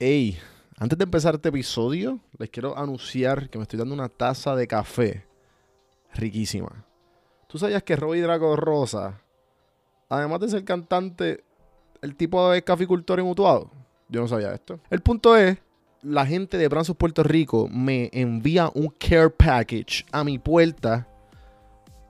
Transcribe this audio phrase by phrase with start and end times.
[0.00, 0.36] Hey,
[0.76, 4.66] antes de empezar este episodio, les quiero anunciar que me estoy dando una taza de
[4.66, 5.24] café
[6.14, 6.84] riquísima.
[7.46, 9.20] ¿Tú sabías que Robbie Draco Rosa,
[10.08, 11.44] además de ser cantante,
[12.02, 13.70] el tipo de caficultor en Utuado?
[14.08, 14.80] Yo no sabía esto.
[14.90, 15.58] El punto es,
[16.02, 21.06] la gente de Branzos Puerto Rico me envía un care package a mi puerta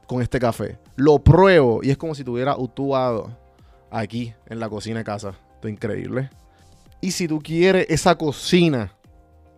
[0.06, 0.78] con este café.
[0.96, 3.36] Lo pruebo y es como si tuviera Utuado
[3.90, 5.34] aquí en la cocina de casa.
[5.56, 6.30] Esto es increíble.
[7.04, 8.96] Y si tú quieres esa cocina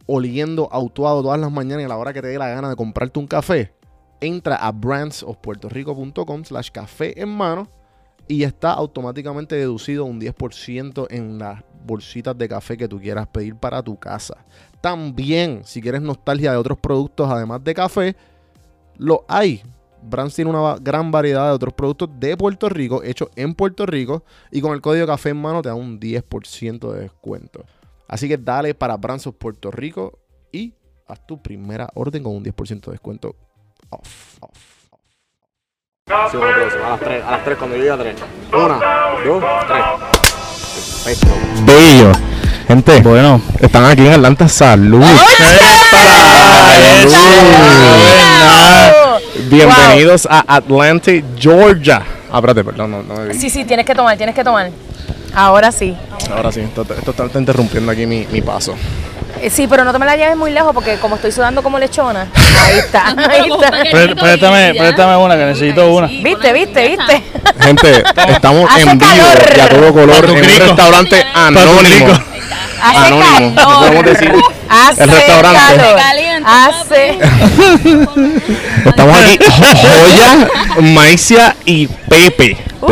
[0.07, 2.75] oliendo autuado todas las mañanas y a la hora que te dé la gana de
[2.75, 3.73] comprarte un café,
[4.21, 7.69] entra a brandsofpuertorico.com slash café en mano
[8.27, 13.55] y está automáticamente deducido un 10% en las bolsitas de café que tú quieras pedir
[13.55, 14.45] para tu casa.
[14.81, 18.17] También, si quieres nostalgia de otros productos además de café,
[18.97, 19.63] lo hay.
[20.09, 24.25] Brands tiene una gran variedad de otros productos de Puerto Rico, hechos en Puerto Rico,
[24.51, 27.65] y con el código café en mano te da un 10% de descuento.
[28.09, 30.19] Así que dale para Brands of Puerto Rico
[30.53, 30.75] y
[31.09, 33.35] haz tu primera orden con un 10% de descuento
[33.91, 34.39] off.
[34.41, 34.77] off.
[36.31, 36.37] Sí.
[36.37, 38.15] A las 3, a las 3 cuando yo diga 3.
[38.53, 38.79] Una,
[39.25, 39.85] dos, tres.
[41.05, 41.35] Perfecto.
[41.65, 42.13] Bello.
[42.69, 44.49] Gente, Bueno, están aquí en Atlanta.
[44.49, 45.05] Salud.
[49.45, 52.03] Bienvenidos a Atlanta, Georgia.
[52.33, 53.39] Ah, espérate, perdón, no, no me vi.
[53.39, 54.71] Sí, sí, tienes que tomar, tienes que tomar.
[55.35, 55.95] Ahora sí.
[56.35, 58.75] Ahora sí, esto, esto está interrumpiendo aquí mi, mi paso.
[59.41, 61.79] Eh, Sí, pero no te me la lleves muy lejos porque como estoy sudando como
[61.79, 62.27] lechona.
[62.65, 63.71] Ahí está, ahí está.
[63.91, 66.07] pré- préstame, préstame una, que necesito una.
[66.07, 67.23] ¿Viste, viste, viste?
[67.61, 69.13] Gente, estamos Hace en vivo
[69.57, 72.07] y a todo color en un restaurante anónimo.
[72.83, 74.33] Anónimo, podemos decir.
[74.69, 75.77] Hace el restaurante.
[75.77, 76.01] calor.
[76.49, 77.19] Hace.
[78.87, 79.39] Estamos aquí,
[79.83, 80.49] Joya,
[80.81, 82.57] Maicia y Pepe.
[82.81, 82.87] Uh,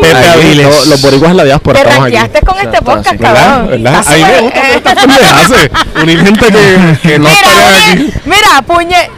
[0.00, 0.66] Pepe Aquí, Aviles.
[0.66, 2.16] los- Los boricuas de la diáspora te estamos aquí.
[2.16, 3.34] ranqueaste con este podcast, ¿Verdad?
[3.44, 3.68] cabrón.
[3.82, 4.00] ¿Verdad?
[4.00, 5.70] Está A mí me gusta eh, esta pendeja hace.
[6.02, 7.38] Unir gente que, que no oye,
[7.92, 8.14] aquí.
[8.24, 9.10] mira, puñe.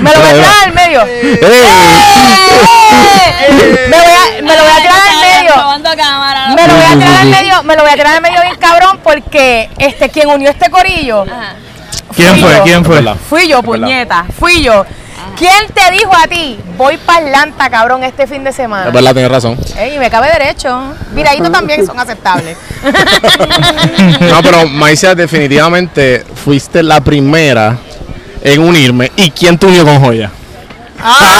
[0.00, 1.00] Me lo voy a tirar al medio.
[1.06, 1.38] ¡Eh!
[3.88, 5.54] Me, voy a, me lo voy a tirar al medio.
[5.96, 6.48] Cámara.
[6.54, 8.56] Me lo voy a tirar al medio, me lo voy a tirar al medio bien
[8.56, 11.54] cabrón porque este quien unió este corillo Ajá.
[12.18, 12.56] ¿Quién Fui fue?
[12.56, 12.62] yo.
[12.64, 13.14] ¿Quién fue?
[13.28, 14.84] fui yo, puñeta, fui yo.
[15.36, 16.58] ¿Quién te dijo a ti?
[16.76, 18.88] Voy para Atlanta, cabrón, este fin de semana.
[18.88, 19.56] Es verdad, tienes razón.
[19.76, 20.80] Ey, me cabe derecho.
[21.14, 22.56] Miradito también son aceptables.
[24.20, 27.76] No, pero Maicia, definitivamente fuiste la primera
[28.42, 29.12] en unirme.
[29.16, 30.30] ¿Y quién te unió con Joya?
[31.00, 31.38] ¡Ah!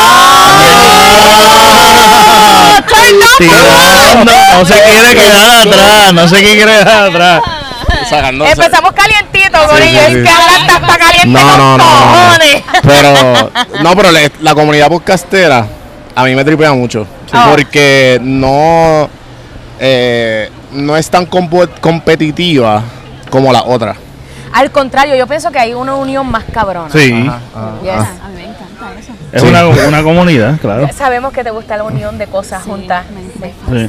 [4.59, 7.43] No se quiere quedar atrás, no se quiere quedar atrás.
[8.09, 10.01] Sacando- Empezamos calientito, corillo.
[10.01, 10.23] sí, Es sí.
[10.23, 11.85] que Atlanta está caliente No, con no, no, no.
[11.85, 12.63] cojones.
[12.83, 13.51] Pero,
[13.83, 15.67] no, pero le- la comunidad podcastera
[16.15, 17.07] a mí me tripea mucho.
[17.33, 17.47] Ah.
[17.51, 19.09] Porque no,
[19.79, 22.83] eh, no es tan competitiva
[23.31, 23.95] como la otra.
[24.53, 26.91] Al contrario, yo pienso que hay una unión más cabrona.
[26.91, 27.31] Sí, Yes.
[27.55, 29.13] A mí me encanta eso.
[29.31, 29.47] es Sí.
[29.47, 30.89] una, una comunidad, claro.
[30.97, 33.05] Sabemos que te gusta la unión de cosas juntas.
[33.11, 33.29] me-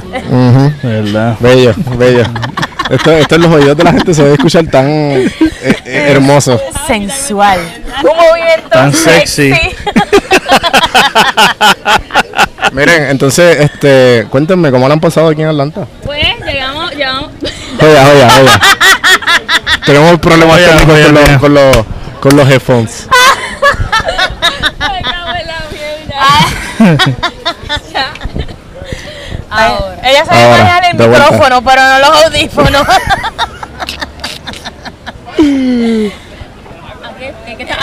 [0.10, 1.36] Sí, verdad.
[1.40, 2.24] Bello, bello.
[2.90, 5.30] Esto, esto en los oídos de la gente se debe escuchar tan eh,
[5.62, 6.60] eh, hermoso.
[6.88, 7.60] Sensual.
[8.02, 9.52] Un movimiento Tan sexy.
[12.72, 15.86] Miren, entonces, este, cuéntenme cómo lo han pasado aquí en Atlanta.
[16.04, 17.30] Pues llegamos, llegamos.
[17.80, 18.50] Oye, oye, oye.
[19.86, 21.76] Tenemos problemas Oye, técnicos oye, con, los, con, los,
[22.20, 23.08] con los headphones.
[24.80, 25.62] Me cago en la
[26.90, 27.30] mierda.
[29.66, 30.08] Ahora.
[30.08, 31.18] Ella sabe Ahora, manejar el vuelta.
[31.18, 32.86] micrófono, pero no los audífonos.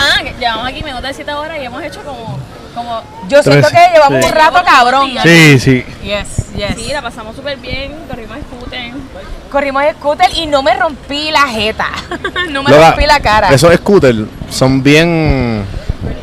[0.00, 2.38] Ah, llevamos aquí minutos de 7 horas y hemos hecho como.
[2.74, 4.30] como Yo siento Tres, que llevamos sí.
[4.30, 5.10] un rato cabrón.
[5.22, 5.84] Sí, sí.
[6.02, 6.74] Yes, yes.
[6.76, 8.92] sí, la pasamos súper bien, corrimos scooter.
[9.50, 11.88] Corrimos scooter y no me rompí la jeta.
[12.50, 13.48] no me Lola, rompí la cara.
[13.50, 14.18] Esos scooters
[14.50, 15.64] son bien.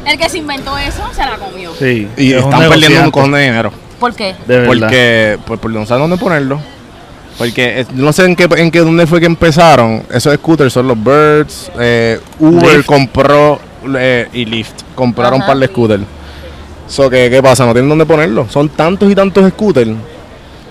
[0.05, 1.73] El que se inventó eso se la comió.
[1.77, 2.07] Sí.
[2.15, 3.73] Y es un están perdiendo un cojón de dinero.
[3.99, 4.35] ¿Por qué?
[4.45, 4.67] De verdad.
[4.67, 6.59] Porque, por, por no saben dónde ponerlo.
[7.37, 10.03] Porque es- no sé en qué, en qué dónde fue que empezaron.
[10.13, 11.71] Esos scooters son los Birds.
[11.79, 12.85] eh, Uber Lyft.
[12.85, 13.59] compró
[13.97, 14.81] eh, y Lyft.
[14.95, 15.51] Compraron un Ajá.
[15.51, 16.03] par de scooters.
[16.87, 17.65] So que, ¿qué pasa?
[17.65, 18.47] No tienen dónde ponerlo.
[18.49, 19.91] Son tantos y tantos scooters.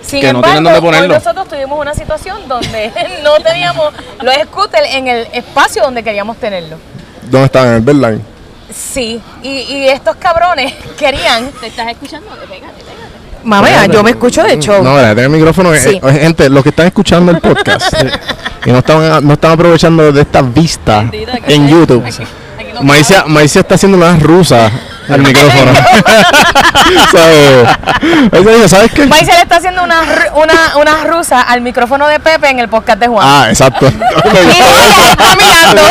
[0.01, 1.13] Sin que no embargo, tienen dónde hoy ponerlo.
[1.15, 2.91] nosotros tuvimos una situación donde
[3.23, 6.79] no teníamos los scooters en el espacio donde queríamos tenerlos.
[7.29, 7.67] ¿Dónde están?
[7.69, 8.21] En el Bedline.
[8.73, 11.49] Sí, y, y estos cabrones querían.
[11.59, 12.29] ¿Te estás escuchando?
[12.49, 12.83] Pégate,
[13.45, 14.83] Mamá, yo me escucho de show.
[14.83, 15.73] No, mira, tengo el micrófono.
[15.73, 15.99] eh, Sí.
[16.03, 17.93] eh, gente, los que están escuchando el podcast
[18.65, 21.09] y no están, no están aprovechando de esta vista
[21.47, 22.03] en YouTube.
[22.05, 22.23] aquí-
[22.81, 23.25] Maicia.
[23.27, 24.71] Maicia está haciendo unas rusas
[25.09, 25.71] al micrófono.
[27.11, 27.67] ¿Sabes?
[28.31, 29.05] Ella dijo, ¿sabes qué?
[29.05, 30.01] Maisel está haciendo una,
[30.35, 33.27] una, una rusa al micrófono de Pepe en el podcast de Juan.
[33.27, 33.91] Ah, exacto.
[33.91, 33.99] Me
[34.57, 35.81] Y Joya está mirando.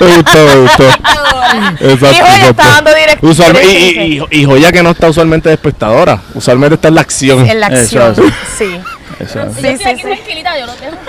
[0.00, 0.84] Me gustó, me gustó.
[1.80, 5.08] Exacto, Y Joya está dando direct- Usualmente, y, y, y, y Joya que no está
[5.08, 6.20] usualmente de espectadora.
[6.34, 7.48] Usualmente está en la acción.
[7.48, 8.14] En la acción.
[8.58, 8.80] Sí.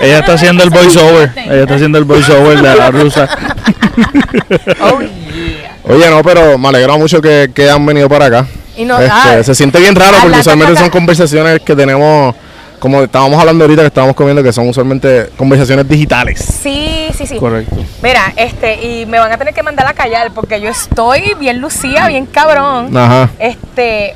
[0.01, 1.31] Ella está haciendo el voiceover.
[1.35, 3.27] Ella está haciendo el voiceover de la rusa.
[4.81, 5.77] Oh, yeah.
[5.85, 8.47] Oye, no, pero me alegra mucho que, que han venido para acá.
[8.75, 12.33] Y no- Este, ah, se siente bien raro porque usualmente son conversaciones que tenemos,
[12.79, 16.39] como estábamos hablando ahorita que estábamos comiendo, que son usualmente conversaciones digitales.
[16.39, 17.37] Sí, sí, sí.
[17.37, 17.75] Correcto.
[18.01, 21.59] Mira, este, y me van a tener que mandar a callar porque yo estoy bien
[21.61, 22.95] lucía, bien cabrón.
[22.97, 23.29] Ajá.
[23.39, 24.15] Este,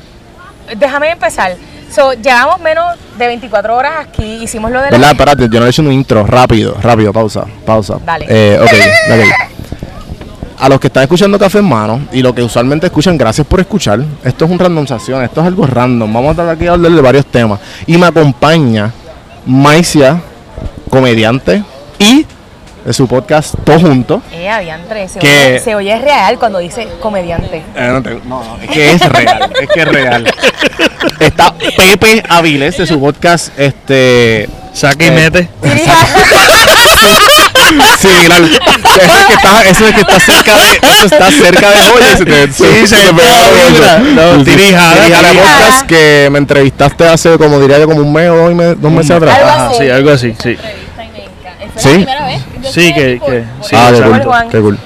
[0.76, 1.54] déjame empezar.
[1.94, 4.98] So, llevamos menos de 24 horas aquí, hicimos lo de ¿Verdad?
[5.00, 5.10] la...
[5.12, 6.26] Espérate, yo no he hecho un intro.
[6.26, 7.96] Rápido, rápido, pausa, pausa.
[8.04, 8.26] Dale.
[8.28, 8.66] Eh, ok,
[9.14, 9.47] ok.
[10.60, 13.60] A los que están escuchando Café en Mano y los que usualmente escuchan, gracias por
[13.60, 14.00] escuchar.
[14.24, 16.12] Esto es un randomización, esto es algo random.
[16.12, 17.60] Vamos a estar aquí a hablar de varios temas.
[17.86, 18.92] Y me acompaña
[19.46, 20.20] Maicia,
[20.90, 21.62] comediante,
[22.00, 22.26] y
[22.84, 24.20] de su podcast Todo Junto.
[24.32, 27.62] Eh, adiantre, se, Que- oye, se oye real cuando dice comediante.
[27.76, 30.34] Eh, no, te- no, no, es que es real, es que es real.
[31.20, 34.48] Está Pepe Aviles de su podcast, este...
[34.72, 35.48] Saca y Eh, mete.
[37.98, 38.44] Sí, claro.
[38.46, 41.78] Ese es que está, ese es el que está cerca de, eso está cerca de
[41.90, 42.16] Joya.
[42.52, 43.98] Sí, se te me vibra.
[43.98, 44.44] No.
[44.44, 48.54] Tirijada, Tirijada podcast que me entrevistaste hace como diría yo como un mes o dos,
[48.54, 49.36] me- dos meses atrás.
[49.38, 49.78] Algo Ajá, así.
[49.84, 50.56] sí, algo así, sí.
[51.76, 51.88] ¿Sí?
[51.88, 52.42] la primera vez.
[52.72, 53.76] Sí, que- que- sí.
[53.76, 54.78] ah, qué cool, qué cool.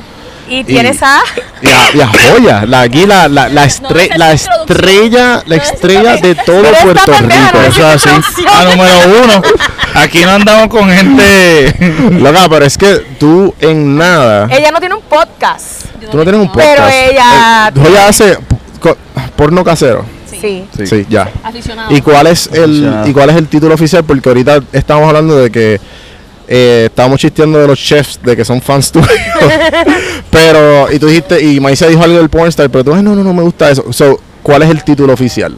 [0.48, 1.20] Y tienes a...
[1.62, 5.56] Y a, y a Joya, la, aquí la, la, la, estre- No, la estrella, la
[5.56, 7.58] estrella es- de todo Puerto Rico.
[7.66, 8.44] Eso es así.
[8.46, 8.94] A número
[9.24, 9.42] uno.
[9.94, 11.74] Aquí no andamos con gente.
[12.20, 15.84] Loca, pero es que tú en nada, Ella no tiene un podcast.
[16.10, 16.68] tú no tienes un podcast.
[16.76, 18.38] Pero ella- Eh, Joya hace
[19.36, 20.04] porno casero.
[20.28, 20.64] Sí.
[20.84, 21.30] Sí, ya.
[21.44, 21.94] Aficionado.
[21.94, 24.02] ¿Y cuál es el y cuál es el título oficial?
[24.02, 25.80] Porque ahorita estábamos hablando de que
[26.48, 29.08] eh, estábamos chisteando de los chefs de que son fans tuyos.
[30.30, 33.32] pero y tú dijiste y Maísa dijo algo del pornstar, pero tú, no, no, no
[33.34, 33.92] me gusta eso.
[33.92, 35.54] So, ¿cuál es el título oficial?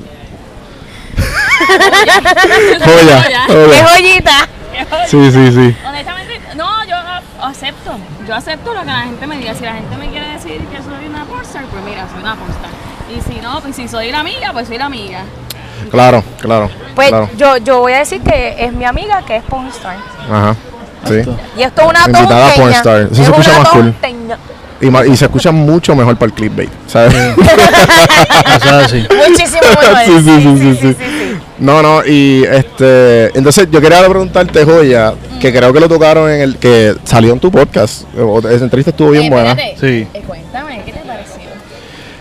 [2.85, 3.23] Joya.
[3.47, 3.87] ¡Qué Joya.
[3.87, 4.49] joyita!
[5.07, 5.77] Sí, sí, sí.
[5.87, 6.97] Honestamente, no, yo
[7.43, 7.97] acepto.
[8.27, 9.55] Yo acepto lo que la gente me diga.
[9.55, 12.71] Si la gente me quiere decir que soy una pornstar, pues mira, soy una pornstar.
[13.17, 15.21] Y si no, pues si soy la amiga, pues soy la amiga.
[15.91, 16.71] Claro, claro.
[16.95, 17.29] Pues claro.
[17.37, 19.97] yo, yo voy a decir que es mi amiga que es pornstar.
[20.31, 20.57] Ajá.
[21.07, 21.23] Sí.
[21.59, 22.55] Y esto es una Invitada tonteña.
[22.63, 22.97] pornstar.
[23.03, 23.95] Eso se Es escucha una más cool.
[24.81, 27.15] Y, ma- y se escucha mucho mejor para el clickbait, ¿sabes?
[29.29, 29.97] Muchísimo mejor.
[30.05, 30.97] Sí, sí, sí, sí, sí.
[31.59, 36.41] No, no, y este, entonces yo quería preguntarte, Joya, que creo que lo tocaron en
[36.41, 38.03] el, que salió en tu podcast,
[38.51, 39.51] esa entrevista estuvo bien Eh, buena.
[39.53, 39.77] espérate.
[39.81, 40.07] Sí.
[40.13, 41.35] Eh, cuéntame, ¿qué te pareció?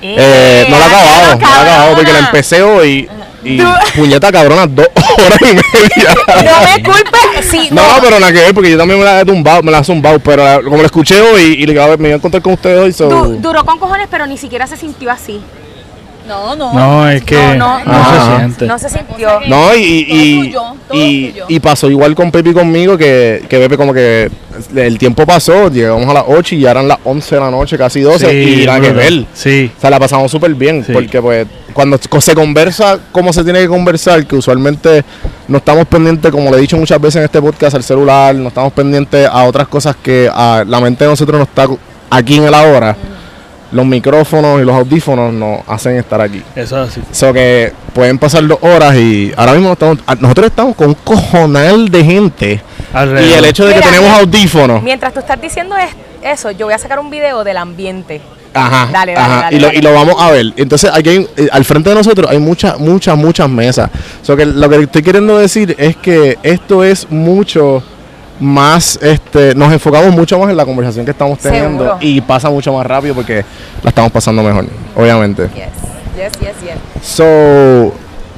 [0.01, 3.09] Eh, no la he acabado, no la he acabado, porque la empecé hoy
[3.43, 4.87] y Tú- puñeta cabrona, dos
[5.17, 6.15] horas y media.
[6.27, 7.45] No me culpes.
[7.49, 8.01] Sí, No, no.
[8.01, 10.19] pero nada que ver, porque yo también me la he tumbado, me la he zumbado,
[10.19, 12.41] pero la- como la escuché hoy y le digo, a ver, me iba a encontrar
[12.41, 13.09] con ustedes hoy, so...
[13.09, 15.41] Du- duró con cojones, pero ni siquiera se sintió así.
[16.27, 16.73] No, no.
[16.73, 18.29] No, es que No, no, no, no.
[18.31, 18.65] se siente.
[18.65, 19.39] No se sintió.
[19.47, 21.45] No, y, y, Todo y, fluyó, todo y- fluyó.
[21.49, 24.29] y pasó igual con Pepe y conmigo, que, que Pepe como que
[24.75, 27.77] el tiempo pasó, llegamos a las 8 y ya eran las 11 de la noche,
[27.77, 29.25] casi 12, y nada que ver.
[29.33, 29.71] Sí.
[29.77, 30.93] O sea, la pasamos súper bien, Sí.
[30.93, 35.03] porque pues cuando se conversa como se tiene que conversar, que usualmente
[35.47, 38.47] no estamos pendientes, como le he dicho muchas veces en este podcast, al celular, no
[38.49, 41.67] estamos pendientes a otras cosas que a la mente de nosotros no está
[42.09, 42.95] aquí en el ahora.
[43.73, 46.41] Los micrófonos y los audífonos nos hacen estar aquí.
[46.55, 47.01] Eso es así.
[47.11, 50.93] So que pueden pasar dos horas y ahora mismo estamos, a- nosotros estamos con un
[51.03, 52.61] cojonal de gente.
[52.93, 53.29] Alrededor.
[53.29, 54.83] Y el hecho de que Mira, tenemos audífonos.
[54.83, 55.89] Mientras tú estás diciendo es-
[56.23, 58.21] eso, yo voy a sacar un video del ambiente.
[58.55, 59.79] Ajá, Dale, dale, ajá, dale, y, lo, dale.
[59.79, 60.53] y lo vamos a ver.
[60.57, 63.89] Entonces, aquí hay- eh, al frente de nosotros hay muchas, muchas, muchas mesas.
[64.21, 67.81] So que lo que estoy queriendo decir es que esto es mucho
[68.39, 71.97] más, este, nos enfocamos mucho más en la conversación que estamos teniendo Seguro.
[72.01, 73.45] y pasa mucho más rápido porque
[73.83, 75.49] la estamos pasando mejor, obviamente.
[75.53, 75.69] Yes,
[76.17, 77.07] yes, yes, yes.
[77.07, 77.93] So,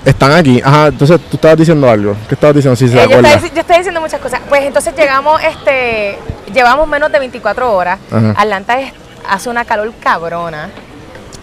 [0.05, 0.61] están aquí.
[0.63, 2.15] Ajá, entonces tú estabas diciendo algo.
[2.27, 2.75] ¿Qué estabas diciendo?
[2.75, 4.41] Si se Eh, yo, estoy, yo estoy diciendo muchas cosas.
[4.47, 6.17] Pues entonces llegamos, este,
[6.53, 7.99] llevamos menos de 24 horas.
[8.11, 8.33] Ajá.
[8.37, 8.93] Atlanta es-
[9.27, 10.69] hace una calor cabrona.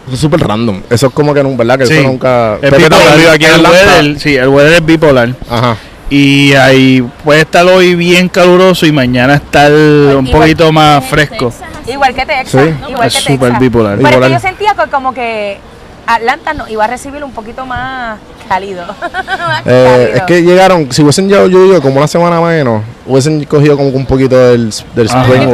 [0.06, 0.82] Eso es súper random.
[0.90, 1.78] Eso es como que, ¿verdad?
[1.78, 1.94] Que Sí.
[1.94, 2.56] eso nunca...
[2.60, 3.30] Es bipolar.
[3.34, 3.70] aquí en el Atlanta.
[3.96, 5.28] weather, sí, el weather es bipolar.
[5.48, 5.76] Ajá.
[6.14, 11.46] Y ahí puede estar hoy bien caluroso y mañana estar un igual- poquito más fresco.
[11.46, 11.68] Texas.
[11.88, 12.50] Igual que Texas.
[12.50, 12.90] Sí.
[12.90, 13.60] Igual Es que súper Texas.
[13.60, 13.96] bipolar.
[13.98, 15.58] Pero es que yo sentía que como que
[16.06, 18.84] Atlanta nos iba a recibir un poquito más cálido.
[19.10, 20.14] Más Eh, cálido.
[20.16, 23.90] es que llegaron, si hubiesen llegado, yo digo, como una semana menos, hubiesen cogido como
[23.90, 25.46] que un poquito del, spring Sí.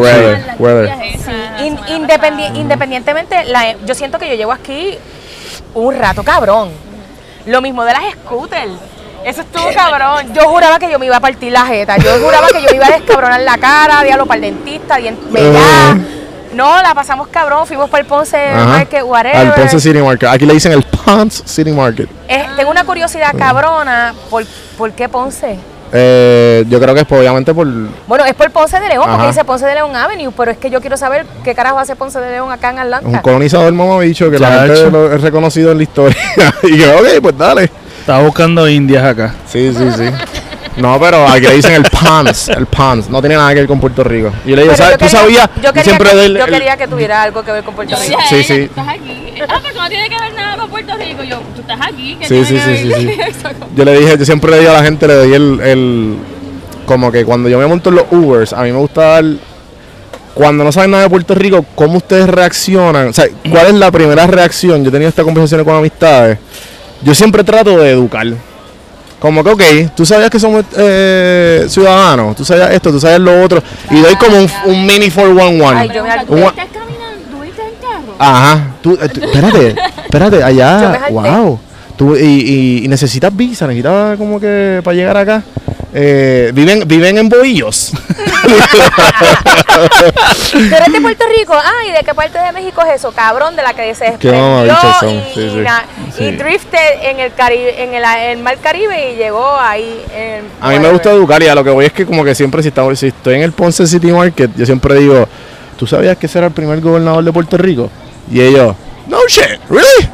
[0.58, 0.90] weather.
[1.64, 1.78] In-
[2.56, 4.98] independientemente, la- yo siento que yo llevo aquí
[5.74, 6.70] un rato cabrón.
[7.46, 8.72] Lo mismo de las scooters.
[9.24, 10.32] Eso estuvo cabrón.
[10.34, 11.96] Yo juraba que yo me iba a partir la jeta.
[11.98, 15.18] Yo juraba que yo me iba a descabronar la cara, diablo para el dentista, dien-
[15.30, 15.96] mellá.
[16.54, 17.66] No, la pasamos cabrón.
[17.66, 18.64] Fuimos para el Ponce Ajá.
[18.64, 19.36] Market, whatever.
[19.36, 20.28] Al Ponce City Market.
[20.30, 22.08] Aquí le dicen el Ponce City Market.
[22.28, 24.14] Eh, tengo una curiosidad cabrona.
[24.30, 24.44] ¿Por,
[24.78, 25.58] por qué Ponce?
[25.92, 27.66] Eh, yo creo que es por- obviamente por...
[28.06, 29.26] Bueno, es por Ponce de León, porque Ajá.
[29.28, 32.18] dice Ponce de León Avenue, pero es que yo quiero saber qué carajo hace Ponce
[32.20, 33.22] de León acá en Un Atlanta.
[33.22, 34.74] colonizador mamabicho que la Chacho.
[34.74, 36.16] gente lo es reconocido en la historia.
[36.62, 37.70] y que, ok, pues dale.
[38.08, 39.34] Estaba buscando indias acá.
[39.46, 40.04] Sí, sí, sí.
[40.78, 43.10] No, pero aquí le dicen el Ponce, el Ponce.
[43.10, 44.32] No tiene nada que ver con Puerto Rico.
[44.46, 44.92] Y yo le digo, ¿sabes?
[44.92, 45.50] yo ¿Tú quería- sabías?
[45.56, 47.74] Yo quería, siempre que, doy el- yo el- quería que tuviera algo que ver con
[47.74, 48.18] Puerto Rico.
[48.30, 48.52] Sí, "Ey, sí.
[48.62, 49.34] Estás aquí.
[49.46, 51.22] Ah, porque no tiene que ver nada con Puerto Rico.
[51.22, 52.16] Yo, tú estás aquí.
[52.18, 53.42] ¿qué Sí, tiene sí, que sí, ver sí, sí.
[53.58, 56.16] con- Yo le dije, yo siempre le digo a la gente, le doy el, el-
[56.86, 59.24] como que cuando yo me monto en los Ubers, a mí me gusta dar,
[60.32, 63.90] cuando no saben nada de Puerto Rico, cómo ustedes reaccionan, o sea, cuál es la
[63.90, 64.82] primera reacción.
[64.82, 66.38] Yo he tenido esta conversación con amistades.
[67.02, 68.26] Yo siempre trato de educar.
[69.20, 69.62] Como que, ok,
[69.96, 74.14] tú sabías que somos eh, ciudadanos, tú sabías esto, tú sabías lo otro, y doy
[74.14, 75.76] como un, un mini 411.
[75.76, 77.24] Ay, yo me Pregunta, ¿Tú estás caminando?
[77.30, 78.14] ¿Tú viste el carro?
[78.16, 79.74] Ajá, tú, eh, tú- espérate,
[80.04, 81.58] espérate, allá, wow.
[81.96, 85.42] Tú, y, y- y necesitas visa, necesitas como que para llegar acá.
[85.94, 87.92] Eh, viven, viven en Bohíos.
[90.50, 91.54] ¿Tú eres de Puerto Rico?
[91.54, 93.10] Ah, ¿y de qué parte de México es eso?
[93.12, 96.22] Cabrón, de la que se Qué desprendió y, sí, sí.
[96.24, 96.30] y Sí.
[96.36, 100.04] drifted en el, Caribe, en el, el Mar Caribe y llegó ahí.
[100.14, 102.34] En, A mí me gusta educar y a lo que voy es que como que
[102.34, 105.26] siempre si, estamos, si estoy en el Ponce City Market, yo siempre digo,
[105.78, 107.90] ¿tú sabías que ese era el primer gobernador de Puerto Rico?
[108.30, 108.74] Y ellos,
[109.06, 110.10] no shit, really?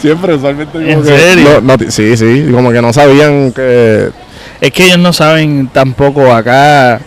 [0.00, 1.60] Siempre usualmente como ¿En que- serio?
[1.62, 4.10] no, no, sí, sí, como que no sabían que...
[4.60, 6.98] Es que ellos no saben tampoco acá.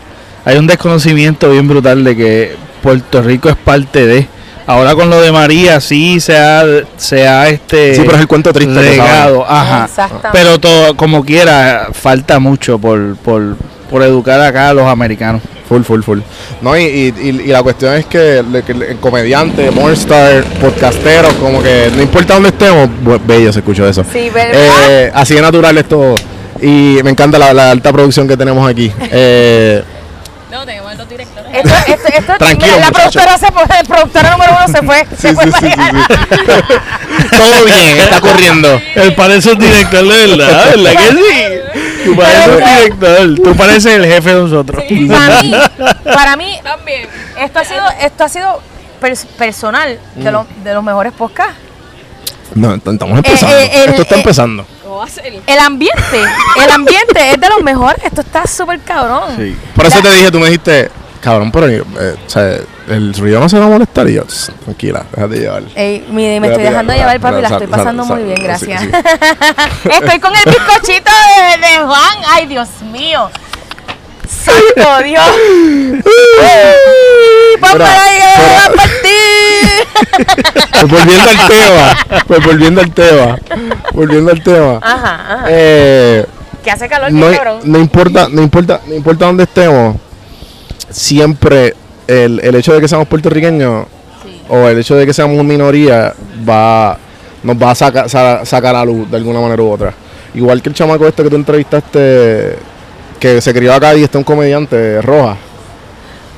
[0.46, 4.27] Hay un desconocimiento bien brutal de que Puerto Rico es parte de.
[4.67, 6.63] Ahora con lo de María sí se ha,
[6.98, 8.79] se ha este Sí, pero es el cuento triste.
[8.79, 9.86] regado, ajá.
[9.86, 10.29] Exactamente.
[10.31, 13.55] Pero todo, como quiera, falta mucho por, por,
[13.89, 15.41] por educar acá a los americanos.
[15.69, 16.19] Full, full, full.
[16.61, 21.61] No, y, y, y- y la cuestión es que, que le- comediante, pornstar, podcastero, como
[21.61, 22.89] que no importa dónde estemos,
[23.27, 24.03] bello se escuchó eso.
[24.11, 24.59] Sí, ¿verdad?
[24.89, 26.15] Eh, así de natural es todo.
[26.61, 28.91] Y me encanta la, la alta producción que tenemos aquí.
[29.11, 29.83] Eh,
[30.51, 31.51] No, tenemos dos directores.
[31.53, 35.05] Esto, esto, esto, Tranquilo, la productora, se fue, la productora número uno se fue.
[35.11, 38.81] sí, se fue sí, para sí, sí, todo bien, está corriendo.
[38.95, 41.58] Él parece un director de verdad, ¿verdad que sí?
[42.09, 44.83] Tú pareces un director, tú pareces el jefe de nosotros.
[45.09, 45.53] Para mí,
[46.03, 47.07] para mí, También.
[47.39, 48.61] esto ha sido, esto ha sido
[49.01, 50.23] pers- personal Mm.
[50.23, 51.55] de, los de los mejores podcasts.
[52.55, 53.55] No, estamos empezando.
[53.55, 54.65] eh, el- Esto está eh, empezando.
[54.83, 55.25] ¿Cómo va a ser?
[55.45, 56.19] El ambiente,
[56.63, 58.03] el ambiente es de los mejores.
[58.03, 59.35] Esto está súper cabrón.
[59.37, 59.55] Sí.
[59.75, 60.89] Por eso La- te dije, tú me dijiste,
[61.21, 61.83] cabrón, pero eh,
[62.25, 62.57] o sea,
[62.89, 64.08] el ruido no se va a molestar.
[64.10, 65.63] Y yo, "Tss, tranquila, déjate llevar.
[65.75, 68.81] Ey, me, me Déjate estoy dejando llevar, llevar, papi, la estoy pasando muy bien, gracias.
[68.81, 68.89] sí.
[69.89, 72.17] estoy con el bizcochito de, de Juan.
[72.27, 73.29] Ay, Dios mío.
[74.27, 75.24] Santo Dios.
[77.60, 77.86] Papá,
[78.65, 79.10] a partir.
[80.79, 83.38] Pues volviendo al tema, pues volviendo al tema,
[83.93, 84.79] volviendo al tema.
[84.81, 85.46] Ajá, ajá.
[85.50, 86.25] Eh,
[86.63, 87.60] Que hace calor, no, cabrón.
[87.63, 89.96] no importa, no importa, no importa dónde estemos,
[90.89, 91.75] siempre
[92.09, 93.85] el, el hecho de que seamos puertorriqueños
[94.49, 96.13] o el hecho de que seamos una minoría
[96.47, 96.97] va,
[97.43, 99.93] nos va a saca- sa- sacar a luz de alguna manera u otra.
[100.33, 102.55] Igual que el chamaco este que tú entrevistaste,
[103.19, 105.35] que se crió acá y está un comediante, Roja,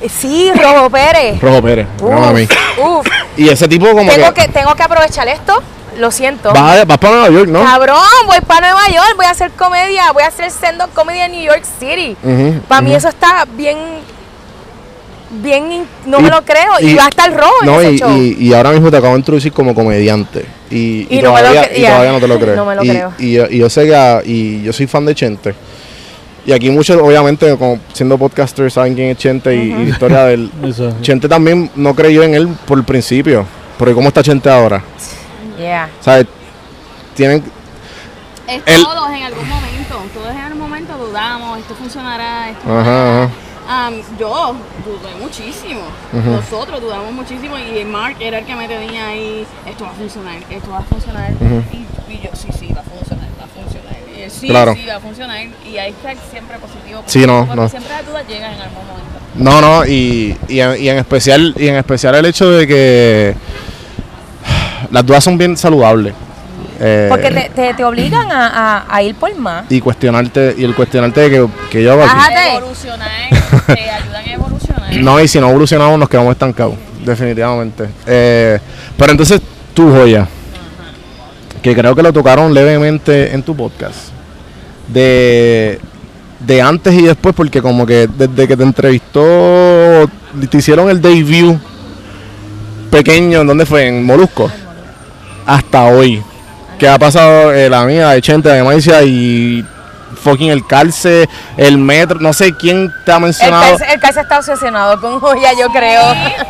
[0.08, 1.40] Sí, Rojo Pérez.
[1.40, 1.86] Rojo Pérez,
[2.34, 2.42] mí.
[2.78, 3.06] Uf, uf.
[3.36, 5.62] Y ese tipo como Tengo que, que, tengo que aprovechar esto.
[5.98, 6.52] Lo siento.
[6.52, 7.62] vas, vas para Nueva York, ¿no?
[7.62, 11.32] Cabrón, voy para Nueva York, voy a hacer comedia, voy a hacer stand-up comedy en
[11.32, 12.16] New York City.
[12.66, 13.76] Para mí eso está bien,
[15.42, 16.72] bien, no Y- me lo creo.
[16.80, 18.16] Y, y- va a estar rojo en No, ese y, show.
[18.16, 20.44] y, y ahora mismo te acabo de introducir como comediante.
[20.70, 22.56] Y, Y y no me lo todavía, y todavía no te lo crees.
[22.56, 23.12] No me lo y, creo.
[23.18, 25.54] Y, yo- y yo sé que ah, y yo soy fan de Chente.
[26.44, 30.24] Y aquí muchos, obviamente, como siendo podcasters, saben quién es Chente y, y la historia
[30.24, 30.50] del.
[31.02, 33.46] Chente también no creyó en él por el principio.
[33.78, 34.82] Porque ¿cómo está Chente ahora?
[35.58, 35.88] Yeah.
[36.00, 36.26] ¿Sabes?
[37.14, 37.42] Tienen.
[38.48, 43.22] Es El- todos en algún momento, todos en algún momento dudamos, esto funcionará, esto Ajá,
[43.24, 43.30] ajá.
[43.72, 45.80] Am, yo dudé muchísimo,
[46.12, 50.34] nosotros dudamos muchísimo y Mark era el que me tenía ahí, esto va a funcionar,
[50.50, 51.30] esto va a funcionar,
[51.72, 54.74] y, y yo, sí, sí, va a funcionar, va a funcionar, y él, sí, Claro.
[54.74, 57.68] sí, va a funcionar, y hay que ser siempre positivo, Sí, no, porque no.
[57.70, 59.18] siempre las dudas llegan en algún momento.
[59.36, 63.34] No, no, y, y, en, y en especial y en especial el hecho de que
[64.90, 66.12] las dudas son bien saludables.
[66.84, 69.64] Eh, Porque te, te, te obligan a, a- a ir por más.
[69.70, 72.12] y cuestionarte y el cuestionarte de que, que yo hago aquí.
[72.56, 73.08] Evolucionar,
[73.66, 74.92] te ayudan a evolucionar.
[75.00, 76.74] No, y si no evolucionamos nos quedamos estancados,
[77.04, 77.88] definitivamente.
[78.06, 78.58] Eh,
[78.96, 79.40] pero entonces,
[79.72, 80.26] tu joya,
[81.62, 84.08] que creo que lo tocaron levemente en tu podcast,
[84.88, 85.78] de,
[86.40, 90.10] de antes y después, porque como que desde que te entrevistó,
[90.50, 91.56] te hicieron el debut
[92.90, 93.86] pequeño, ¿en dónde fue?
[93.86, 94.50] En Molusco.
[95.46, 96.22] Hasta hoy.
[96.82, 99.64] Que ha pasado eh, la mía de Chente de Maicia y
[100.20, 103.78] fucking el calce, el metro, no sé quién te ha El mencionado.
[103.78, 106.02] calce, el calce está obsesionado con joya, yo creo.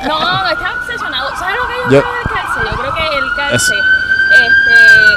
[0.08, 1.28] No, no está obsesionado.
[1.38, 2.60] ¿Sabes lo que yo, Yo- creo del calce?
[2.70, 5.12] Yo creo que el calce, Es- este,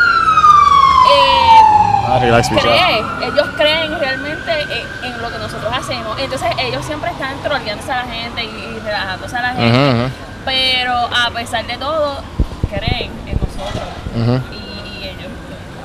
[1.07, 2.73] eh, Ah, relax, Michelle.
[2.75, 6.19] cree, ellos creen realmente en, en lo que nosotros hacemos.
[6.19, 10.13] Entonces ellos siempre están troleándose a la gente y, y relajándose a la gente.
[10.43, 12.21] Pero a pesar de todo,
[12.69, 14.41] creen en nosotros.
[14.51, 15.31] y ellos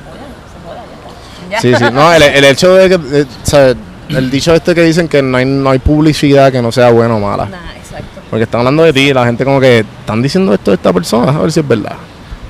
[0.01, 0.85] apoyan, se jodan,
[1.51, 1.61] ya.
[1.61, 3.75] Sí, sí, no, el, el hecho de que, eh,
[4.09, 7.15] el dicho este que dicen que no hay, no hay publicidad que no sea buena
[7.17, 7.47] o mala.
[7.47, 8.21] Nah, exacto.
[8.31, 10.93] Porque están hablando de ti y la gente como que están diciendo esto de esta
[10.93, 11.97] persona, a ver si es verdad.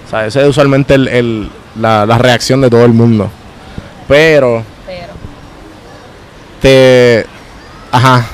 [0.07, 3.31] O sea, esa es usualmente el, el- la, la reacción de todo el mundo.
[4.09, 5.13] Pero Pero.
[6.61, 7.27] te...
[7.93, 8.27] Ajá,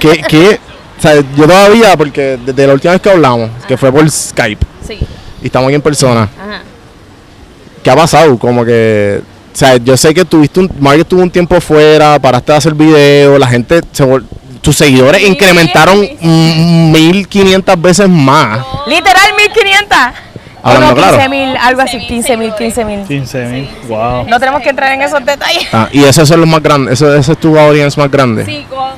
[0.00, 0.60] que- que-
[0.98, 4.66] o sea, yo todavía, porque desde la última vez que hablamos, que fue por Skype,
[4.86, 4.98] Sí.
[5.42, 6.62] y estamos aquí en persona, Ajá.
[7.84, 8.36] ¿qué ha pasado?
[8.38, 9.20] Como que,
[9.52, 12.74] o sea, yo sé que tuviste un, Mark estuvo un tiempo fuera, paraste de hacer
[12.74, 14.24] video, la gente, se vol-
[14.60, 16.26] tus seguidores Sí, incrementaron sí, sí.
[16.26, 18.58] mm, 1500 veces más.
[18.86, 19.98] Literal 1500.
[20.62, 21.12] Hablando claro.
[21.18, 23.04] 15 mil, algo así, 15.000 15 mil, 15 mil.
[23.06, 23.68] 15 mil.
[23.88, 24.26] Wow.
[24.28, 25.66] No tenemos que entrar en esos detalles.
[25.72, 28.44] Ah, y esos son los más grandes, ese, ese es tu audience más grande.
[28.44, 28.90] Sí, con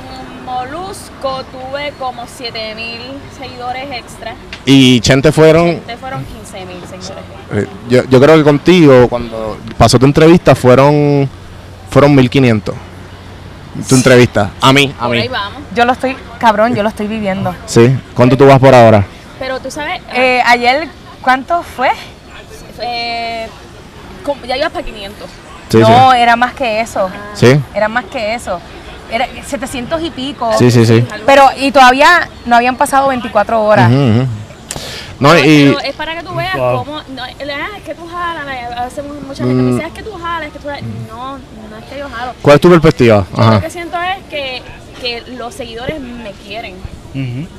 [0.45, 2.99] Molusco tuve como 7000
[3.39, 4.33] seguidores extra.
[4.65, 7.15] Y Chente fueron, Este fueron 15000 seguidores extra.
[7.15, 7.30] eh,
[7.89, 11.29] yo, yo creo que contigo, cuando pasó tu entrevista, fueron
[11.89, 12.75] fueron 1500.
[13.87, 14.51] Tu entrevista.
[14.61, 15.27] A mí, a ahí mí.
[15.27, 15.59] vamos.
[15.73, 17.55] Yo lo estoy, cabrón, yo lo estoy viviendo.
[17.65, 17.95] Sí.
[18.13, 19.05] ¿Cuánto tú vas por ahora?
[19.39, 20.87] Pero tú sabes, Eh, ayer,
[21.21, 21.89] ¿cuánto fue?
[22.81, 23.47] eh,
[24.47, 25.29] ya ibas para 500.
[25.69, 27.09] Sí, no, era más que eso.
[27.33, 27.53] sí.
[27.53, 28.59] Sí, Era más que eso.
[29.09, 30.51] Era 700 y pico.
[30.57, 30.85] sí, sí.
[30.85, 31.05] sí.
[31.25, 33.91] Pero, y todavía no habían pasado 24 horas.
[35.21, 36.77] No, Pero- y es para que tú veas Wow.
[36.83, 37.01] cómo.
[37.09, 37.29] No, ah,
[37.77, 38.45] es que tú jalas.
[38.77, 39.71] A veces mucha gente me Mm.
[39.75, 40.83] dice, "Ah, es que tú jalas, es que tú jalas.
[41.07, 42.33] No, no es que yo jalo.
[42.41, 43.25] ¿cuál es tu perspectiva?
[43.35, 43.53] Yo Ajá.
[43.53, 44.61] lo que siento es que,
[44.99, 46.75] que los seguidores me quieren.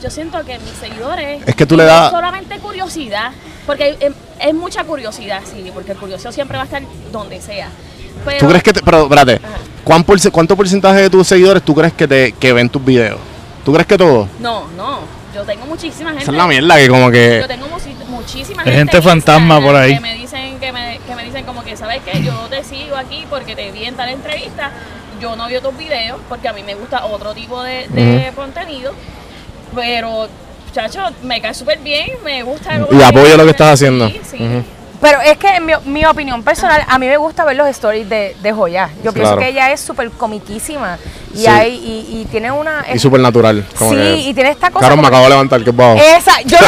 [0.03, 1.43] Yo siento que mis seguidores.
[1.47, 3.31] Es que tú le das- solamente curiosidad,
[3.67, 7.41] porque hay- es, es mucha curiosidad, sí, porque el curioso siempre va a estar donde
[7.41, 7.69] sea.
[8.25, 9.55] Pero, ¿Tú crees que, te, pero espérate, Ajá.
[9.85, 13.19] ¿cuán porce- ¿cuánto porcentaje de tus seguidores tú crees que, te, que ven tus videos?
[13.65, 14.27] ¿Tú crees que todo?
[14.41, 15.22] No, no.
[15.35, 16.25] Yo tengo muchísima gente.
[16.25, 17.39] Esa es la mierda que como que...
[17.41, 17.67] Yo tengo
[18.09, 18.79] muchísima Hay gente.
[18.79, 19.95] gente en fantasma por ahí.
[19.95, 22.23] Que me dicen, que me, que me dicen como que, ¿sabes qué?
[22.23, 24.71] Yo te sigo aquí porque te vi en tal entrevista.
[25.21, 28.93] Yo no veo tus videos porque a mí me gusta otro tipo de, de contenido.
[29.75, 30.29] Pero,
[30.75, 32.79] chacho, me cae súper bien, me gusta.
[32.91, 34.09] Y apoyo lo que estás Sí, haciendo.
[34.09, 34.65] Sí, Ujú.
[35.03, 38.09] Pero es que en mi, mi opinión personal, a mí me gusta ver los stories
[38.09, 38.89] de, de Joya.
[39.05, 40.97] Yo pienso que ella es súper comiquísima.
[41.35, 41.47] Y, Sí.
[41.47, 42.85] hay, y, y tiene una...
[42.93, 43.65] Y súper natural.
[43.77, 44.87] sí, y tiene esta cosa...
[44.87, 45.95] Claro, me acabo de levantar, que es bajo.
[45.97, 46.67] Esa, yo no,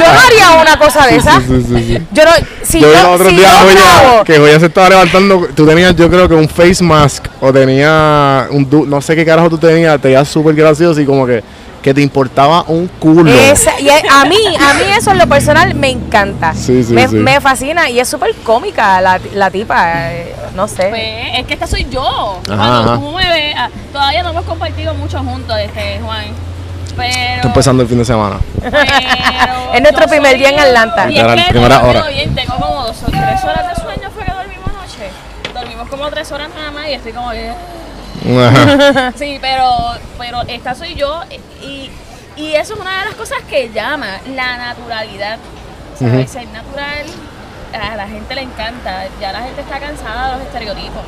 [0.00, 1.40] yo no haría una cosa de esa.
[1.40, 1.98] Sí, sí.
[2.10, 2.30] Yo no,
[2.62, 5.46] si yo yo, otros si días yo Joya, que Joya se estaba levantando.
[5.54, 8.66] Tú tenías, yo creo que un face mask o tenía un.
[8.88, 10.00] No sé qué carajo tú tenías.
[10.00, 11.42] Te veías súper gracioso y como que,
[11.86, 13.30] que te importaba un culo.
[13.30, 16.52] Esa- y a mí, a mí eso en lo personal me encanta.
[16.52, 17.14] Sí, sí, me, sí.
[17.14, 20.88] me fascina y es súper cómica la, la tipa, eh, no sé.
[20.88, 22.40] Pues, es que esta soy yo.
[22.50, 22.94] Ajá, Cuando ajá.
[22.96, 26.24] tú me ves, ah, todavía no hemos compartido mucho juntos, este, Juan.
[26.96, 27.08] Pero.
[27.36, 28.38] Está empezando el fin de semana.
[28.60, 28.74] Pero
[29.74, 31.08] Es nuestro primer soy- día en Atlanta.
[31.08, 32.02] Y es que primera hora.
[32.08, 35.10] bien, tengo como dos o tres horas de sueño fue que dormimos anoche.
[35.54, 37.52] Dormimos como tres horas nada más y estoy como que...
[38.24, 39.12] Ajá.
[39.18, 39.70] Sí, pero,
[40.18, 41.20] pero esta soy yo
[41.62, 41.90] y,
[42.36, 45.38] y eso es una de las cosas que llama la naturalidad.
[45.98, 46.14] ¿Sabes?
[46.26, 46.32] Ujú.
[46.32, 47.06] Ser natural
[47.72, 49.04] a la gente le encanta.
[49.20, 51.02] Ya la gente está cansada de los estereotipos.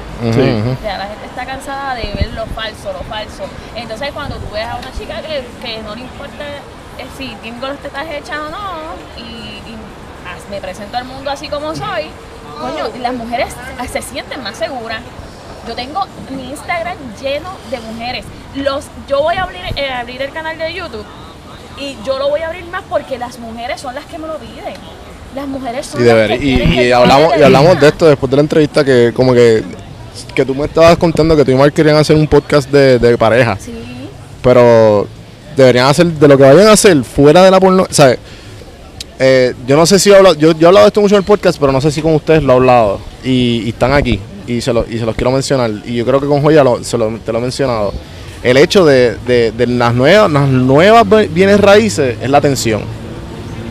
[0.83, 3.45] Ya la gente está cansada de ver lo falso, lo falso.
[3.75, 6.45] Entonces cuando tú ves a una chica que, que no le importa
[6.99, 8.59] eh, si tengo los tetas hechas o no,
[9.17, 9.77] y, y
[10.27, 12.11] as- me presento al mundo así como soy,
[12.61, 15.01] coño, las mujeres ah, se sienten más seguras.
[15.69, 16.01] Yo tengo
[16.35, 18.25] mi Instagram lleno de mujeres.
[18.57, 21.05] Los, yo voy a abrir, eh, abrir el canal de YouTube
[21.79, 24.37] y yo lo voy a abrir más porque las mujeres son las que me lo
[24.39, 24.75] piden.
[25.35, 27.81] Las mujeres son Y, las deber- que y, que y yo hablamos, hable y hablamos
[27.81, 29.63] de esto después de la entrevista que como que,
[30.35, 33.19] que tú me estabas contando que tú y Mark querían hacer un podcast de, de
[33.19, 33.57] pareja.
[33.61, 33.75] Sí.
[34.43, 35.07] Pero
[35.57, 38.19] deberían hacer, de lo que vayan a hacer fuera de la porno, ¿sabes?
[39.21, 41.21] Eh, yo no sé si he hablado, yo, yo he hablado de esto mucho en
[41.21, 43.01] el podcast, pero no sé si con ustedes lo he hablado.
[43.23, 44.19] Y, y están aquí.
[44.49, 45.71] Y se, lo, y se los quiero mencionar.
[45.85, 47.93] Y yo creo que con Joya lo- se lo- te lo he mencionado.
[48.43, 52.81] El hecho de, de- de las nuevas, las nuevas bienes raíces es la atención.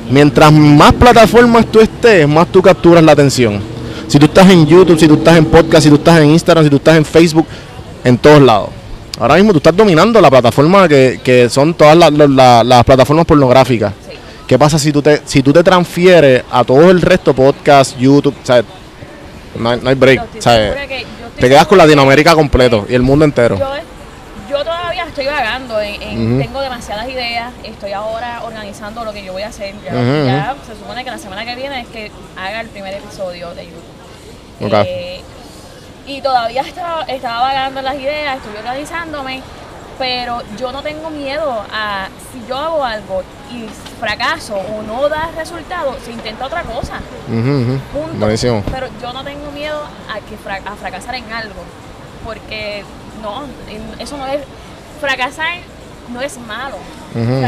[0.10, 3.60] Mientras más plataformas tú estés, más tú capturas la atención.
[4.08, 6.64] Si tú estás en YouTube, si tú estás en podcast, si tú estás en Instagram,
[6.64, 7.46] si tú estás en Facebook,
[8.04, 8.70] en todos lados.
[9.20, 13.26] Ahora mismo tú estás dominando la plataforma que, que son todas las, las- las plataformas
[13.26, 13.94] pornográficas.
[14.48, 18.36] ¿Qué pasa si tú te si tú te transfieres a todo el resto, podcast, YouTube,
[18.44, 18.64] ¿sabes?
[19.58, 20.76] No hay, no hay break, estoy
[21.40, 23.58] Te quedas con Latinoamérica completo y el mundo entero.
[23.58, 23.70] Yo,
[24.50, 26.42] yo todavía estoy vagando, en, en- Ujú.
[26.44, 29.76] tengo demasiadas ideas, estoy ahora organizando lo que yo voy a hacer.
[29.84, 33.66] Ya, se supone que la semana que viene es que haga el primer episodio de
[33.66, 34.78] YouTube.
[34.86, 35.22] Eh,
[36.06, 39.42] y todavía estaba, estaba vagando en las ideas, estoy organizándome,
[39.98, 43.66] pero yo no tengo miedo a si yo hago algo y
[44.00, 47.00] fracaso o no da resultado, se intenta otra cosa.
[47.94, 48.64] Buenísimo.
[48.72, 49.82] Pero yo no tengo miedo
[50.12, 51.64] a que fra- a fracasar en algo,
[52.24, 52.84] porque
[53.22, 53.44] no,
[54.00, 54.42] eso no es
[55.02, 55.58] fracasar
[56.14, 56.78] no es malo.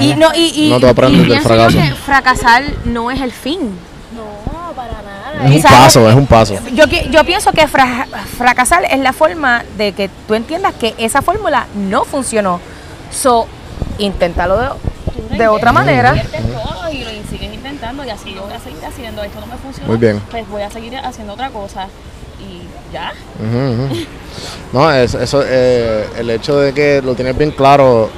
[0.02, 1.78] Y no, y, y, No te aprendes y del fracaso.
[1.78, 3.78] que fracasar no es el fin.
[4.52, 5.46] No, para nada.
[5.46, 5.78] Es un ¿sabes?
[5.80, 6.56] paso, es un paso.
[6.74, 11.22] Yo, yo pienso que fra- fracasar es la forma de que tú entiendas que esa
[11.22, 12.60] fórmula no funcionó.
[13.12, 13.48] So,
[13.98, 14.58] inténtalo
[15.30, 16.10] de, de otra manera.
[16.10, 19.24] inviertes todo y lo sigues intentando y así yo voy a seguir haciendo.
[19.24, 19.88] Esto no me funcionó.
[19.88, 20.22] Muy bien.
[20.30, 21.88] Pues voy a seguir haciendo otra cosa
[22.40, 23.14] y ya.
[24.74, 28.10] No, es- eso, eh, el hecho de que lo tienes bien claro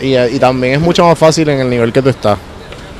[0.00, 2.38] y, y también es mucho más fácil en el nivel que tú estás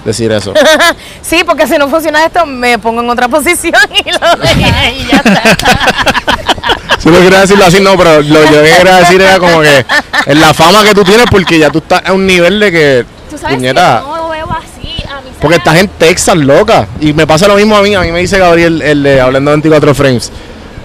[0.09, 0.53] decir eso.
[1.23, 4.19] Sí, porque si no funciona esto, me pongo en otra posición y lo
[4.57, 5.43] y ya está.
[6.99, 9.85] Si no quería decirlo así, no, pero lo que yo quería decir era como que
[10.27, 13.07] en la fama que tú tienes porque ya tú estás a un nivel de que,
[13.31, 15.05] Tú sabes puñeta, que no lo veo así.
[15.09, 16.89] A mí porque estás en Texas, loca.
[17.01, 19.53] Y me pasa lo mismo a mí, a mí me dice Gabriel, el de Hablando
[19.53, 20.33] 24 Frames.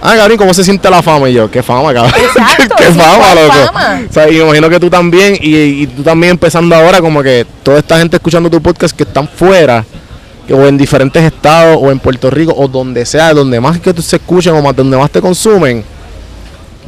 [0.06, 1.30] Ah, Gabriel, ¿cómo se siente la fama?
[1.30, 2.12] Y yo, ¿qué fama, cabrón?
[2.22, 3.66] Exacto, ¿Qué fama, ¿cuál loco?
[3.72, 4.02] fama?
[4.08, 7.22] O sea, y me imagino que tú también, y, y tú también empezando ahora, como
[7.22, 9.82] que toda esta gente escuchando tu podcast que están fuera,
[10.46, 13.94] que- o en diferentes estados, o en Puerto Rico, o donde sea, donde más que
[13.94, 15.82] tú se escuchen, o más donde más te consumen,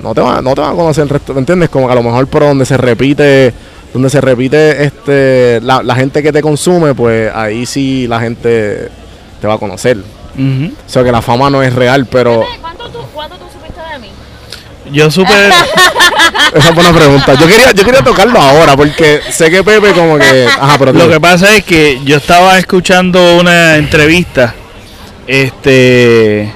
[0.02, 1.70] no te van, no te van a conocer el resto, ¿me entiendes?
[1.70, 3.54] Como que a lo mejor por donde se repite,
[3.94, 8.90] donde se repite este la, la gente que te consume, pues ahí sí la gente
[9.40, 9.96] te va a conocer.
[10.36, 10.72] Ujú.
[10.74, 13.98] O sea que la fama no es real, pero ¿Cuánto tú, ¿Cuánto tú supiste de
[13.98, 14.08] mí?
[14.92, 15.32] Yo supe,
[16.54, 17.34] esa es buena pregunta.
[17.34, 20.46] Yo quería, yo quería tocarlo ahora, porque sé que Pepe como que.
[20.46, 24.54] Ajá, pero lo que pasa es que yo estaba escuchando una entrevista,
[25.26, 26.52] este,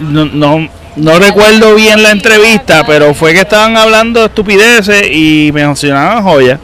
[0.00, 5.50] no, no, no recuerdo bien la entrevista, pero fue que estaban hablando de estupideces y
[5.52, 6.58] mencionaban a Joya,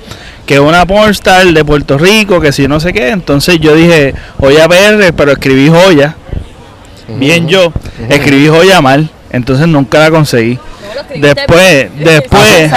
[0.46, 4.14] que es una pornstar de Puerto Rico, que si no sé qué, entonces yo dije
[4.38, 6.16] Joya PR, pero escribí Joya,
[7.18, 7.72] bien yo,
[8.08, 10.54] escribí Joya mal, entonces nunca la conseguí.
[11.14, 12.04] No, Después, bien.
[12.04, 12.70] después,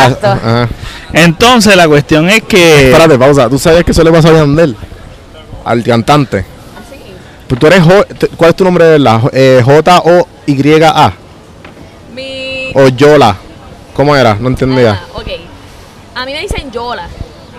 [1.14, 2.90] entonces la cuestión es que...
[2.90, 3.50] Espérate, pausa.
[3.50, 4.76] ¿Tú sabes que eso le pasó a Yandel?
[5.66, 6.40] Al cantante.
[6.40, 7.00] Así.
[7.48, 7.82] Pues tú eres.
[7.84, 9.22] Jo- ¿Cuál es tu nombre de verdad?
[9.32, 11.14] Eh, J-O-Y-A.
[12.16, 12.72] Mi...
[12.74, 13.38] O Yola.
[13.94, 14.36] ¿Cómo era?
[14.36, 15.02] No entendía.
[15.04, 15.28] Ah, ok.
[16.16, 17.08] A mí me dicen Yola.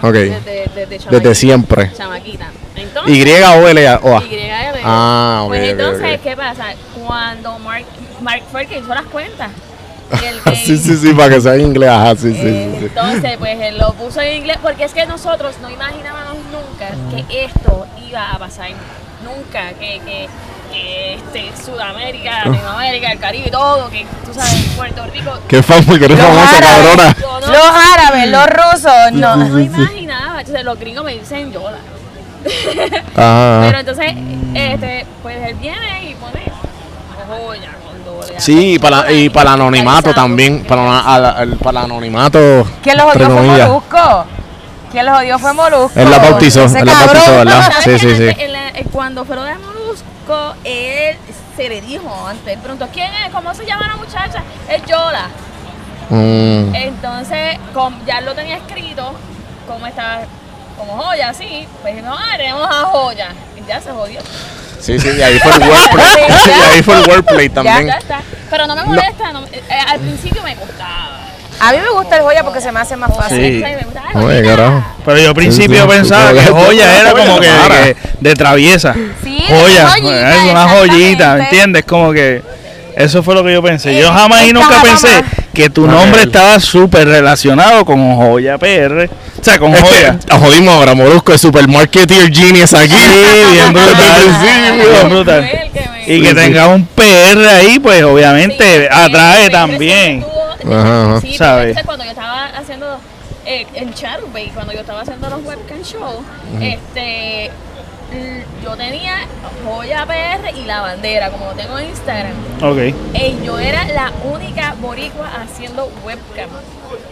[0.02, 0.12] Ok.
[0.12, 1.92] Desde, desde, Desde siempre.
[1.96, 2.50] Chamaquita.
[2.76, 4.00] Entonces, Y-O-L-A.
[4.20, 4.63] YL.
[4.84, 6.22] Ah, Pues ok, entonces, ok.
[6.22, 6.64] ¿qué pasa?
[7.06, 7.84] Cuando Mark,
[8.20, 9.50] Mark fue el que hizo las cuentas.
[10.44, 11.88] que- sí, sí, sí, para que sea en inglés.
[11.90, 12.86] Ajá, sí, sí, Eh, sí, sí.
[12.86, 17.44] Entonces, pues él lo puso en inglés porque es que nosotros no imaginábamos nunca que
[17.46, 18.68] esto iba a pasar.
[19.24, 20.28] Nunca, que, que,
[20.70, 22.48] que este, Sudamérica, Ah.
[22.50, 25.32] Latinoamérica, el Caribe, todo, que tú sabes, Puerto Rico.
[25.48, 26.76] Qué famoso, que eres Los famosa, árabes.
[26.76, 27.16] cabrona.
[27.40, 29.36] No, Los árabes, los rusos, no.
[29.36, 30.40] no imaginaba.
[30.40, 31.78] Entonces, los gringos me dicen Yola.
[33.16, 33.61] Ajá.
[33.66, 34.12] Pero entonces,
[34.54, 36.42] este, pues él viene y pone
[37.28, 37.70] joya.
[38.38, 40.64] Sí, y para, y para el anonimato también.
[40.64, 42.38] Para, la- al- al- para el anonimato.
[42.83, 43.68] ¿Quién los entre odió fue comillas.
[43.68, 44.24] Molusco?
[44.92, 46.00] ¿Quién los odió fue Molusco?
[46.00, 47.30] Él la bautizó, Ese él la bautizó.
[47.37, 47.62] ¿verdad?
[47.72, 48.28] ¿Sabes Sí, que sí, sí.
[48.28, 51.16] antes, en la- eh, cuando fue lo de Molusco, él
[51.57, 53.33] se le dijo antes, él preguntó, ¿quién es?
[53.33, 54.42] ¿Cómo se llama la muchacha?
[54.68, 55.28] Es Yola.
[56.11, 56.74] Mm.
[56.74, 59.12] Entonces, com- ya lo tenía escrito,
[59.66, 60.20] como estaba,
[60.76, 63.28] como joya, así, pues no, ah, tenemos a joya.
[63.56, 64.20] Y ya se jodió.
[64.80, 66.06] Sí, sí, y ahí fue el wordplay.
[66.44, 67.87] Sí, y ahí fue el wordplay también.
[67.87, 68.20] Ya está.
[68.50, 71.20] Pero no me molesta, no- eh, eh, al principio me gustaba.
[71.60, 73.64] A mí me gusta el joya porque se me hace más fácil.
[73.64, 73.84] Sí.
[73.84, 74.84] Gustaba, Oye, carajo.
[75.04, 76.50] Pero yo al principio sí, pensaba sí, que sí.
[76.52, 78.94] joya era como que de, de traviesa.
[79.22, 81.38] Sí, joya, joyita, es una joyita.
[81.38, 81.84] ¿entiendes?
[81.84, 82.42] Como que
[82.96, 83.94] eso fue lo que yo pensé.
[83.98, 88.58] Yo Eh, jamás y nunca pensé que tu Ah, nombre estaba súper relacionado con joya
[88.58, 89.08] PR.
[89.44, 90.18] O sea, con Es que, joya.
[90.30, 92.94] ah, jodimos ahora, Morusco, el supermarketeer genius aquí.
[92.94, 94.22] Sí, bien brutal.
[94.22, 94.90] Principio.
[94.90, 95.50] Bien brutal.
[96.07, 96.35] Y que Sí, sí.
[96.35, 100.24] tenga un PR ahí, pues obviamente Sí, atrae sí, también.
[100.66, 101.20] Ajá, ajá.
[101.20, 101.66] Sí, ¿Sabes?
[101.68, 102.98] entonces cuando yo estaba haciendo
[103.44, 106.24] eh, en Charurbay, cuando yo estaba haciendo los webcam shows,
[106.62, 107.50] este
[108.62, 109.26] yo tenía
[109.66, 112.33] Joya PR y la bandera, como lo tengo en Instagram.
[112.62, 112.94] Ok.
[113.14, 116.48] Y yo era la única boricua haciendo webcam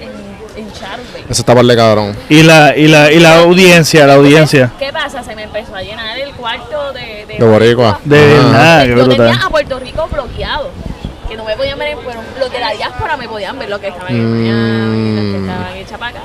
[0.00, 0.31] en.
[0.56, 2.16] Eso está par de cabrón.
[2.28, 4.70] Y la, y la, y la audiencia, la audiencia.
[4.78, 5.22] ¿Qué pasa?
[5.22, 8.00] Se me empezó a llenar el cuarto de, de, De boricua.
[8.04, 8.82] De Ah.
[8.84, 10.70] qué Yo tenía a Puerto Rico bloqueado.
[11.28, 13.88] Que no me podían ver, pero los de la diáspora me podían ver, los que
[13.88, 15.48] estaban en Miami, los que Mm.
[15.50, 16.20] estaban en Chapacá.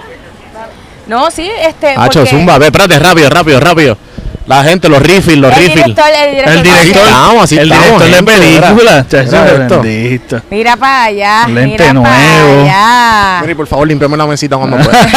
[1.08, 1.90] No, sí, este.
[1.96, 3.98] Hacho, porque zumba, ve, espérate, rápido, rápido, rápido.
[4.47, 5.75] La gente, los refills, los el refills.
[5.86, 6.53] director, el director.
[6.57, 8.73] El director, estamos, así el estamos, director de película.
[8.73, 9.07] mira.
[9.07, 9.81] chacho, Mira esto.
[9.81, 10.41] bendito.
[10.49, 11.47] Mira para allá.
[11.49, 12.07] Lente mira nuevo.
[12.10, 13.41] para allá.
[13.41, 15.07] Mira, y por favor, limpiame la mesita cuando pueda.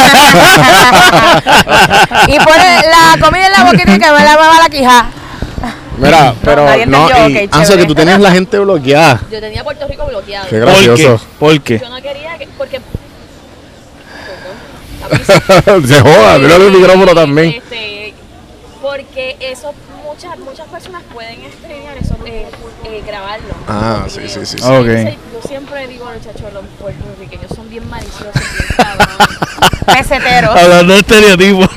[2.27, 5.05] y pone la comida en la boquita y que me la mueva la quija.
[5.97, 7.81] Mira, pero no, y, Anso, chévere.
[7.83, 9.21] que tú tenías la gente bloqueada.
[9.31, 10.47] Yo tenía Puerto Rico bloqueado.
[10.49, 10.87] Qué ¿Por qué?
[10.87, 11.21] gracioso.
[11.39, 11.79] ¿Por qué?
[11.79, 12.81] Yo no quería que, porque...
[15.87, 17.49] Se joda, mira el micrófono también.
[17.57, 18.00] Este,
[18.91, 19.73] porque eso,
[20.03, 22.45] muchas muchas personas pueden streamear eso, eh,
[22.83, 23.53] eh, grabarlo.
[23.65, 24.63] Ah, los sí, sí, sí, sí.
[24.65, 24.85] Ok.
[24.85, 30.57] Entonces, Yo siempre digo, muchachos, los puertorriqueños son bien maliciosos, bien cabrones.
[30.61, 31.69] Hablando de estereotipos.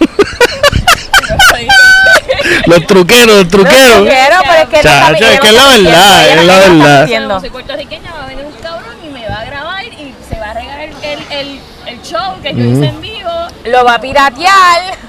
[2.66, 4.08] los truqueros, los truqueros.
[4.08, 7.08] Quiero, pero es que no Chacho, es que es la verdad, es la verdad.
[7.28, 10.40] Como soy puertorriqueña, va a venir un cabrón y me va a grabar y se
[10.40, 13.30] va a regar el, el, el, el show que yo hice en vivo.
[13.66, 15.03] Lo va a piratear.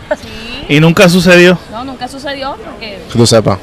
[0.70, 1.58] Y nunca sucedió.
[1.72, 3.58] No, nunca sucedió porque Que tú sepas.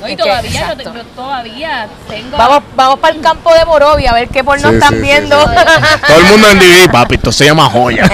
[0.00, 4.14] no, y todavía yo, yo todavía tengo Vamos, vamos para el campo de Morovia a
[4.14, 5.40] ver qué porno Sí, están sí, sí, viendo.
[5.42, 5.54] sí.
[6.06, 8.04] Todo el mundo en DVD, papi, esto se llama joya.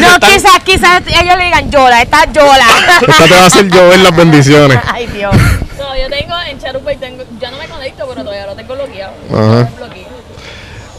[0.00, 2.64] no, quizás, quizás ellos le digan Yola, esta es Yola.
[3.00, 4.78] Esta te va a hacer llover las bendiciones.
[4.92, 5.34] Ay, Dios.
[5.76, 9.12] todavía tengo en Charupa y tengo ya no me conecto pero todavía lo tengo bloqueado.
[9.30, 9.68] Ajá.
[9.70, 10.01] Lo bloqueé.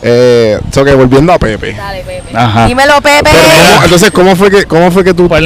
[0.06, 1.74] Eh, so que volviendo a Pepe.
[1.74, 2.36] Dale, Pepe.
[2.38, 2.68] Ajá.
[2.68, 3.22] Dímelo, Pepe.
[3.24, 3.38] Pero,
[3.74, 5.42] ¿cómo- entonces, ¿cómo fue que, cómo fue que tú Pues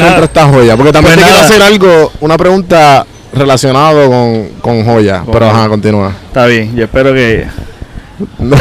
[0.48, 0.76] joya?
[0.76, 5.22] Porque también Pues te quiero hacer algo, una pregunta relacionada con, con joya.
[5.32, 5.54] Pero Ok.
[5.54, 6.12] ajá, continúa.
[6.28, 7.46] Está bien, yo espero que.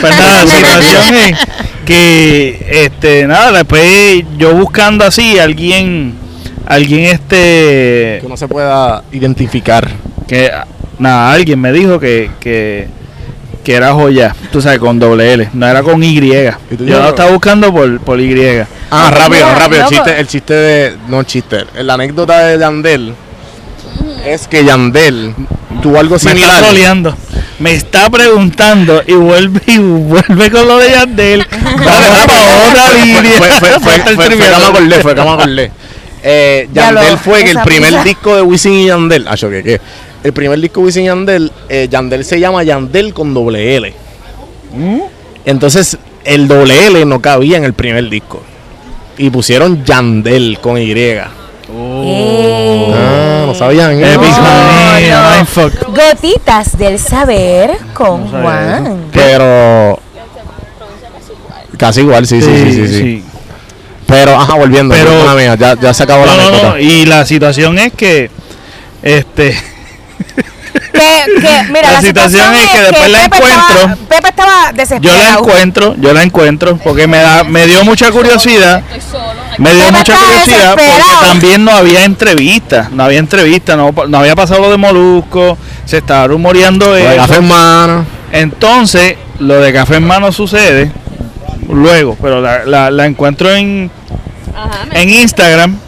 [0.00, 1.38] Pues nada, la situación es
[1.84, 6.14] que, este, nada, después yo buscando así, alguien,
[6.66, 9.88] alguien, este, Que no se pueda identificar.
[10.26, 10.50] que,
[10.98, 12.88] nada, alguien me dijo que, que,
[13.68, 16.16] que era joya, tú sabes, con doble L, no era con Y.
[16.16, 16.20] ¿Y
[16.74, 18.34] tú Yo ya- lo estaba buscando por, por Y.
[18.90, 19.82] Ah, rápido, rápido.
[19.82, 20.96] El chiste, el chiste de.
[21.06, 21.66] No el chiste.
[21.82, 23.12] La anécdota de Yandel
[24.24, 25.34] es que Yandel
[25.82, 26.62] tuvo algo Me está similar.
[26.64, 27.14] troleando.
[27.58, 31.40] Me está preguntando y vuelve y vuelve con lo de Yandel.
[31.52, 33.22] Otra Fue- línea.
[33.36, 34.66] fue, fue, fue, fue- fue que me triviando.
[34.68, 35.70] acordé, fue que me acordé.
[36.22, 39.26] Eh, Ya Yandel lo- fue que el primer disco de Wisin y Yandel.
[39.28, 39.80] Ah, yo, ¿qué, qué?
[40.24, 43.94] El primer disco de Wisin Yandel, eh, Yandel se llama Yandel con doble L.
[44.74, 44.98] ¿Mm?
[45.44, 48.42] Entonces, el doble L no cabía en el primer disco.
[49.16, 50.92] Y pusieron Yandel con Y.
[50.92, 51.22] Eh.
[52.94, 54.20] Ah, no sabían eso.
[54.22, 55.36] Epifanía, no.
[55.36, 55.86] mindfuck.
[55.88, 59.04] Gotitas del saber con No Juan.
[59.12, 59.98] Pero.
[61.76, 62.88] Casi igual, sí, sí, sí, sí.
[62.88, 63.24] sí.
[64.06, 64.94] Pero, ajá, volviendo.
[64.94, 66.68] Pero- mía, ya, ya se acabó No, la no, anécdota.
[66.70, 68.30] no, Y la situación es que,
[69.02, 69.54] este,
[70.98, 73.76] Que, que, mira, La la, situación es que después la Pepe encuentro.
[73.78, 75.22] Estaba, Pepe estaba yo desesperado.
[75.22, 78.82] la encuentro, yo la encuentro porque me da, me dio mucha curiosidad.
[79.58, 84.18] Me dio Pepe mucha curiosidad porque también no había entrevista, no había entrevista, no, no
[84.18, 87.16] había pasado lo de Molusco, se estaba rumoreando eso.
[87.16, 88.06] café en mano.
[88.32, 90.90] Entonces, lo de café en mano sucede
[91.68, 93.90] luego, pero la, la- la encuentro en,
[94.54, 95.78] Ajá, en Instagram Instagram.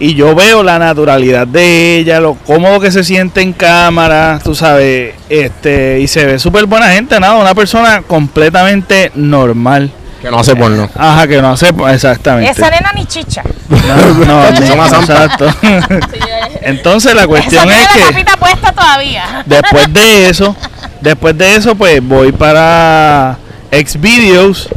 [0.00, 4.54] Y yo veo la naturalidad de ella, lo cómodo que se siente en cámara, tú
[4.54, 9.92] sabes, este, y se ve súper buena gente, nada, una persona completamente normal.
[10.22, 10.88] Que no hace porno.
[10.96, 12.50] Ajá, que no sé exactamente.
[12.50, 13.42] Esa nena ni chicha.
[13.68, 15.48] No, no, ni- exacto.
[15.62, 15.80] Eh,
[16.62, 19.42] Entonces la cuestión es la que tapita puesta todavía.
[19.46, 20.56] después de eso,
[21.00, 23.38] después de eso, pues voy para
[23.70, 24.68] Xvideos,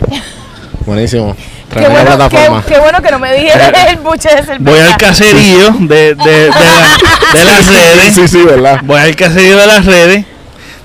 [0.85, 1.35] Buenísimo.
[1.73, 2.63] Qué bueno, qué, plataforma.
[2.67, 4.57] qué bueno que no me dijeron el buche de cerveza.
[4.59, 6.97] voy al caserío de, de, de, la-
[7.39, 8.79] de las redes, Sí, sí, ¿verdad?
[8.83, 10.25] voy al caserío de las redes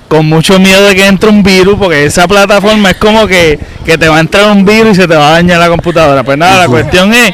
[0.07, 3.95] con mucho miedo de que entre un virus, porque esa plataforma es como que, que
[3.97, 6.23] te va a entrar un virus y se te va a dañar la computadora.
[6.23, 7.31] Pues nada, la cuestión es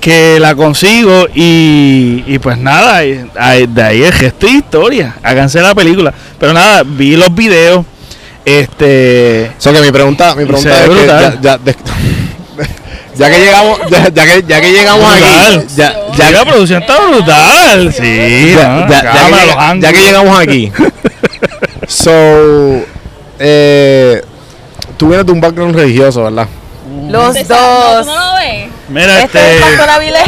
[0.00, 3.28] que la consigo y, y pues nada, y-
[3.68, 5.16] de ahí el gesto de historia.
[5.22, 6.14] Háganse la película.
[6.40, 7.84] Pero nada, vi los videos.
[8.42, 9.52] Este.
[9.58, 11.58] So que mi pregunta, mi pregunta es que ya, ya,
[13.18, 15.58] ya que llegamos, ya, ya que, ya que llegamos Brutal.
[15.58, 17.92] aquí, ya, Ya ya, la producción está brutal.
[17.92, 20.72] Sí, ya, ya- Cámara, que, ya que llegamos aquí.
[21.86, 22.10] So,
[23.38, 24.22] eh,
[24.98, 26.46] tú vienes de un background religioso, ¿verdad?
[27.08, 28.06] Los dos.
[28.90, 29.80] Mira, Este este.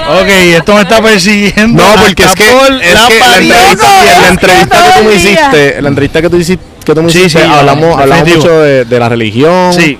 [0.08, 1.82] Ok, esto me está persiguiendo.
[1.82, 3.50] No, porque es que, es la que la pared.
[3.50, 6.64] entrevista, en la que entrevista que tú me hiciste, en la entrevista que tú hiciste,
[6.84, 8.52] que tú me Sí, hiciste, sí, hablamos, hablamos definitivo.
[8.54, 9.72] mucho de, de la religión.
[9.74, 9.98] Sí.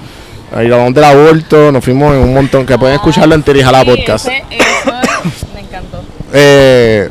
[0.53, 3.87] Ahí hablamos del aborto, nos fuimos en un montón, que pueden escucharlo en Tirijala Sí,
[3.87, 4.27] Podcast.
[4.27, 6.03] ese- eso me encantó.
[6.33, 7.09] Eh,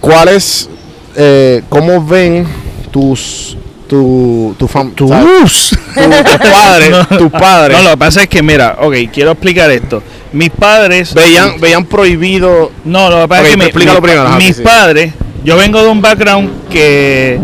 [0.00, 0.68] ¿Cuáles,
[1.16, 2.46] eh, cómo ven
[2.90, 3.56] tus,
[3.88, 5.08] tu, tu, fam- Tus.
[5.08, 5.78] tus
[6.50, 7.18] padres, No.
[7.18, 10.02] tus padres No, lo que pasa es que, mira, ok, quiero explicar esto.
[10.32, 11.14] Mis padres.
[11.14, 14.62] veían, veían prohibido No, lo que pasa Ok, es que mi- primero, mis sí.
[14.62, 15.12] padres,
[15.44, 17.38] yo vengo de un background que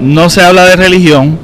[0.00, 1.38] no se habla de religión.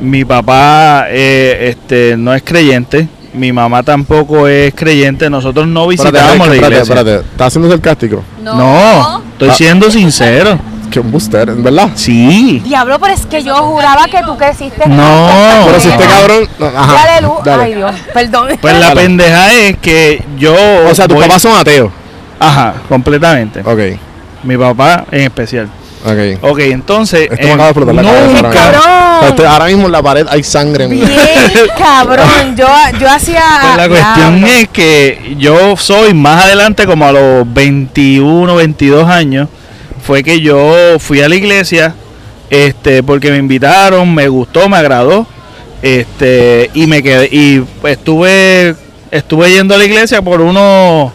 [0.00, 5.30] Mi papá eh, este, no es creyente, mi mamá tampoco es creyente.
[5.30, 6.94] Nosotros no Espérate, visitábamos la espérate, iglesia.
[6.94, 8.22] espérate, ¿estás haciendo sarcástico?
[8.42, 9.54] No, estoy Ah.
[9.54, 10.58] siendo sincero.
[10.90, 11.90] Que un booster, ¿verdad?
[11.96, 12.62] Sí.
[12.64, 14.84] Diablo, pero es que yo juraba que tú creciste.
[14.84, 15.28] en No.
[15.66, 16.48] Pero si este cabrón.
[16.60, 17.32] no, ajá, Dale luz.
[17.44, 17.62] dale.
[17.64, 18.48] Ay, Dios, perdón.
[18.60, 20.54] Pues la pendeja es que yo.
[20.88, 21.90] O sea, tus voy- papás son ateos.
[22.38, 23.60] Ajá, completamente.
[23.64, 23.98] Ok,
[24.44, 25.68] Mi papá en especial.
[26.04, 26.50] Ok.
[26.50, 27.22] Ok, entonces.
[27.30, 28.82] Esto me eh, acaba de explotar la cabeza ahora nunca- mismo.
[28.82, 29.46] Cabrón.
[29.48, 31.08] Ahora mismo en la pared hay sangre en Bien,
[31.78, 32.56] cabrón.
[32.56, 32.66] Yo,
[33.00, 33.42] yo hacía.
[33.62, 39.48] Pues la cuestión es que yo soy más adelante, como a los 21, 22 años,
[40.02, 41.94] fue que yo fui a la iglesia,
[42.50, 45.26] este, porque me invitaron, me gustó, me agradó,
[45.82, 48.76] este, y me quedé, y estuve,
[49.10, 51.10] estuve yendo a la iglesia por unos,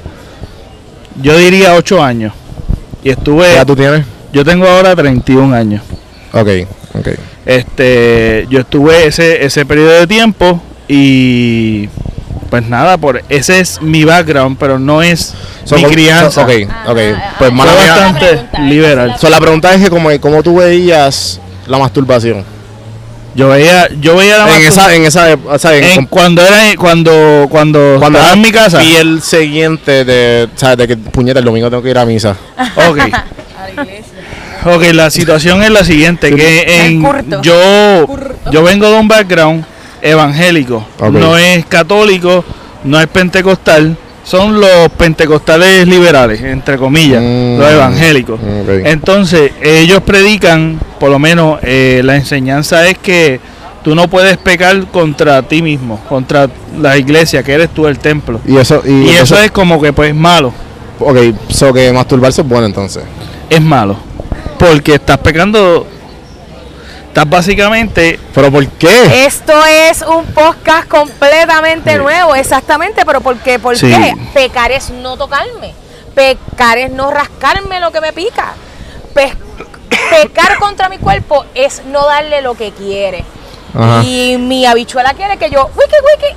[1.21, 2.33] yo diría 8 años,
[3.03, 4.05] y estuve, ¿Ya tú tienes?
[4.33, 5.81] Yo tengo ahora 31 años.
[6.33, 6.47] Ok,
[6.93, 7.07] ok.
[7.45, 11.89] Este, yo estuve ese, ese periodo de tiempo y
[12.49, 16.31] pues nada, por ese es mi background, pero no es So, mi crianza.
[16.31, 16.49] so- ok,
[16.87, 16.99] ok.
[17.15, 19.15] Ah, Pues ah, mala Fue bastante pregunta, liberal.
[19.19, 22.43] So, la pregunta es que como, cómo tú veías la masturbación.
[23.33, 26.57] Yo veía, yo veía la En esa, en esa, o sea, en, en cuando era
[26.77, 28.79] cuando cuando, cuando estaba en mi casa.
[28.79, 30.77] piel siguiente de, ¿sabes?
[30.79, 32.35] De que puñeta el domingo tengo que ir a misa.
[32.89, 32.97] Ok.
[34.65, 37.41] Ok, la situación es la siguiente, que en, curto.
[37.41, 38.07] yo,
[38.51, 39.63] yo vengo de un background
[40.01, 42.43] evangélico, no es católico,
[42.83, 48.39] no es pentecostal, son los pentecostales liberales, entre comillas, Mm, los evangélicos.
[48.85, 53.39] Entonces, ellos predican, por lo menos eh, la enseñanza es que
[53.83, 56.47] tú no puedes pecar contra ti mismo, contra
[56.79, 58.39] la iglesia, que eres tú el templo.
[58.47, 60.53] Y eso, y, Y eso es como que pues malo,
[60.99, 61.17] Ok,
[61.49, 63.03] so que masturbarse es bueno entonces.
[63.49, 63.97] es malo,
[64.61, 65.87] porque estás pecando,
[67.07, 69.25] estás básicamente ¿Pero por qué?
[69.25, 71.97] Esto es un podcast completamente Sí.
[71.97, 73.57] nuevo, exactamente, pero ¿por qué?
[73.59, 73.87] ¿Por Sí.
[73.87, 74.13] qué?
[74.33, 75.73] Pecar es no tocarme,
[76.13, 78.53] pecar es no rascarme lo que me pica,
[79.15, 79.33] Pe-
[80.09, 83.25] pecar contra mi cuerpo es no darle lo que quiere.
[83.73, 84.03] Ajá.
[84.03, 86.35] Y mi habichuela quiere que yo, wiki, wiki.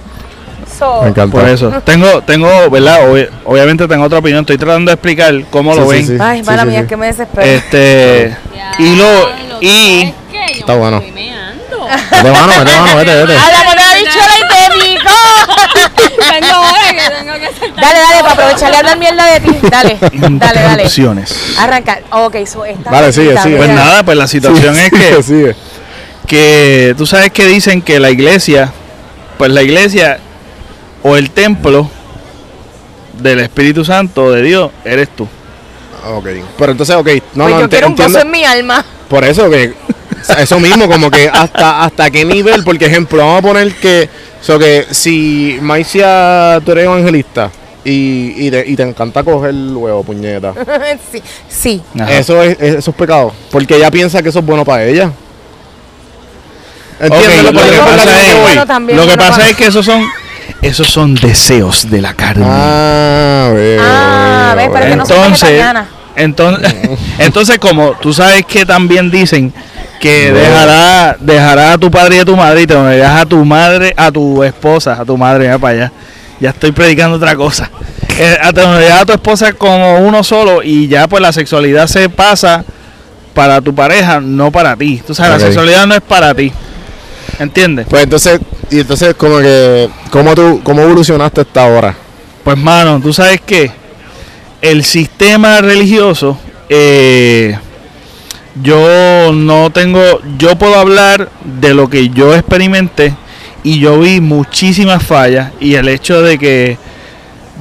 [0.78, 1.38] So, Me encanta.
[1.38, 1.70] Por eso.
[1.84, 3.08] Tengo, tengo, ¿verdad?
[3.08, 4.40] Obvi- obviamente tengo otra opinión.
[4.40, 6.06] Estoy tratando de explicar cómo Sí, lo sí, ven.
[6.06, 6.16] sí.
[6.20, 6.86] Ay, mala sí, mía, sí.
[6.88, 7.46] que me desespero.
[7.46, 8.36] Este.
[8.78, 9.28] Y lo.
[9.60, 10.12] Y.
[10.58, 11.00] Está me bueno.
[11.00, 13.36] Vete mano, vete mano, vete, vete.
[13.36, 16.24] Háblame de habichuela y te picó.
[16.32, 17.84] tengo hora que tengo que saltar.
[17.84, 19.58] Dale, dale, para aprovecharle a hablar mierda de ti.
[19.70, 20.82] Dale, dale, dale.
[20.82, 21.56] Interrupciones.
[21.58, 22.00] Arranca.
[22.10, 23.56] Ok, so esta Vale, sigue, sigue.
[23.58, 25.56] Pues nada, pues la situación Sigue, es que, sigue, sigue.
[26.26, 28.72] que tú sabes que dicen que la iglesia,
[29.38, 30.18] pues la iglesia
[31.04, 31.88] o el templo
[33.20, 35.28] del Espíritu Santo de Dios eres tú.
[36.12, 36.26] Ok.
[36.58, 37.06] Pero entonces, ok.
[37.34, 38.84] No, Pues no, yo quiero un gozo en mi alma.
[39.08, 39.72] Por eso que
[40.28, 44.08] o eso mismo, como que hasta hasta qué nivel, porque ejemplo, vamos a poner que,
[44.40, 47.50] so que si Maicia tú eres evangelista
[47.84, 50.54] y, y, te, y te encanta coger el huevo, puñeta.
[51.12, 51.82] sí, sí.
[52.08, 55.10] Eso es, eso es pecado, porque ella piensa que eso es bueno para ella.
[57.00, 58.40] ¿Entiendes Ok, lo lo que pasa es-?
[58.40, 60.02] Bueno, también, Lo que pasa pa- es que esos son
[60.66, 62.44] esos son deseos de la carne.
[62.48, 65.62] Ah, veo, Ah, veo, pero que no entonces,
[66.16, 66.74] entonces,
[67.18, 69.52] entonces como tú sabes que también dicen
[70.00, 73.44] que dejará dejará a tu padre y a tu madre y te unirás a tu
[73.44, 75.92] madre, a tu esposa, a tu madre, mira para allá.
[76.40, 77.70] Ya estoy predicando otra cosa.
[78.18, 81.86] Eh, a- te unirás a tu esposa como uno solo y ya pues la sexualidad
[81.86, 82.64] se pasa
[83.34, 85.02] para tu pareja, no para ti.
[85.06, 86.52] Tú sabes, la sexualidad no es para ti.
[87.38, 87.86] ¿Entiendes?
[87.88, 91.94] Pues entonces, y entonces como que, ¿cómo tú, cómo evolucionaste hasta ahora?
[92.42, 93.70] Pues mano, tú sabes que
[94.60, 97.56] el sistema religioso, eh,
[98.62, 100.00] yo no tengo,
[100.38, 101.30] yo puedo hablar
[101.60, 103.14] de lo que yo experimenté
[103.62, 106.78] y yo vi muchísimas fallas y el hecho de que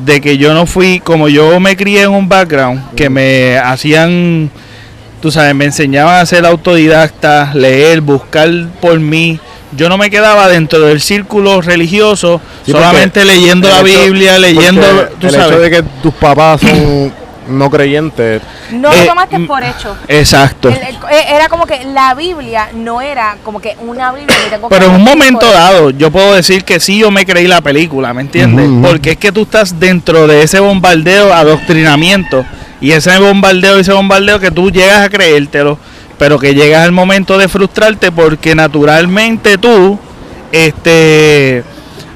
[0.05, 4.49] de que yo no fui, como yo me crié en un background que me hacían,
[5.21, 8.49] tú sabes, me enseñaban a ser autodidacta, leer, buscar
[8.81, 9.39] por mí,
[9.75, 14.81] yo no me quedaba dentro del círculo religioso, Sí, solamente leyendo la hecho- Biblia, leyendo,
[15.19, 15.47] tú el sabes.
[15.51, 17.13] hecho de que tus papás son
[17.49, 18.41] no creyentes.
[18.71, 19.97] No Eh, lo tomaste mm, por hecho.
[20.07, 20.69] Exacto.
[20.69, 24.49] El- el- eh, era como que la Biblia no era como que una Biblia que
[24.49, 27.47] tengo que Pero en un momento dado, yo puedo decir que sí, yo me creí
[27.47, 28.69] la película, ¿me entiendes?
[28.81, 32.45] Porque es que tú estás dentro de ese bombardeo, adoctrinamiento,
[32.79, 35.77] y ese bombardeo, ese bombardeo que tú llegas a creértelo,
[36.17, 39.99] pero que llegas al momento de frustrarte porque naturalmente tú,
[40.51, 41.63] este,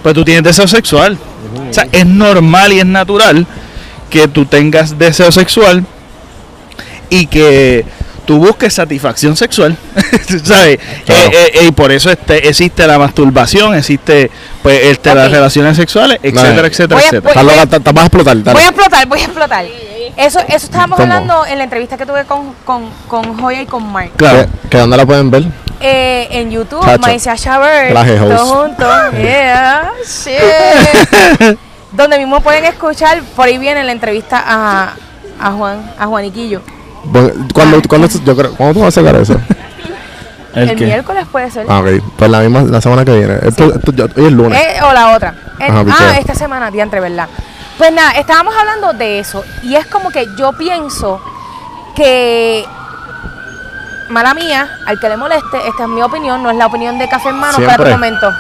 [0.04, 1.18] pues tú tienes deseo sexual.
[1.70, 3.46] O sea, es normal y es natural
[4.10, 5.84] que tú tengas deseo sexual
[7.10, 7.86] y que
[8.26, 9.78] tú busques satisfacción sexual,
[10.44, 10.80] ¿sabes?
[11.06, 11.22] Claro.
[11.22, 14.30] Eh, eh, eh, y por eso este, existe la masturbación, existe
[14.62, 17.42] pues este, las relaciones sexuales, etcétera, etcétera, Voy a- etcétera.
[17.42, 17.54] voy-
[18.02, 18.44] a explotar.
[18.44, 18.54] dale.
[18.54, 19.66] Voy a explotar, voy a explotar.
[20.16, 21.12] Eso, eso estábamos ¿Cómo?
[21.12, 24.12] hablando en la entrevista que tuve con, con, con Joya y con Mark.
[24.16, 24.46] Claro.
[24.70, 25.46] ¿Que, dónde la pueden ver?
[25.80, 26.82] Eh, en YouTube,
[27.90, 28.36] Traje host.
[28.36, 28.88] todos juntos.
[29.14, 31.58] Yeah, shit.
[31.92, 34.94] Donde mismo pueden escuchar, por ahí viene la entrevista a,
[35.40, 36.62] a Juan, a Juaniquillo.
[37.54, 39.40] ¿Cuándo, cuándo, yo creo, ¿Cuándo tú vas a sacar eso?
[40.56, 41.66] ¿El miércoles puede ser.
[41.70, 42.02] Ah, ok.
[42.18, 43.36] Pues la misma, la semana que viene.
[43.44, 44.60] Esto, esto- yo- hoy es lunes.
[44.60, 45.36] Eh, o la otra.
[45.60, 47.28] Eh, Ajá, ah, esta semana, diantre, ¿verdad?
[47.78, 49.44] Pues nada, estábamos hablando de eso.
[49.64, 51.22] Y es como que yo pienso
[51.96, 52.66] que.
[54.10, 57.10] Mala mía, al que le moleste, esta es mi opinión, no es la opinión de
[57.10, 57.54] Café en Mano.
[57.58, 57.74] Siempre.
[57.74, 58.32] Espérate un momento.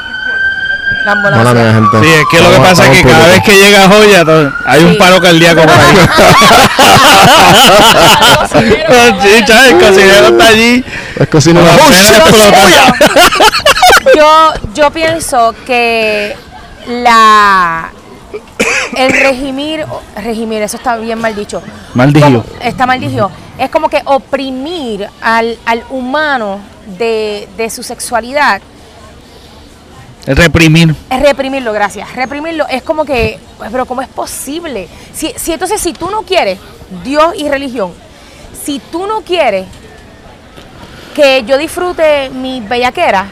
[1.06, 1.44] La ambulancia.
[1.54, 2.00] Mala mía, gente.
[2.02, 3.34] Sí, es que lo que pasa es que cada público.
[3.34, 4.24] vez que llega Joya
[4.66, 4.98] hay un Sí.
[4.98, 5.98] paro cardíaco por ahí.
[9.46, 10.84] chaval, el cocinero está allí.
[11.20, 12.02] Es cocina Con la ¡Oh, pena
[14.16, 16.38] yo, yo pienso que
[16.88, 17.90] la
[18.96, 19.86] el regimir,
[20.24, 21.62] regimir, eso está bien mal dicho.
[21.94, 22.26] Mal dicho.
[22.26, 23.30] Como- Está mal dicho.
[23.58, 26.60] Es como que oprimir al, al humano
[26.98, 28.62] de, de su sexualidad.
[30.26, 30.94] Reprimir.
[31.10, 32.14] Es reprimirlo, gracias.
[32.14, 33.40] Reprimirlo es como que,
[33.72, 34.88] pero ¿cómo es posible?
[35.14, 36.60] Si, si entonces, si tú no quieres
[37.04, 37.94] Dios y religión,
[38.64, 39.66] si tú no quieres
[41.16, 43.26] que yo disfrute mi bellaquera,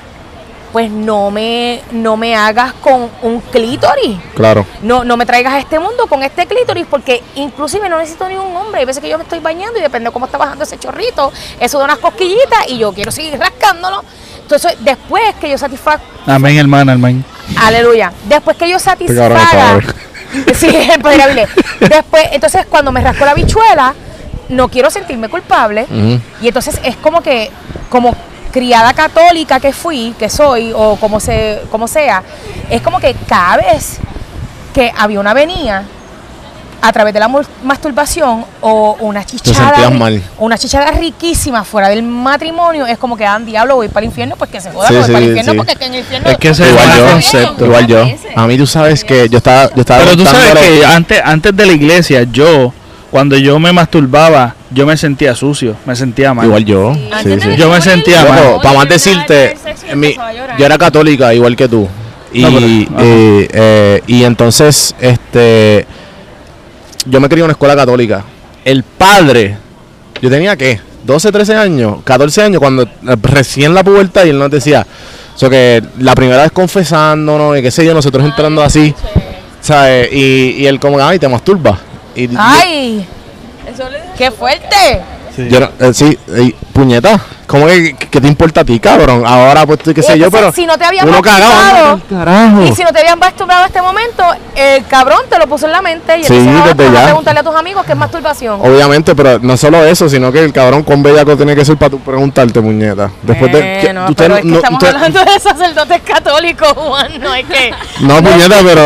[0.75, 4.19] pues no me, no me hagas con un clítoris.
[4.35, 4.65] Claro.
[4.81, 8.35] No, no me traigas a este mundo con este clítoris porque inclusive no necesito ni
[8.35, 8.81] un hombre.
[8.81, 11.31] Hay veces que yo me estoy bañando y depende de cómo está bajando ese chorrito,
[11.61, 14.03] eso da unas cosquillitas y yo quiero seguir rascándolo.
[14.41, 17.23] Entonces, después que yo satisfaga, Amén, hermana, amén.
[17.55, 19.79] aleluya, después que yo satisfaga,
[20.55, 20.67] sí.
[21.79, 23.95] Después, entonces cuando me rasco la bichuela,
[24.49, 25.87] no quiero sentirme culpable
[26.41, 27.49] y entonces es como que,
[27.89, 28.13] como
[28.55, 32.23] criada católica que fui, que soy, o como, se, como sea,
[32.69, 33.97] es como que cada vez
[34.73, 35.83] que había una venía
[36.81, 37.27] a través de la
[37.63, 40.23] masturbación o una chichada, mal.
[40.37, 44.37] una chichada riquísima fuera del matrimonio, es como que, ah, diablo, voy para el infierno,
[44.37, 45.57] pues que se joda, Sí, voy sí, para el infierno sí.
[45.57, 46.29] porque es que en el infierno...
[46.29, 47.65] Es que ese Igual yo, concepto.
[47.65, 48.07] igual yo.
[48.37, 51.53] A mí tú sabes que yo estaba, yo estaba Pero tú sabes que antes, antes
[51.53, 52.71] de la iglesia, yo,
[53.15, 56.47] cuando yo me masturbaba, yo me sentía sucio, me sentía mal.
[56.47, 56.93] Igual yo.
[57.23, 57.55] Sí, sí.
[57.57, 58.57] Yo me sentía mal.
[58.61, 59.55] Para más decirte,
[59.95, 60.17] mi-
[60.59, 61.87] yo era católica igual que tú.
[62.33, 63.05] Y, No, pero- ajá.
[63.05, 65.85] eh, eh, y entonces, este,
[67.05, 68.21] yo me crié en una escuela católica.
[68.65, 69.59] El padre,
[70.21, 72.87] yo tenía que 12, 13 años, 14 años, cuando eh,
[73.21, 74.85] recién la pubertad y él nos decía,
[75.35, 78.93] so que la primera vez confesándonos y qué sé yo, nosotros entrando así,
[79.61, 80.09] ¿sabes?
[80.11, 81.79] Y, y él como, ay, te masturbas.
[82.15, 83.05] Y yo- ¡Ay!
[83.71, 85.01] Eso le ¡Qué fuerte!
[85.49, 89.23] yo no- eh, sí, eh, puñeta, ¿cómo que qué te importa a ti, cabrón?
[89.25, 92.61] Ahora pues tú, qué sé yo, Entonces, pero si no te habían uno cagado, carajo.
[92.63, 94.23] Y si no te habían masturbado a este momento,
[94.55, 96.95] el cabrón te lo puso en la mente y Sí, entonces ahora desde tú vas
[96.95, 97.05] a ya.
[97.07, 98.61] preguntarle a tus amigos qué es masturbación.
[98.61, 101.89] Obviamente, pero no solo eso, sino que el cabrón con bellaco tiene que ser para
[101.89, 103.11] tú preguntarte, muñeta.
[103.23, 106.71] Después de que Bueno, usted pero es que no- estamos usted- hablando de sacerdotes católicos,
[106.77, 107.73] Juan, no es que...
[107.99, 108.85] No, puñeta, pero,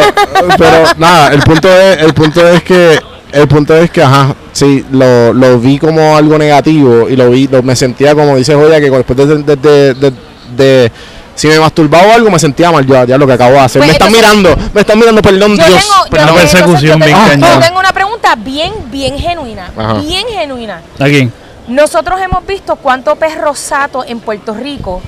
[0.58, 3.00] pero nada, el punto es, el punto es que,
[3.32, 7.48] el punto es que, ajá, sí, lo, lo vi como algo negativo y lo vi,
[7.48, 10.14] lo, me sentía como dice Joya que después de, de, de, de-
[10.58, 10.92] de-
[11.36, 13.80] si me masturbaba o algo me sentía mal yo, ya lo que acabo de hacer.
[13.80, 15.80] Pues me están mirando, me están mirando, perdón Yo Dios.
[15.80, 17.54] tengo, yo una tengo- persecución yo bien tengo- cañona.
[17.54, 19.94] yo tengo una pregunta bien, bien genuina, Ajá.
[20.02, 20.82] bien genuina.
[21.00, 21.32] ¿A quién?
[21.70, 25.02] Nosotros hemos visto cuántos perros satos en Puerto Rico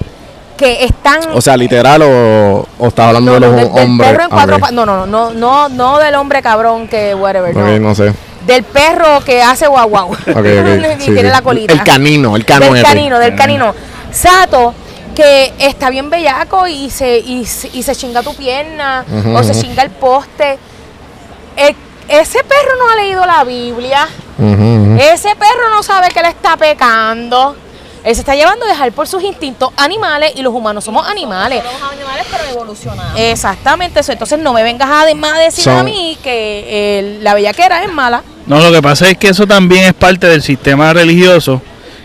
[0.62, 1.20] que están...
[1.34, 4.12] O sea, literal o, o estás hablando no, de los del, del hombres.
[4.12, 4.62] perro en cuatro Ok.
[4.62, 7.80] pa- no, no, no, no, no del hombre cabrón que whatever, Ok, no.
[7.80, 8.14] no sé.
[8.46, 10.12] Del perro que hace guau guau.
[10.12, 10.38] Ok, ok,
[10.98, 11.28] y sí, tiene sí.
[11.30, 11.74] la colita.
[11.74, 12.74] El canino, el canino.
[12.74, 13.76] Del canino, del canino.
[14.12, 14.74] Sato,
[15.16, 19.04] que está bien bellaco y se, y, se- y se chinga tu pierna
[19.36, 20.60] o se chinga el poste.
[22.08, 24.08] Ese perro no ha leído la Biblia.
[25.00, 27.56] Ese perro no sabe que le está pecando.
[28.04, 31.64] Él se está llevando a dejar por sus instintos animales y los humanos somos animales.
[31.64, 33.20] Somos animales, pero evolucionados.
[33.20, 34.12] Exactamente eso.
[34.12, 38.24] Entonces no me vengas a, a decir a mí que eh, la bellaquera es mala.
[38.48, 41.62] No, lo que pasa es que eso también es parte del sistema religioso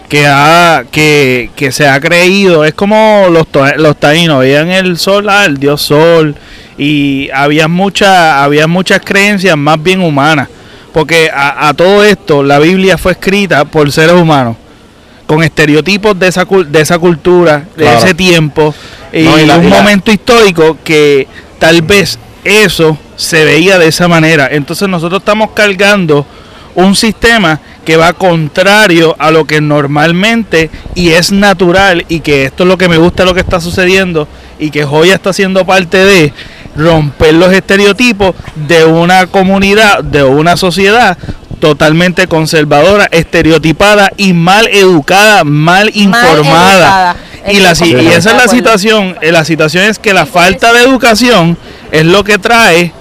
[0.09, 2.65] que ha que, que se ha creído.
[2.65, 3.47] Es como los,
[3.79, 6.37] los taínos veían el sol, ah, el dios sol,
[6.79, 10.49] y había mucha, había muchas creencias más bien humanas.
[10.93, 14.57] Porque a, a todo esto la Biblia fue escrita por seres humanos,
[15.27, 17.99] con estereotipos de esa, de esa cultura, de Claro.
[17.99, 18.75] ese tiempo,
[19.13, 21.27] y, No, y la- un y la- momento histórico que
[21.59, 24.49] tal vez eso se veía de esa manera.
[24.51, 26.25] Entonces nosotros estamos cargando
[26.77, 32.65] un sistema que va contrario a lo que normalmente y es natural y que esto
[32.65, 35.97] es lo que me gusta lo que está sucediendo y que Joya está siendo parte
[36.05, 36.33] de
[36.77, 41.17] romper los estereotipos de una comunidad, de una sociedad
[41.61, 47.13] totalmente conservadora, estereotipada y mal educada, mal informada.
[47.13, 47.17] educada.
[47.49, 48.49] Y, la, y esa es la acuerdo.
[48.51, 51.57] situación, eh, la situación es que la falta de educación
[51.93, 52.93] es lo que trae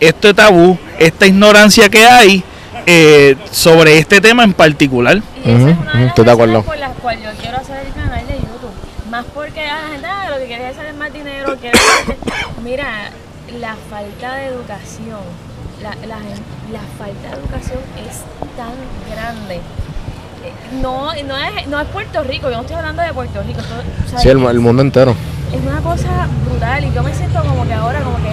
[0.00, 2.42] este tabú, esta ignorancia que hay
[2.86, 5.18] eh, sobre este tema en particular.
[5.44, 6.54] Y esa es una de las estoy de acuerdo.
[6.54, 9.10] razones por las cuales yo quiero hacer el canal de YouTube.
[9.10, 11.56] Más porque la gente ah, lo que quiere es hacer más dinero.
[11.60, 11.78] quiere
[12.64, 13.10] Mira,
[13.60, 15.20] la falta de educación,
[15.80, 16.42] la, la, gen-
[16.72, 18.20] la falta de educación es
[18.56, 18.72] tan
[19.14, 19.56] grande.
[19.56, 23.60] Eh, No, no, es, no es Puerto Rico, yo no estoy hablando de Puerto Rico.
[23.60, 23.74] esto-
[24.06, 25.14] o sea, Sí, el, el mundo entero.
[25.52, 28.32] es una cosa brutal y yo me siento como que ahora como que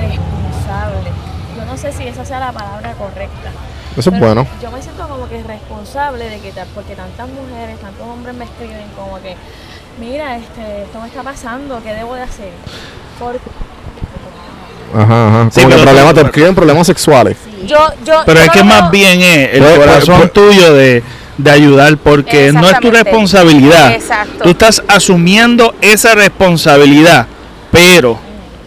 [0.00, 1.10] responsable.
[1.56, 3.50] Yo no sé si esa sea la palabra correcta.
[3.96, 4.46] Eso es bueno.
[4.62, 8.86] Yo me siento como que responsable de que porque tantas mujeres, tantos hombres me escriben
[8.96, 9.34] como que,
[9.98, 12.52] mira, este, esto me está pasando, ¿qué debo de hacer?
[13.18, 13.40] Porque
[14.94, 15.50] Ajá, ajá.
[15.52, 17.36] Sí, Como que pero- problemas, te escriben problemas sexuales.
[17.66, 20.32] Yo, yo, Pero yo es no que más bien es el Pues, pues, corazón pues-
[20.32, 21.02] tuyo de,
[21.38, 23.02] de ayudar porque no es tu Exactamente.
[23.04, 23.92] responsabilidad.
[23.92, 24.42] Exacto.
[24.44, 27.26] Tú estás asumiendo esa responsabilidad,
[27.70, 28.18] pero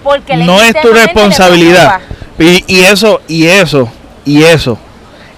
[0.03, 1.99] porque le no es tu responsabilidad.
[2.38, 2.63] preocupa.
[2.67, 3.89] Y, y eso, y eso,
[4.26, 4.78] y eso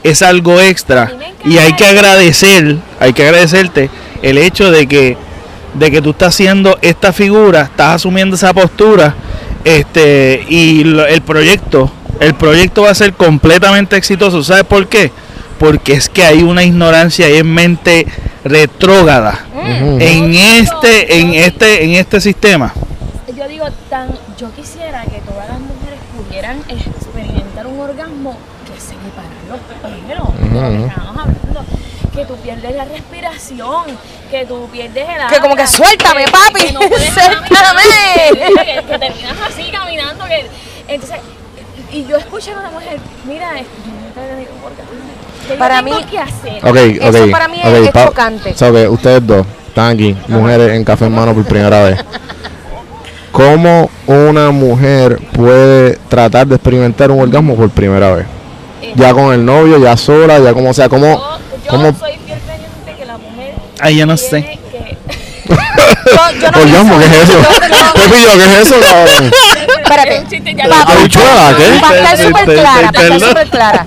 [0.04, 1.12] es algo extra.
[1.44, 1.94] Y hay que eso.
[1.98, 3.90] agradecer, hay que agradecerte
[4.22, 5.18] el hecho de que,
[5.74, 9.14] de que tú estás haciendo esta figura, estás asumiendo esa postura,
[9.66, 11.91] este, y lo- el proyecto,
[12.22, 14.41] el proyecto va a ser completamente exitoso.
[14.43, 15.11] ¿Sabes por qué?
[15.59, 18.05] Porque es que hay una ignorancia y en mente
[18.43, 19.97] retrógrada Ujú.
[19.99, 22.74] en este, en este, en este sistema.
[23.36, 24.09] yo digo, tan,
[24.39, 29.59] yo quisiera que todas las mujeres pudieran experimentar un orgasmo que se le paran los
[29.82, 31.14] pelos,
[32.16, 33.84] que tú pierdes la respiración,
[34.32, 37.82] que tú pierdes el Que como que suéltame, que- papi, que no puedes suéltame.
[38.34, 40.26] Que, que terminas así caminando.
[40.26, 40.47] Que,
[40.88, 41.18] entonces,
[41.91, 43.51] y yo escuché a una mujer, mira.
[45.47, 46.66] ¿Qué Para mí- que hacer?
[46.66, 47.32] Ok, Eso ok.
[47.32, 48.51] para mí es- ok, es pa- chocante.
[48.51, 51.99] o sea, que ustedes dos están aquí, mujeres en café en mano por primera vez.
[53.32, 58.26] ¿Cómo una mujer puede tratar de experimentar un orgasmo por primera vez?
[58.95, 61.35] Ya con el novio, ya sola, ya como sea, ¿cómo, Yo, yo
[61.78, 64.42] cómo soy fiel creyente que la mujer Ay, yo no sé.
[64.72, 64.98] que
[65.48, 67.00] Yo, yo no?
[67.00, 67.34] ¿Qué es eso?
[67.40, 69.32] yo- ¿qué es eso, cabrón?
[69.84, 70.20] Espérate.
[70.20, 70.66] un chiste ya.
[71.82, 73.86] Para estar súper clara, para estar súper clara.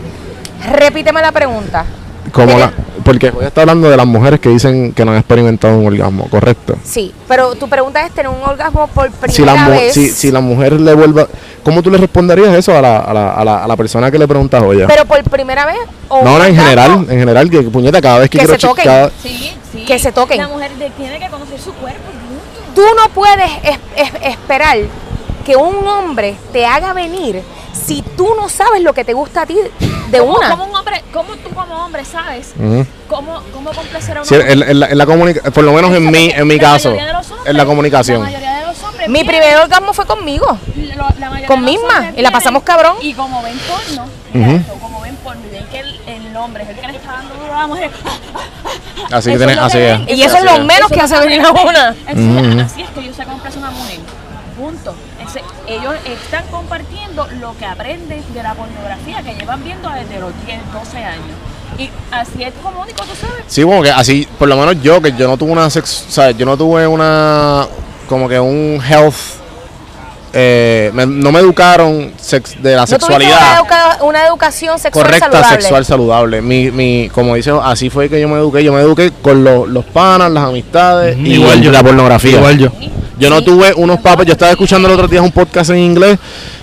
[0.73, 1.85] Repíteme la pregunta.
[2.33, 2.73] Como la,
[3.13, 6.29] porque hoy está hablando de las mujeres que dicen que no han experimentado un orgasmo,
[6.29, 6.77] ¿correcto?
[6.85, 9.95] Sí, pero tu pregunta es tener un orgasmo por primera Si la, mu- vez.
[9.95, 11.27] si, si la mujer le vuelva...
[11.63, 14.19] ¿Cómo tú le responderías eso a la, a la, a la, a la persona que
[14.19, 14.87] le preguntas, oye?
[14.87, 15.77] Pero por primera vez
[16.09, 18.67] o No, no, en general, en general, que puñeta, cada vez que, Que quiero se
[18.67, 18.85] toquen.
[18.85, 19.85] cada- Sí, sí.
[19.85, 20.39] Que se toquen.
[20.39, 22.01] La mujer tiene que conocer su cuerpo.
[22.75, 24.77] Tú no puedes es- es- esperar
[25.49, 27.43] que un hombre te haga venir
[27.73, 29.57] si tú no sabes lo que te gusta a ti
[30.11, 30.51] de ¿Cómo, una.
[30.51, 32.53] cómo un hombre, cómo tú como hombre sabes
[33.09, 34.51] cómo, cómo complacer a una Sí, mujer?
[34.53, 37.07] en, en la, en la por lo menos en mi, en mi La caso, mayoría
[37.07, 38.21] de los hombres- en la comunicación.
[38.21, 40.47] La mayoría de los hombres Mi primer orgasmo fue conmigo.
[40.77, 42.97] lo- la mayoría con misma, y la pasamos cabrón.
[43.01, 46.69] Y como ven porno, esto, como ven porno y ven que el, el hombre es
[46.69, 47.91] el que le está dando duro a la mujer.
[49.11, 50.19] Así que así que es.
[50.19, 51.89] Y eso es lo menos que hace venir a una.
[52.65, 53.99] Así es que yo sé cómo una mujer.
[54.59, 54.95] Punto.
[55.69, 60.61] Ellos están compartiendo lo que aprenden de la pornografía que llevan viendo desde los 10,
[60.73, 61.37] 12 años.
[61.79, 63.45] Y así es como único, tú sabes.
[63.47, 66.11] Sí, como que así, por lo menos yo, que yo no tuve una sex, o
[66.11, 67.67] sea, yo no tuve una,
[68.09, 69.15] como que un health,
[70.33, 73.39] eh, me- no me educaron sex- de la No sexualidad.
[73.39, 75.61] una, educa- una educación sexual correcta saludable.
[75.61, 76.43] sexual saludable.
[76.43, 78.63] Mi, mi, como dice, así fue que yo me eduqué.
[78.65, 81.71] Yo me eduqué con los, los panas, las amistades y Igual yo.
[81.73, 82.33] la pornografía.
[82.33, 82.69] Igual yo.
[83.19, 84.27] Yo no tuve unos papás.
[84.27, 86.19] Yo estaba escuchando el otro día un podcast en inglés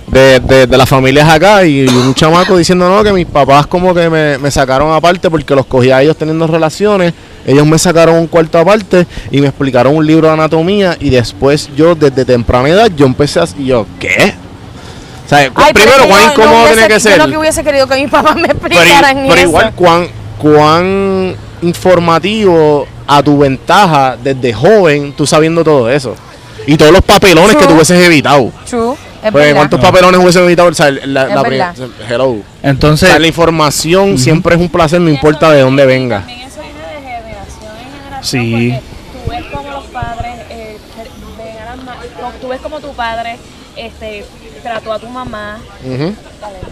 [0.08, 3.94] de, de, de las familias acá y, un chamaco diciendo no que mis papás como
[3.94, 7.12] que me, me sacaron aparte porque los cogía a ellos teniendo relaciones
[7.46, 11.70] Ellos me sacaron un cuarto aparte y me explicaron un libro de anatomía y después
[11.76, 13.46] yo desde temprana edad yo empecé a...
[13.58, 14.34] Y yo, ¿qué?
[15.26, 17.18] O sea, Ay, pero primero, cuán no incómodo hubiese- tiene que ser.
[17.18, 19.48] Yo lo que hubiese querido que mis papás me Pero, explicaran pero eso.
[19.50, 26.16] igual, cuán, cuán informativo a tu ventaja desde joven tú sabiendo todo eso.
[26.68, 28.52] Y todos los papelones que tú hubieses evitado.
[28.70, 29.56] True, es Pues, verdad.
[29.56, 30.70] ¿Cuántos papelones hubiesen evitado?
[30.70, 31.74] O sea, la, la
[32.10, 32.30] hello.
[32.30, 36.20] O Entonces, sea, la información siempre es un placer, no importa de dónde venga.
[36.20, 38.22] También eso viene de generación en generación.
[38.24, 38.80] Sí.
[39.26, 40.78] Tú ves como los padres, eh,
[42.42, 43.38] tú ves como tu padre
[43.76, 44.26] este,
[44.64, 45.60] trató a tu mamá.
[45.84, 46.16] Ujú.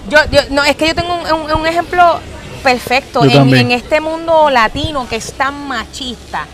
[0.09, 2.19] Yo, yo, no, es que yo tengo un, un- un ejemplo
[2.63, 6.45] perfecto en este mundo latino que es tan machista.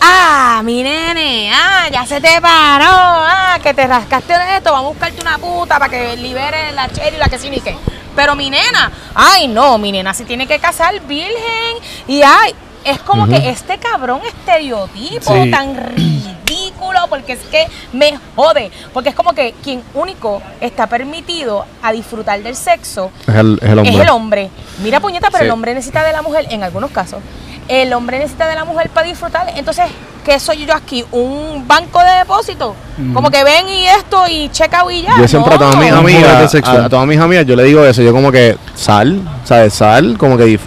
[0.00, 4.86] Ah, mi nene, ah, ya se te paró, ah, que te rascaste de esto, vamos
[4.86, 7.76] a buscarte una puta para que libere la cherry y la que sí ni qué.
[8.16, 11.76] Pero mi nena, ay no, mi nena se tiene que casar virgen
[12.08, 15.50] y ay, es como que este cabrón estereotipo Sí.
[15.50, 15.76] tan
[16.50, 21.92] ridículo porque es que me jode, porque es como que quien único está permitido a
[21.92, 23.94] disfrutar del sexo Es el, es el hombre.
[23.94, 24.50] es el hombre.
[24.82, 25.44] Mira, puñeta, pero Sí.
[25.46, 27.20] el hombre necesita de la mujer, en algunos casos.
[27.68, 29.52] El hombre necesita de la mujer para disfrutar.
[29.54, 29.84] Entonces,
[30.24, 31.04] ¿qué soy yo aquí?
[31.12, 32.74] ¿Un banco de depósito?
[33.14, 35.16] Como que ven y esto y checa y ya.
[35.18, 38.02] Yo siempre a todas mis amigas, a, a todas mis amigas, yo le digo eso,
[38.02, 39.72] yo como que sal, ¿sabes?
[39.74, 40.58] Sal, como que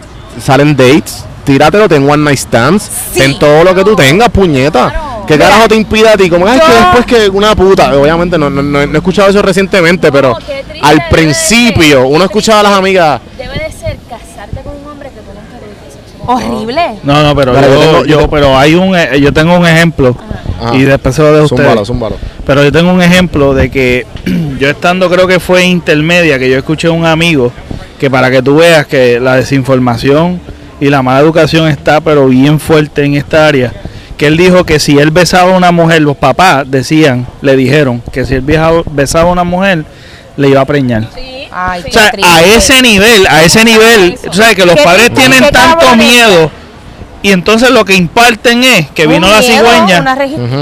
[0.41, 3.19] salen dates, tíratelo, ten one night stands, Sí.
[3.19, 4.89] ten todo lo que tú tengas, puñeta.
[4.89, 5.12] Claro.
[5.27, 6.29] ¿Qué Mira, carajo te impide a ti?
[6.29, 9.41] Como, yo- que después que una puta, obviamente no, no, no- no he escuchado eso
[9.41, 10.37] recientemente, No, pero
[10.81, 15.09] al principio ser, uno escuchaba a las amigas, Debe de ser casarte con un hombre
[15.09, 16.81] que tú Horrible.
[17.03, 19.33] no, no, pero Dale, yo, yo tengo- yo yo- te- pero hay un, eh, yo
[19.33, 20.15] tengo un ejemplo
[20.61, 20.75] Ajá.
[20.75, 21.61] y después se lo dejo a ustedes.
[21.63, 22.15] zúmbalo, zúmbalo.
[22.45, 24.05] Pero yo tengo un ejemplo de que
[24.59, 27.51] yo estando, creo que fue intermedia, que yo escuché a un amigo
[27.99, 30.39] que para que tú veas que la desinformación
[30.79, 33.71] y la mala educación está pero bien fuerte en esta área,
[34.17, 38.01] que él dijo que si él besaba a una mujer, los papás decían, le dijeron
[38.11, 39.83] que si él besaba, besaba a una mujer,
[40.37, 41.07] le iba a preñar.
[41.13, 41.89] Sí, Ay, sí.
[41.89, 45.51] O sea, a ese nivel, a ese nivel, tú sabes que los padres triste, tienen
[45.51, 46.49] tanto miedo
[47.21, 50.03] y entonces lo que imparten es que vino la cigüeña,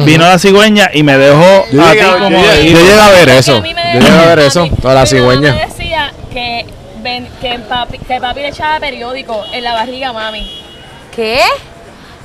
[0.05, 2.79] vino la cigüeña y me dejó Yo a ti a- como yo llegué- dedito.
[2.79, 3.55] yo llegué a ver eso.
[3.57, 3.59] a
[3.93, 5.53] Yo llegué a ver eso, toda la mi mamá cigüeña.
[5.55, 6.65] me decía que,
[7.01, 10.51] ven, que, papi, que papi le echaba periódico en la barriga a mami.
[11.15, 11.39] ¿Qué?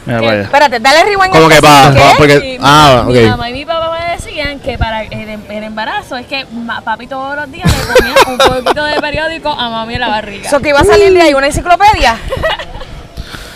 [0.07, 0.27] Mira ¿Qué?
[0.27, 0.43] para allá.
[0.45, 1.33] Espérate, dale rewind.
[1.33, 2.01] Como que pa- ¿Qué?
[2.01, 3.25] pa- porque- Y mi- ah, mi, ok.
[3.31, 6.81] mamá y mi papá me decían que para el, em- el embarazo es que ma-
[6.81, 10.47] papi todos los días le ponía un poquito de periódico a mami en la barriga.
[10.49, 12.17] Eso que iba a salir de ahí una enciclopedia.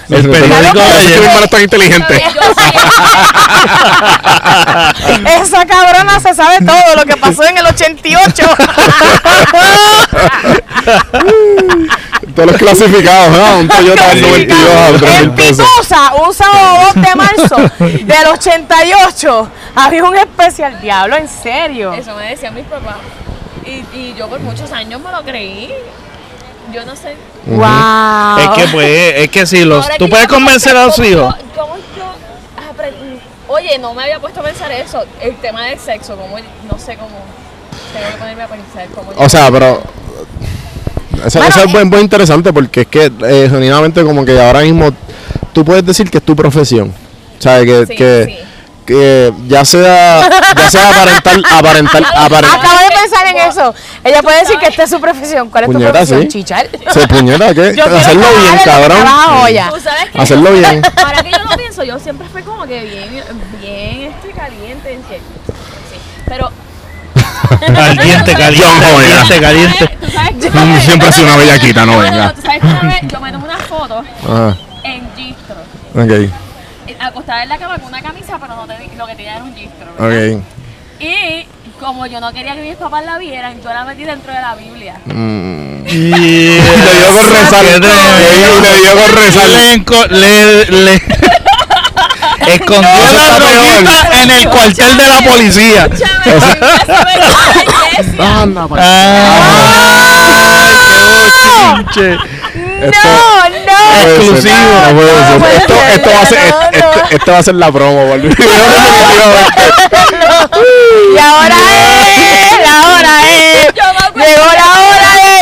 [0.08, 2.22] El periódico eso es que mi hermano es tan inteligente.
[5.40, 8.42] Esa cabrona se sabe todo lo que pasó en el 88.
[12.34, 13.58] Todos los clasificados, ¿no?
[13.58, 15.66] Un Toyota del 92 a 3 mil En pesos.
[15.66, 20.80] Picosa, un sábado 2 de marzo del 88, había un especial.
[20.80, 21.92] Diablo, en serio.
[21.92, 22.96] Eso me decían mis papás.
[23.64, 25.70] Y, y yo por muchos años me lo creí.
[26.72, 27.16] Yo no sé.
[27.46, 28.38] Wow.
[28.38, 30.94] Es que pues, es que si los, Ahora tú que puedes yo convencer a los
[30.96, 31.34] cómo hijos.
[31.38, 32.14] yo- cómo yo
[32.70, 35.04] aprendí- Oye, no me había puesto a pensar eso.
[35.20, 37.10] El tema del sexo, como no sé cómo.
[37.92, 39.10] Tengo que ponerme a pensar cómo.
[39.16, 39.82] O sea, pero.
[41.26, 44.40] Eso, Bueno, eso es eh, muy, muy interesante porque es que eh, genuinamente como que
[44.40, 44.90] ahora mismo
[45.52, 46.92] tú puedes decir que es tu profesión.
[47.38, 47.64] ¿Sabes?
[47.66, 48.44] Que, Sí, que, sí.
[48.86, 52.60] que ya sea ya sea aparentar, aparentar, aparentar.
[52.60, 53.74] Acabo de pensar en eso.
[54.04, 55.48] Ella puede decir que esta es su profesión.
[55.48, 56.22] ¿Cuál es tu Puñeta, profesión?
[56.22, 56.28] sí.
[56.28, 56.68] Chichar.
[56.92, 57.80] Se puñeta, ¿qué?
[57.80, 59.06] Hacerlo bien, cabrón.
[60.18, 60.82] Hacerlo bien.
[60.96, 63.24] Ahora que yo lo pienso, yo siempre fui como que bien,
[63.60, 64.92] bien este caliente.
[64.92, 65.02] en
[67.60, 67.66] sí.
[67.66, 67.74] Pero.
[67.74, 69.96] Caliente, caliente, caliente, caliente.
[70.00, 72.32] ¿Tú sabes que Mm, siempre ha sido una bellaquita, no venga.
[72.32, 75.56] Tú sabes que una vez yo me tomé una foto Ajá, en Gistro.
[75.94, 79.36] ok, eh, Acostada en la cama con una camisa, pero no te- lo que tenía
[79.36, 79.86] era un Gistro.
[79.98, 80.36] ¿verdad?
[80.38, 80.42] ok.
[81.02, 81.46] Y
[81.80, 84.54] como yo no quería que mis papás la vieran, yo la metí dentro de la
[84.54, 84.94] Biblia.
[85.06, 85.86] Mm.
[85.88, 87.64] Y Le dio con rezar.
[87.64, 89.48] Le dio, con rezar.
[90.10, 91.02] Le, le-
[92.54, 95.88] escondió la droguita en el cuartel de la policía.
[98.18, 98.66] Anda,
[101.72, 102.16] Ay, qué
[102.80, 102.88] No,
[103.50, 104.74] no exclusivo.
[104.84, 104.92] no.
[105.38, 105.74] No Esto,
[106.10, 106.84] va a ser, no, esto, no.
[106.92, 108.36] esto- esto va a ser la promo, definitivamente.
[111.14, 113.74] Y ahora es, la hora es.
[113.74, 114.64] Llegó que la hora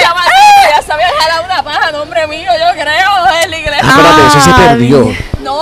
[0.01, 3.11] chamaquito Ya sabía jalar una paja, nombre mío, yo creo,
[3.43, 3.89] en la iglesia.
[3.89, 4.99] Espérate, eso se perdió.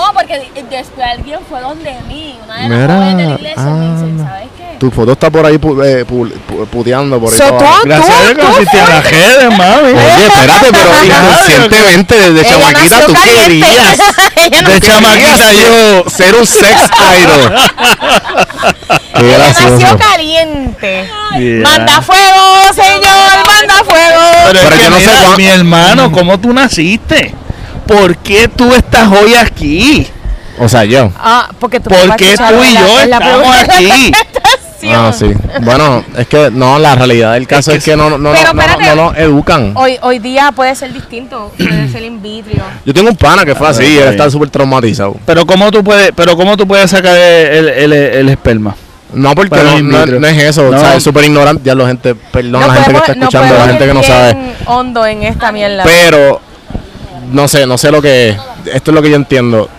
[0.07, 3.91] No, porque después alguien fue donde mí, una de las jóvenes de la iglesia, me
[3.91, 4.23] dice, anda.
[4.29, 4.77] ¿sabes qué?
[4.79, 7.37] Tu foto está por ahí pu- eh, pu- pu- pu- puteando por ahí.
[7.37, 9.89] So, tú- Gracias a Dios que no existían las redes, mami.
[9.89, 13.43] Oye, espérate, pero inconscientemente desde Ella chamaquita tú caliente.
[13.43, 13.99] querías
[14.35, 16.09] Ella De chamaquita yo.
[16.09, 16.81] ser un sex
[17.17, 17.55] idol.
[19.17, 21.09] Qué ella nació caliente.
[21.37, 21.63] Yeah.
[21.63, 24.21] Manda fuego, señor, manda fuego.
[24.45, 27.33] Pero, Pero es que yo no sé mira, cuán- mi hermano, ¿cómo tú naciste?
[27.87, 30.07] ¿Por qué tú estás hoy aquí?
[30.59, 31.11] O sea, yo.
[31.17, 34.11] Ah, porque tú ¿Por qué tú y yo la estamos la aquí?
[34.89, 35.31] Ah, sí.
[35.61, 38.61] Bueno, es que no, la realidad del caso es que, no, no, no, no, no,
[38.61, 38.85] espérate.
[38.85, 39.73] no nos educan.
[39.75, 42.63] Hoy, hoy día puede ser distinto, puede ser in vitrio.
[42.85, 44.09] Yo tengo un pana que fue así y él ok.
[44.11, 45.15] está súper traumatizado.
[45.25, 48.75] Pero ¿cómo tú puedes, pero cómo tú puedes sacar el, el- el- el esperma?
[49.13, 50.69] No, porque no, no- no es eso.
[50.69, 50.77] No.
[50.77, 51.63] O sea, es súper ignorante.
[51.65, 54.05] Ya la gente, perdón a la gente que está escuchando, la gente que no ir
[54.05, 54.33] sabe.
[54.33, 55.83] bien hondo en esta mierda.
[55.85, 56.41] Pero,
[57.31, 58.37] no sé, no sé lo que es.
[58.73, 59.69] Esto es lo que yo entiendo.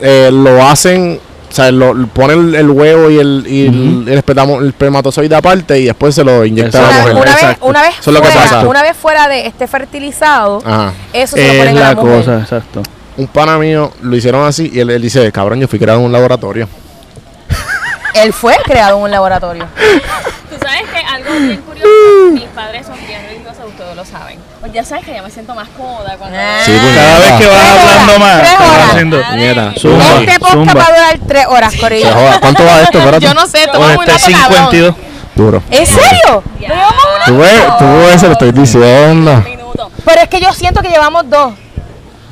[0.00, 1.20] Eh, lo hacen,
[1.50, 5.34] o sea, lo, ponen el, el huevo y el, y el, el espermatozo- el espermatozoide
[5.36, 7.16] aparte y después se lo inyectan a la una, mujer.
[7.22, 8.68] una vez, una vez Eso es lo que fuera, pasa.
[8.68, 10.92] una vez fuera de este fertilizado, Ajá.
[11.12, 12.18] eso se lo Es ponen a la mujer.
[12.18, 12.82] cosa, exacto.
[13.16, 16.06] Un pana mío lo hicieron así y él, él dice, cabrón, yo fui creado en
[16.06, 16.66] un laboratorio.
[18.14, 19.64] Él fue creado en un laboratorio.
[20.50, 21.88] Tú sabes que algo bien curioso,
[22.32, 24.38] mis padres son bien religiosos, ustedes lo saben.
[24.62, 26.38] Pues ya sabes que ya me siento más cómoda cuando...
[26.40, 26.60] Ah.
[26.64, 28.88] Sí, pues, Cada vez que vas hablando más, tres horas.
[28.90, 32.14] haciendo Nieta, zumba, este podcast va a durar tres horas, Se Corillo.
[32.14, 32.40] joda.
[32.40, 32.98] ¿Cuánto va esto?
[32.98, 33.26] Espérate.
[33.26, 34.70] Yo no sé, Con toma un este rato, cabrón.
[34.70, 34.94] 52.
[35.34, 35.62] Duro.
[35.70, 36.44] ¿En serio?
[36.60, 39.44] Una- Tú ves, tú ves, se lo estoy diciendo.
[40.04, 41.54] Pero es que yo siento que llevamos dos.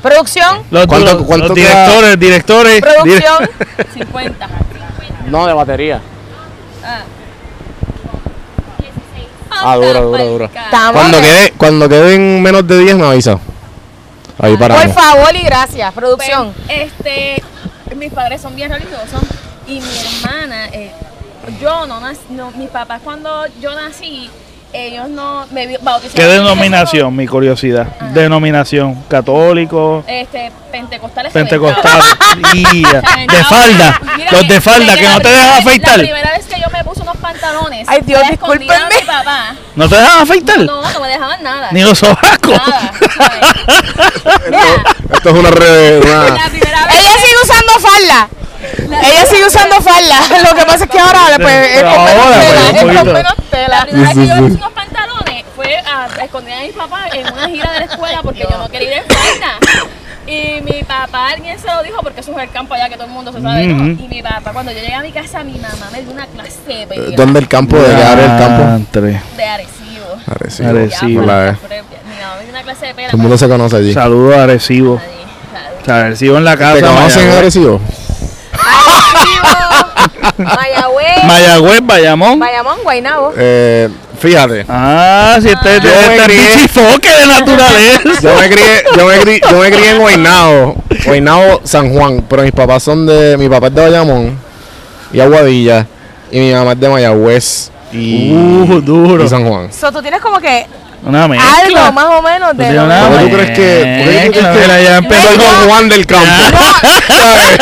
[0.01, 1.85] Producción, Los, ¿Cuánto- los- cuánto los queda?
[1.85, 2.81] directores, directores.
[2.81, 3.49] producción.
[3.93, 4.47] 50.
[5.27, 6.01] No, de batería.
[6.83, 7.01] Ah.
[9.63, 10.45] Ah, duro, duro.
[10.45, 13.37] Estamos- Cuando quede, cuando queden menos de 10 me avisa.
[14.39, 14.93] Ahí Por paramos.
[14.95, 16.53] favor y gracias, producción.
[16.65, 17.43] Pues, este,
[17.95, 19.21] mis padres son bien religiosos
[19.67, 19.87] y mi
[20.23, 20.91] hermana, eh,
[21.61, 24.29] yo no nací, no, mis papás cuando yo nací,
[24.73, 26.15] ellos no me bautizaron.
[26.15, 27.15] ¿Qué denominación?
[27.15, 27.87] Mi curiosidad.
[28.13, 28.95] Denominación.
[29.09, 31.31] Católico, Este, pentecostales.
[31.33, 32.01] pentecostal.
[32.53, 33.99] y, Se de falda.
[34.17, 35.99] Mira, Los de falda que no te dejan vez- La afeitar.
[35.99, 37.87] primera vez que yo me puse unos pantalones.
[37.89, 38.65] Ay, Dios, discúlpenme.
[38.99, 39.55] mi papá.
[39.75, 40.59] ¿No te dejan afeitar?
[40.59, 41.69] No, no me dejaban nada.
[41.71, 42.51] Ni los sobacos.
[42.51, 42.91] Nada.
[44.49, 46.03] Mira, Esto es una red.
[46.03, 46.25] Una...
[46.45, 48.29] Ella sigue usando falda.
[49.03, 50.15] Ella sigue usando falda.
[50.49, 52.93] Lo que pasa es que ahora pues, es con Ahora, menos pues, tela.
[52.93, 53.81] menos La tela.
[53.85, 57.47] primera vez Sí, que yo unos pantalones fue a esconder a mi papá en una
[57.47, 59.57] gira de la escuela porque yo no quería ir en falda.
[60.27, 63.05] Y mi papá, alguien se lo dijo porque eso es el campo allá que todo
[63.05, 63.65] el mundo se sabe.
[63.67, 63.75] ¿no?
[63.93, 64.03] Ujú.
[64.03, 66.59] Y mi papá, cuando yo llegué a mi casa, mi mamá me dio una clase
[66.67, 67.75] de pelea ¿Dónde el campo?
[67.77, 69.01] ¿De qué área el campo?
[69.01, 70.17] De Arecibo.
[70.27, 70.69] Arecibo.
[70.69, 71.21] Arecibo.
[71.25, 71.51] La E.
[71.51, 73.09] Mi mamá me dio una clase de pelea.
[73.09, 73.93] Todo el mundo se conoce allí.
[73.93, 75.01] Saludos a Arecibo.
[75.87, 76.75] Arecibo en la casa.
[76.75, 77.37] ¿Te conocen en.
[77.37, 77.81] Arecibo?
[80.37, 82.39] Mayagüez, Mayagüez, Bayamón.
[82.39, 83.33] Bayamón, Guaynabo.
[83.37, 83.89] Eh,
[84.19, 84.65] fíjate.
[84.69, 88.21] Ah, si este, este es de naturaleza.
[88.21, 92.43] Yo me crié, yo me crié, yo me crié en Guaynabo, Guaynabo, San Juan, pero
[92.43, 94.39] mis papás son de, mi papá es de Bayamón
[95.13, 95.85] y Aguadilla
[96.31, 99.23] y mi mamá es de Mayagüez y, Uh, duro.
[99.23, 99.71] y San Juan.
[99.73, 100.65] So, tú tienes como que
[101.03, 101.51] Una mezcla.
[101.65, 104.31] algo más o menos de lo una ¿Por qué tú crees que, por qué tú
[104.31, 106.27] crees mezcla, mira, ya que empezó Don Juan del campo?
[107.07, 107.57] ¿Sabes?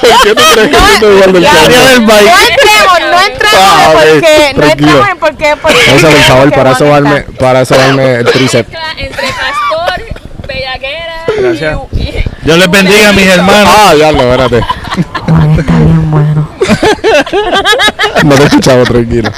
[0.00, 2.12] ¿Por qué tú crees que Don Juan del Ya, campo?
[2.12, 4.90] No entremos, no entremos Ah, ok, en por qué, no tranquilo.
[4.90, 7.24] entremos en por qué, por favor, para está.
[7.38, 8.68] para eso darme el tríceps.
[8.96, 10.02] Entre pastor,
[10.46, 11.78] bellaquera Gracias.
[12.42, 13.74] Dios les bendiga a mis hermanos.
[13.76, 14.60] Ah, ya lo, espérate.
[18.24, 19.30] No te he escuchado, tranquilo.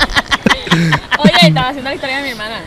[1.18, 2.60] Oye, estaba haciendo la historia de mi hermana.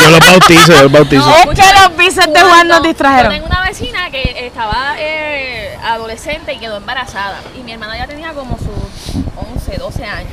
[0.00, 1.26] Yo los bautizo, yo los bautizo.
[1.26, 3.32] No, Es que los bíceps de Juan nos distrajeron.
[3.32, 7.40] Yo tengo una vecina que estaba eh, adolescente y quedó embarazada.
[7.58, 9.16] Y mi hermana ya tenía como sus
[9.54, 10.32] 11, 12 años.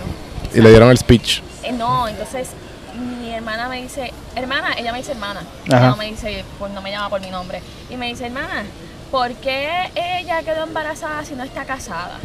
[0.54, 1.42] Y le dieron el speech.
[1.64, 2.50] Eh, no, entonces
[2.96, 5.42] mi hermana me dice, hermana, ella me dice hermana.
[5.68, 5.78] Ajá.
[5.78, 7.62] Ella no me dice, pues no me llama por mi nombre.
[7.90, 8.64] Y me dice, hermana,
[9.12, 12.20] ¿por qué ella quedó embarazada si no está casada?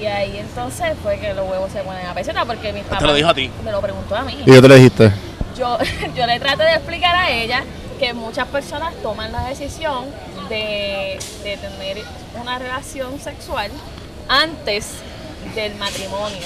[0.00, 3.14] Y ahí entonces fue que los huevos se ponen a peseta porque mi papá lo
[3.14, 3.50] dijo a ti.
[3.64, 5.12] me lo preguntó a mí Y yo te le dijiste.
[5.56, 5.76] yo,
[6.16, 7.64] yo le traté de explicar a ella
[7.98, 10.06] que muchas personas toman la decisión
[10.48, 11.98] de, de tener
[12.40, 13.70] una relación sexual
[14.28, 14.86] antes
[15.54, 16.38] del matrimonio.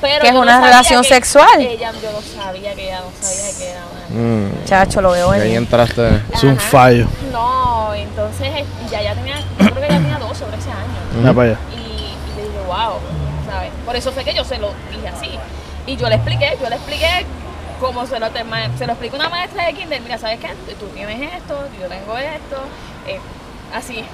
[0.00, 1.60] Pero ¿Qué es no una relación que- sexual?
[1.60, 4.46] Ella, yo no sabía que ella no sabía que era una...
[4.48, 6.22] Mm, Chacho, lo veo y ahí entraste.
[6.32, 7.06] Es un fallo.
[7.30, 10.00] No, entonces eh, ya, ya tenía, yo creo que ya
[11.12, 11.32] tenía 12 o 13 años.
[11.32, 11.58] Mira para allá.
[11.72, 12.94] Y, y le dije, wow,
[13.48, 13.70] ¿sabes?
[13.86, 15.30] Por eso fue que yo se lo dije así.
[15.86, 17.26] Y yo le expliqué, yo le expliqué
[17.80, 18.26] cómo se lo,
[18.78, 20.48] se lo explico una maestra de kinder, mira, ¿sabes qué?
[20.78, 22.56] Tú tienes esto, yo tengo esto,
[23.08, 23.18] eh,
[23.74, 24.04] así.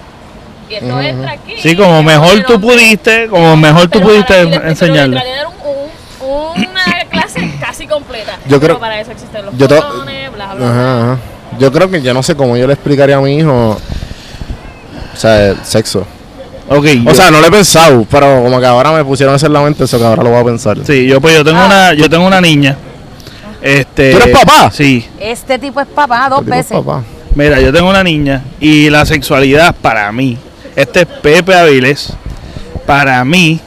[0.71, 0.99] Y esto Ujú.
[1.01, 1.55] entra aquí.
[1.59, 5.17] Sí, como mejor tú pudiste, como mejor tú pudiste enseñarle.
[5.17, 8.39] traté de dar un, un- una clase casi completa.
[8.47, 10.71] Yo creo- Pero para eso existen los yo to- botones, bla, bla, bla.
[11.13, 11.19] Ajá.
[11.59, 13.77] Yo creo que yo no sé cómo yo le explicaría a mi hijo.
[15.13, 16.07] O sea, el sexo.
[16.69, 19.47] Ok, O yo- sea, no lo he pensado, pero como que ahora me pusieron eso
[19.47, 20.79] en la mente, eso que ahora lo voy a pensar.
[20.85, 22.77] sí, yo pues yo tengo una, yo tengo una niña.
[23.63, 24.71] Este, ¿Tú eres papá?
[24.73, 25.05] Sí.
[25.19, 26.73] Este tipo es papá dos Tipo, veces.
[26.73, 27.03] papá.
[27.35, 30.39] Mira, yo tengo una niña y la sexualidad para mí,
[30.75, 32.13] este es Pepe Avilés,
[32.87, 33.61] para mí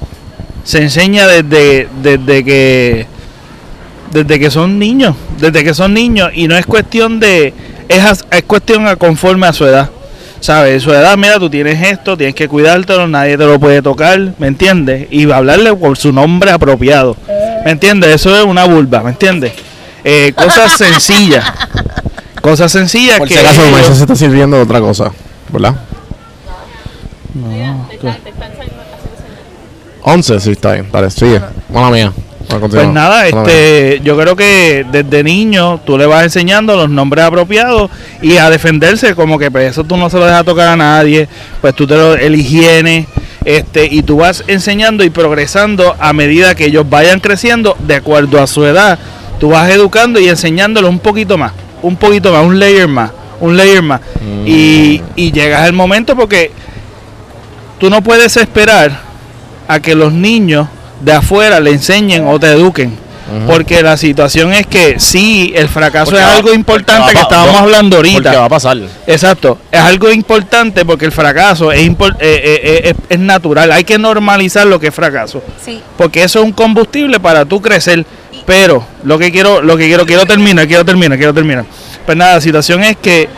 [0.63, 3.07] se enseña desde, desde que
[4.11, 7.53] desde que son niños, desde que son niños y no es cuestión de
[7.87, 9.89] es, es cuestión a conforme a su edad.
[10.41, 10.83] ¿Sabes?
[10.83, 14.47] Su edad, mira, tú tienes esto, tienes que cuidártelo, nadie te lo puede tocar, ¿me
[14.47, 15.07] entiendes?
[15.11, 17.17] Y hablarle por su nombre apropiado,
[17.65, 18.15] ¿me entiendes?
[18.15, 19.51] Eso es una vulva, ¿me entiendes?
[20.03, 21.43] Eh, cosas sencillas,
[22.41, 25.11] cosas sencillas Por que si acaso, ellos- se está sirviendo de otra cosa,
[25.51, 25.75] ¿verdad?
[27.33, 27.99] Señales.
[30.01, 30.89] 11, sí, está bien.
[30.91, 31.41] Dale, sigue.
[31.71, 32.13] Mala mía.
[32.49, 37.91] Pues nada, este, yo creo que desde niño tú le vas enseñando los nombres apropiados
[38.23, 41.29] y a defenderse, como que pues eso tú no se lo dejas tocar a nadie,
[41.61, 43.07] pues tú te lo, el higiene,
[43.45, 48.41] este, y tú vas enseñando y progresando a medida que ellos vayan creciendo de acuerdo
[48.41, 48.97] a su edad,
[49.39, 51.51] tú vas educando y enseñándolos un poquito más,
[51.83, 54.01] un poquito más, un layer más, un layer más,
[54.45, 56.51] y, y llegas al momento porque
[57.79, 59.01] tú no puedes esperar
[59.67, 60.67] a que los niños
[61.01, 62.97] de afuera le enseñen o te eduquen.
[63.45, 67.53] Porque la situación es que sí, el fracaso Porque es va- algo importante que estábamos
[67.57, 68.45] va- hablando Porque va ahorita.
[68.45, 68.77] a pasar.
[69.05, 73.71] Exacto, es algo importante porque el fracaso es, impor- eh, eh, eh, es, es natural.
[73.71, 75.43] Hay que normalizar lo que es fracaso.
[75.63, 75.79] Sí.
[75.95, 78.03] Porque eso es un combustible para tú crecer.
[78.47, 81.65] Pero lo que quiero, lo que quiero, quiero terminar, quiero terminar, quiero terminar.
[82.07, 83.29] Pues nada, la situación es que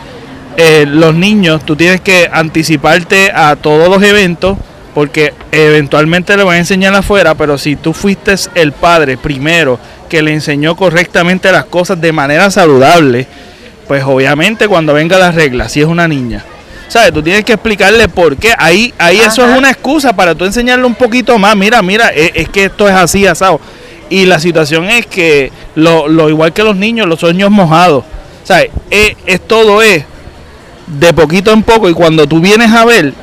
[0.56, 4.56] eh, los niños, tú tienes que anticiparte a todos los eventos
[4.94, 9.78] porque eventualmente le van a enseñar afuera, pero si tú fuiste el padre primero
[10.08, 13.26] que le enseñó correctamente las cosas de manera saludable,
[13.88, 16.44] pues obviamente cuando venga la regla, si es una niña,
[16.88, 17.12] ¿sabes?
[17.12, 18.52] Tú tienes que explicarle por qué.
[18.58, 21.56] Ahí, ahí eso es una excusa para tú enseñarle un poquito más.
[21.56, 23.60] Mira, mira, es, es que esto es así, asado.
[24.10, 28.04] Y la situación es que, lo, lo igual que los niños, los sueños mojados,
[28.44, 28.70] ¿sabes?
[28.90, 30.04] Es, es todo es
[30.86, 33.14] de poquito en poco y cuando tú vienes a ver,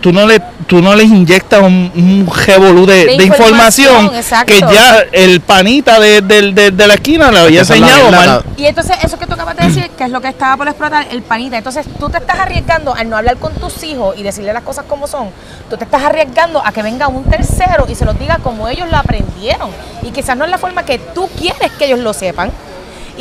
[0.00, 4.10] tú no le tú no les inyectas un, un revolú de, De de información,
[4.46, 8.04] que ya el panita de, de- de- de la esquina le había es la enseñado
[8.10, 8.26] verdad.
[8.26, 8.44] mal.
[8.56, 11.06] Y entonces, eso que tú acabas de decir, que es lo que estaba por explotar,
[11.10, 11.58] el panita.
[11.58, 14.86] Entonces, tú te estás arriesgando al no hablar con tus hijos y decirle las cosas
[14.88, 15.28] como son.
[15.68, 18.88] Tú te estás arriesgando a que venga un tercero y se los diga como ellos
[18.90, 19.68] lo aprendieron.
[20.02, 22.50] Y quizás no es la forma que tú quieres que ellos lo sepan.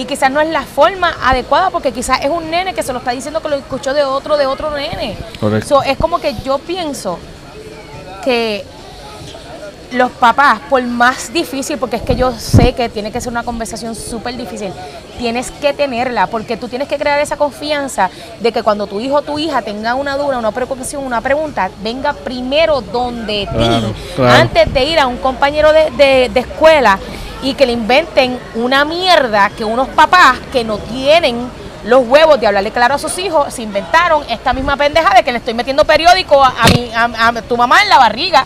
[0.01, 2.97] Y quizás no es la forma adecuada porque quizás es un nene que se lo
[2.97, 5.15] está diciendo que lo escuchó de otro, de otro nene.
[5.39, 5.67] Correcto.
[5.67, 7.19] So, es como que yo pienso
[8.23, 8.65] que
[9.91, 13.43] los papás, por más difícil, porque es que yo sé que tiene que ser una
[13.43, 14.71] conversación súper difícil,
[15.19, 19.15] tienes que tenerla, porque tú tienes que crear esa confianza de que cuando tu hijo
[19.17, 23.93] o tu hija tenga una duda, una preocupación, una pregunta, venga primero donde Claro, ti,
[24.15, 24.33] claro.
[24.41, 26.97] antes de ir a un compañero de, de- de escuela
[27.43, 31.49] y que le inventen una mierda que unos papás que no tienen
[31.85, 35.31] los huevos de hablarle claro a sus hijos se inventaron esta misma pendeja de que
[35.31, 38.45] le estoy metiendo periódico a, a mi, a- a tu mamá en la barriga.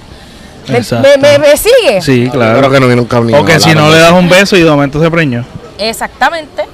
[0.67, 2.01] ¿Me, sigue?
[2.01, 2.57] Sí, claro.
[2.57, 3.35] creo que no viene un cabrón.
[3.35, 5.45] O que si no le das un beso y de momento se preñó.
[5.77, 6.65] Exactamente.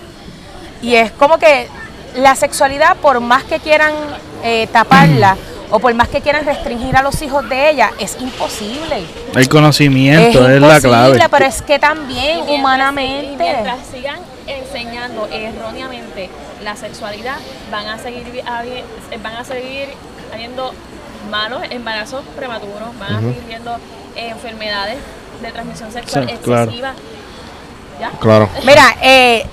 [0.82, 1.68] Y es como que
[2.16, 3.92] la sexualidad, por más que quieran
[4.44, 5.36] eh, taparla
[5.72, 9.04] o por más que quieran restringir a los hijos de ella, es imposible.
[9.36, 11.30] El conocimiento es, la imposible, clave.
[11.32, 13.34] pero es que también Y mientras- humanamente.
[13.34, 16.30] y mientras sigan enseñando erróneamente
[16.64, 17.38] la sexualidad,
[17.72, 18.84] van a seguir vi- habi-
[19.24, 19.88] van a seguir
[20.34, 20.74] habiendo
[21.30, 23.78] malos embarazos prematuros, van a seguir viendo
[24.16, 24.98] enfermedades
[25.42, 26.64] de transmisión sexual Sí, claro.
[26.64, 26.94] excesiva.
[28.00, 28.10] ¿Ya?
[28.20, 28.50] Claro.
[28.66, 29.46] Mira, eh,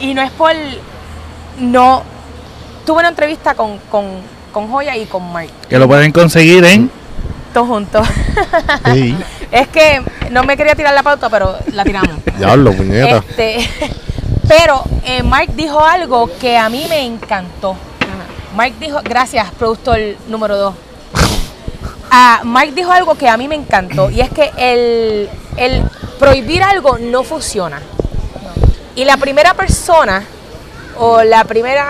[0.00, 0.52] y no es por.
[1.58, 2.02] No.
[2.84, 4.04] Tuve una entrevista con, con,
[4.56, 6.90] con Joya y con Mark, Que lo pueden conseguir en
[7.52, 8.08] todos juntos.
[8.90, 9.14] Sí.
[9.52, 10.00] es que
[10.30, 12.24] no me quería tirar la pauta, pero la tiramos.
[12.38, 13.18] Diablo, puñeta.
[13.18, 13.68] Este,
[14.48, 17.76] pero eh, Mark dijo algo que a mí me encantó.
[18.56, 20.74] Mark dijo, gracias, productor número dos.
[22.10, 25.28] Ah, Mark dijo algo que a mí me encantó y es que el,
[25.58, 25.82] el
[26.18, 27.82] prohibir algo no funciona.
[28.94, 30.24] Y la primera persona
[30.98, 31.84] o la primera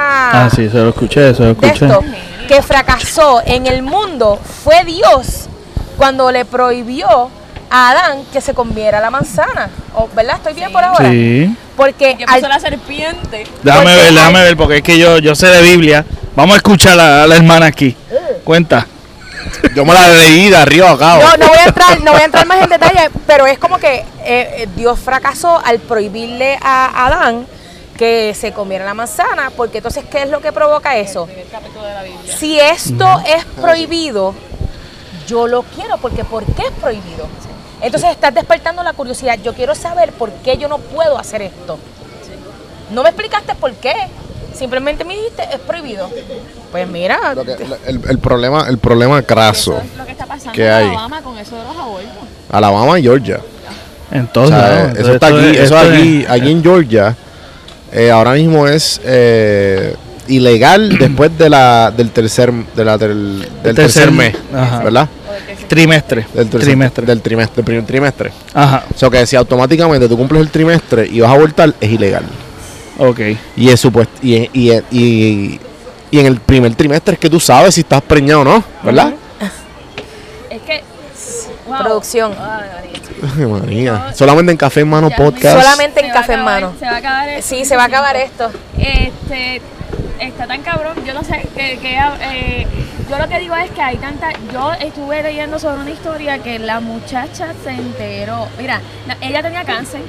[0.45, 1.87] Ah, sí, se lo escuché, se lo de escuché.
[1.87, 2.01] esto
[2.49, 5.49] que fracasó en el mundo fue Dios
[5.97, 7.31] cuando le prohibió
[7.71, 9.69] a Adán que se comiera la manzana.
[9.95, 10.37] O, ¿Verdad?
[10.37, 11.11] ¿Estoy bien por ahora?
[11.11, 11.57] Sí.
[11.77, 13.45] Porque Que al- la serpiente.
[13.63, 16.05] Déjame Porque ver, déjame ver, porque es que yo, yo sé de Biblia.
[16.37, 17.97] Vamos a escuchar a la, a la hermana aquí.
[18.45, 18.87] Cuenta.
[19.75, 21.21] Yo me la leí de arriba a abajo.
[21.23, 23.79] No, no voy a entrar, no voy a entrar más en detalle, pero es como
[23.79, 27.47] que eh, eh, Dios fracasó al prohibirle a Adán
[27.97, 31.29] que se comiera la manzana, porque entonces, ¿qué es lo que provoca eso?
[31.33, 32.37] En el capítulo de la Biblia.
[32.37, 34.35] Si esto es prohibido,
[35.27, 37.27] yo lo quiero, porque ¿por qué es prohibido?
[37.81, 39.39] Entonces estás despertando la curiosidad.
[39.43, 41.79] Yo quiero saber por qué yo no puedo hacer esto.
[42.91, 43.95] No me explicaste por qué.
[44.55, 46.09] Simplemente me dijiste, es prohibido.
[46.73, 47.53] Pues mira, Lo que-
[47.87, 49.79] el, el problema, el problema craso.
[49.85, 50.85] Es lo que está pasando ¿Qué en hay?
[50.89, 52.11] Alabama con eso de los abortos.
[52.51, 53.41] Alabama y Georgia.
[54.11, 54.79] En O todos sea, lados.
[54.99, 57.17] eso Entonces, está aquí, es- eso esto es- aquí, aquí en Georgia.
[57.93, 59.95] Eh, ahora mismo es eh,
[60.29, 64.83] ilegal después de la del tercer de la del, del tercer, tercer- mes, ajá.
[64.83, 65.09] ¿verdad?
[65.69, 66.27] Trimestre.
[66.33, 67.07] Del tercer- trimestre.
[67.07, 68.33] del trimestre, del primer trimestre.
[68.55, 68.85] Ajá.
[68.95, 72.25] O sea que si automáticamente tú cumples el trimestre y vas a abortar es ilegal.
[72.99, 73.21] Ok.
[73.57, 75.61] Y es supuesto y, y, y,
[76.11, 79.13] y en el primer trimestre es que tú sabes si estás preñado o no, ¿verdad?
[80.51, 80.83] Es que.
[81.67, 81.79] wow.
[81.83, 82.33] Producción.
[82.39, 82.93] Ay.
[83.39, 84.13] Ay, María.
[84.15, 85.61] Solamente en Café en Mano Ya, Podcast.
[85.63, 86.75] Solamente en café en mano.
[86.79, 87.49] Se va a acabar esto.
[87.49, 88.51] sí, se va a acabar esto.
[88.79, 89.61] Este,
[90.21, 92.67] está tan cabrón, yo no sé, que, que, eh,
[93.11, 96.59] yo lo que digo es que hay tanta, yo estuve leyendo sobre una historia que
[96.59, 100.01] la muchacha se enteró, mira, la- ella tenía cáncer,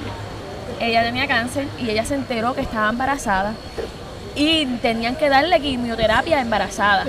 [0.79, 3.53] ella tenía cáncer y ella se enteró que estaba embarazada
[4.37, 7.05] y tenían que darle quimioterapia embarazada,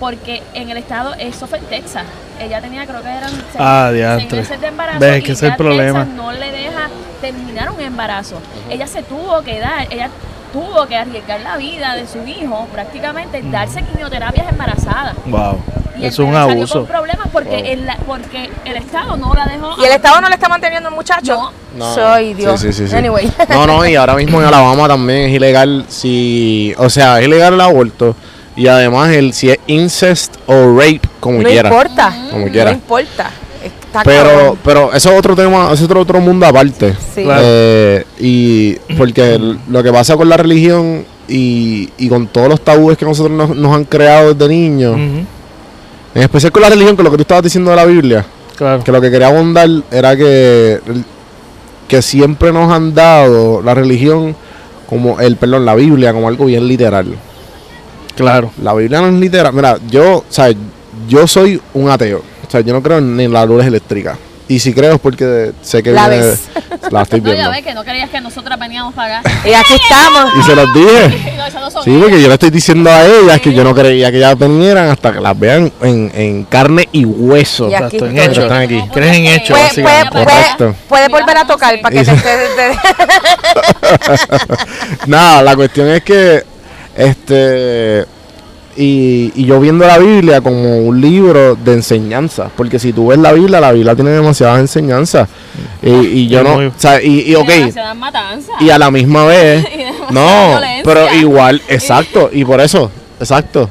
[0.00, 2.04] porque en el estado, eso fue en Texas,
[2.40, 5.42] ella tenía creo que eran seis, Ah, seis meses de embarazo Ves, y que es
[5.42, 6.04] el problema.
[6.04, 6.88] No le deja
[7.20, 8.40] terminar un embarazo.
[8.70, 10.08] Ella se tuvo que dar, ella
[10.54, 15.14] tuvo que arriesgar la vida de su hijo, prácticamente darse quimioterapias embarazadas.
[15.26, 15.58] Wow.
[15.98, 16.80] Y Es un abuso.
[16.80, 19.74] con problemas porque, el, porque el Estado no la dejó.
[19.82, 21.34] ¿Y el Estado no le está manteniendo al muchacho?
[21.36, 21.52] No.
[21.88, 21.94] No.
[21.94, 22.60] Soy Dios.
[22.60, 22.96] Sí, sí, sí, sí.
[22.96, 23.28] Anyway.
[23.48, 27.54] No, no, y ahora mismo en Alabama también es ilegal si, o sea, es ilegal
[27.54, 28.14] el aborto
[28.56, 31.68] y además el si es incest o rape como no quiera.
[31.68, 32.12] importa.
[32.30, 32.70] Como No quiera.
[32.70, 33.30] importa.
[34.00, 34.58] Está Pero, cabrón.
[34.64, 36.94] pero eso es otro tema, eso es otro, otro mundo aparte.
[37.14, 37.22] Sí.
[37.22, 37.42] Claro.
[37.44, 39.38] Eh, y porque
[39.68, 43.56] lo que pasa con la religión y, y con todos los tabúes que nosotros nos,
[43.56, 45.26] nos han creado desde niños, en
[46.22, 48.24] especial con la religión, con lo que tú estabas diciendo de la Biblia,
[48.56, 48.82] Claro.
[48.84, 50.80] que lo que quería abundar era que,
[51.88, 54.34] que siempre nos han dado la religión
[54.88, 57.06] como el, perdón, la Biblia como algo bien literal.
[58.16, 58.50] Claro.
[58.62, 59.52] La Biblia no es literal.
[59.52, 60.52] Mira, yo, o sea,
[61.08, 62.22] yo soy un ateo.
[62.54, 64.16] O sea, yo no creo ni en las luces eléctricas.
[64.46, 66.40] Y si creo es porque sé que La viene- ves.
[66.92, 67.50] la estoy No, ya viendo.
[67.50, 69.30] ves que no creías que nosotras veníamos para acá.
[69.44, 70.30] Y aquí estamos.
[70.38, 71.32] Y se los dije.
[71.54, 72.02] No, no Sí, ellas.
[72.02, 75.12] porque yo le estoy diciendo a ellas que yo no creía que ellas vinieran hasta
[75.12, 77.68] que las vean en, en carne y hueso.
[77.70, 78.42] Y aquí Exacto, en hecho.
[78.42, 78.82] Están aquí.
[78.92, 80.12] Crees en hecho, Puede, puede, básicamente.
[80.12, 80.74] puede, Correcto.
[80.88, 82.20] puede volver a tocar para que te, te-
[82.56, 82.78] te-
[85.06, 86.44] Nada, la cuestión es que
[86.96, 88.04] este
[88.76, 93.18] y, y yo viendo la Biblia como un libro de enseñanza, porque si tú ves
[93.18, 95.28] la Biblia, la Biblia tiene demasiadas enseñanzas.
[95.82, 97.50] Y, y yo no, o sea, y, y ok,
[98.60, 99.66] y a la misma vez,
[100.10, 103.68] no, pero igual, exacto, y por eso, exacto.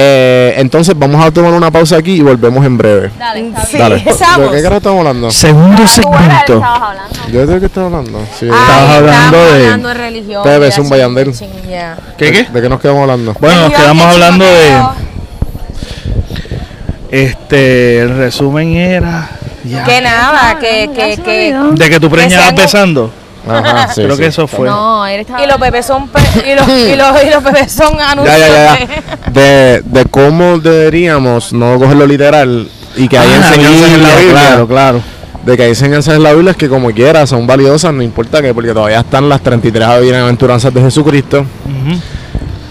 [0.00, 3.10] Eh, entonces vamos a tomar una pausa aquí y volvemos en breve.
[3.18, 3.76] Dale, Sí.
[3.78, 3.96] Dale.
[3.96, 5.30] ¿De qué carajo estamos hablando?
[5.32, 6.54] Segundo Ah, que segmento.
[6.54, 7.28] estabas hablando.
[7.32, 8.18] Yo de qué estaba hablando.
[8.38, 8.46] Sí.
[8.46, 10.44] Ay, Estabas hablando estamos de- hablando de religión.
[10.44, 10.88] Bebe, ya, es un
[11.68, 11.96] ya.
[12.16, 12.44] ¿Qué, qué?
[12.44, 13.34] ¿De qué nos quedamos hablando?
[13.40, 14.82] Bueno, nos quedamos que hablando de.
[17.10, 19.30] Este, el resumen era.
[19.64, 19.84] ya.
[19.84, 21.54] Que nada, que, que, que.
[21.74, 23.12] De que tú preñabas sean- besando.
[23.48, 24.22] Ajá, sí, Creo sí.
[24.22, 24.68] que eso fue.
[24.68, 25.42] No, él estaba.
[25.42, 28.48] y los bebés son pe- y los, y los, y los bebés son anuncios ya,
[28.48, 29.30] ya, de- ya.
[29.30, 34.30] De, de cómo deberíamos no cogerlo literal y que hay Ah, enseñanzas en la Biblia.
[34.32, 35.00] Claro, claro.
[35.44, 38.52] De que hay enseñanzas en la Biblia que como quiera son valiosas, no importa que,
[38.52, 41.40] porque todavía están las 33 bienaventuranzas de Jesucristo.
[41.40, 41.98] Ujú.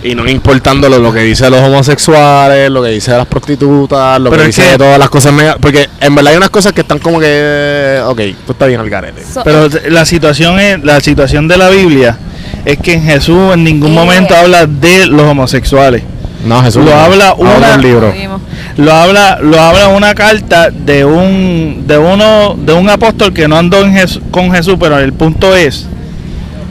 [0.10, 4.20] Y no importando lo, que dice de los homosexuales, lo que dice de las prostitutas,
[4.22, 5.58] lo Pero que es dice que- de todas las cosas mega.
[5.58, 8.01] Porque en verdad hay unas cosas que están como que.
[8.05, 9.24] Ok, tú estás bien al garete.
[9.24, 12.18] So- Pero la situación es, la situación de la Biblia
[12.64, 13.95] es que en Jesús en ningún Eh.
[13.95, 16.03] momento habla de los homosexuales.
[16.45, 16.86] No, Jesús.
[16.86, 16.97] Lo no.
[17.01, 18.12] habla una- un libro.
[18.12, 18.41] Seguimos.
[18.78, 23.58] Lo habla, lo habla una carta de un, de uno, de un apóstol que no
[23.58, 25.88] andó en Jes- con Jesús, pero el punto es,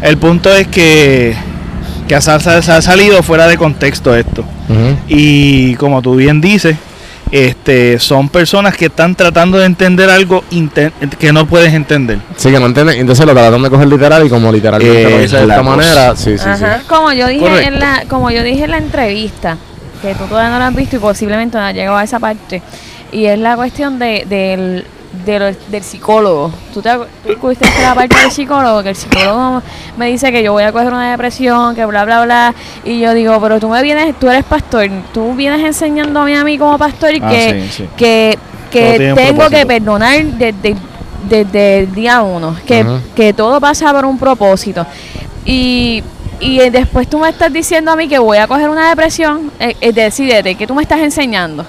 [0.03, 1.35] el punto es que,
[2.07, 4.45] que ha, se ha salido fuera de contexto esto.
[5.09, 6.77] Y como tú bien dices,
[7.31, 10.45] este, son personas que están tratando de entender algo
[11.19, 12.19] que no puedes entender.
[12.37, 13.01] Sí, que no entienden.
[13.01, 15.55] Entonces lo tratan de coger literal y como literalmente lo Esa dice de es la
[15.55, 16.17] esta manera.
[16.17, 16.49] Sí, sí, sí.
[16.49, 16.83] Ajá.
[16.89, 17.69] Como yo dije Correcto.
[17.69, 19.57] en la, como yo dije en la entrevista,
[20.03, 22.63] que tú todavía no lo has visto y posiblemente no has llegado a esa parte,
[23.13, 24.85] y es la cuestión de, del
[25.25, 26.51] de lo- del psicólogo.
[26.75, 26.91] ¿Tú, te,
[27.25, 28.83] tú la parte del psicólogo?
[28.83, 29.63] Que el psicólogo
[29.97, 32.55] me dice que yo voy a coger una depresión, que bla, bla, bla.
[32.85, 36.59] Y yo digo, pero tú me vienes, tú eres pastor, tú vienes enseñándome a mí
[36.59, 37.89] como pastor Ah, que, sí, sí.
[37.97, 38.39] que,
[38.71, 40.77] que tengo que perdonar desde,
[41.29, 42.85] desde el día uno, que,
[43.15, 44.85] que todo pasa por un propósito.
[45.45, 46.03] Y,
[46.41, 49.51] y eh, después tú me estás diciendo a mí que voy a coger una depresión,
[49.61, 51.65] eh, eh, decídete, ¿qué tú me estás enseñando?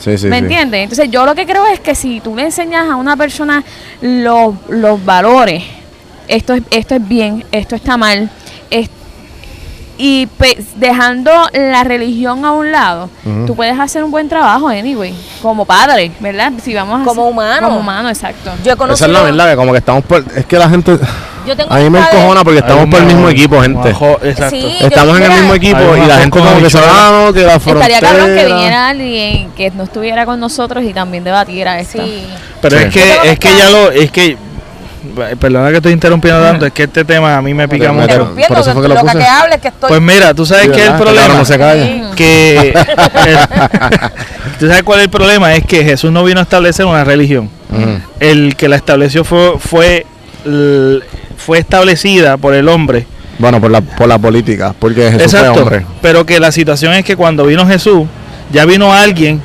[0.00, 0.42] Sí, sí, ¿Me sí.
[0.44, 0.82] entiendes?
[0.84, 3.62] Entonces yo lo que creo es que si tú le enseñas a una persona
[4.00, 5.62] los, los valores,
[6.26, 8.30] esto es, esto es bien, esto está mal,
[8.70, 8.88] es-
[10.02, 10.26] y
[10.76, 13.44] dejando la religión a un lado, Ujú.
[13.46, 16.52] tú puedes hacer un buen trabajo, anyway, como padre, ¿verdad?
[16.62, 17.68] Si vamos a Como humano.
[17.68, 18.50] Como humano, exacto.
[18.64, 19.08] Yo he Esa conocido.
[19.08, 20.24] es la verdad, que como que estamos por...
[20.34, 20.98] Es que la gente...
[21.50, 23.88] Yo tengo A mí me encojona porque estamos por el mismo equipo, gente.
[23.90, 24.50] Exacto.
[24.50, 24.76] Sí.
[24.80, 27.58] Estamos en el mismo equipo y la gente como que se va, no, que la
[27.58, 27.86] frontera...
[27.94, 32.04] Estaría cabrón que viniera alguien que no estuviera con nosotros y también debatiera esto.
[32.04, 32.24] Sí.
[32.62, 32.84] Pero Sí.
[32.84, 34.36] es que, es que ya lo, es que,
[35.40, 38.06] perdona que estoy interrumpiendo tanto, es que este tema a mí me pica mucho.
[38.06, 39.18] pero- Interrumpiendo, por eso fue que lo loca puse.
[39.18, 39.88] que hables, que estoy.
[39.88, 41.84] Pues mira, tú sabes Sí, que el problema, no se calla.
[41.84, 42.02] Sí.
[42.14, 42.74] que
[44.60, 47.50] tú sabes cuál es el problema, es que Jesús no vino a establecer una religión.
[48.20, 50.06] El que la estableció fue,
[51.44, 53.06] fue establecida por el hombre.
[53.38, 55.62] Bueno, por la, por la política, porque Jesús fue Exacto.
[55.62, 55.86] hombre.
[56.02, 58.06] Pero que la situación es que cuando vino Jesús,
[58.52, 59.40] ya vino alguien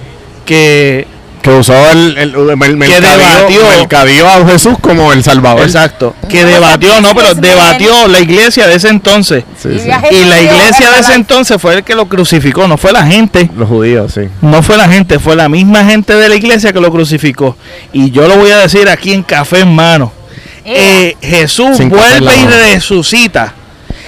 [0.45, 1.07] que
[1.41, 3.61] Que usó el, el, el, el mercadillo, debatió.
[3.77, 5.61] mercadillo a Jesús como el Salvador.
[5.63, 6.13] Exacto.
[6.27, 9.43] Que debatió, no, pero debatió la iglesia de ese entonces.
[9.61, 9.85] Sí, Y sí.
[9.85, 13.05] viaje- Y la iglesia de ese entonces fue el que lo crucificó, no fue la
[13.05, 13.49] gente.
[13.55, 14.21] Los judíos, sí.
[14.41, 17.55] No fue la gente, fue la misma gente de la iglesia que lo crucificó.
[17.93, 20.11] Y yo lo voy a decir aquí en café en mano.
[20.65, 23.53] Eh, Jesús Sin en la vuelve y resucita.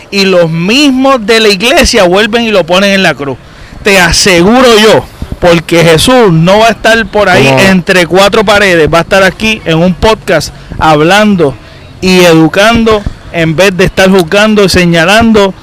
[0.10, 3.38] Y los mismos de la iglesia vuelven y lo ponen en la cruz.
[3.84, 5.06] Te aseguro yo,
[5.40, 9.62] porque Jesús no va a estar por ahí entre cuatro paredes, va a estar aquí
[9.66, 11.54] en un podcast hablando
[12.02, 15.54] y educando en vez de estar juzgando y señalando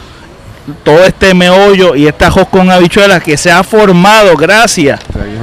[0.82, 5.01] todo este meollo y este ajos con habichuelas que se ha formado gracias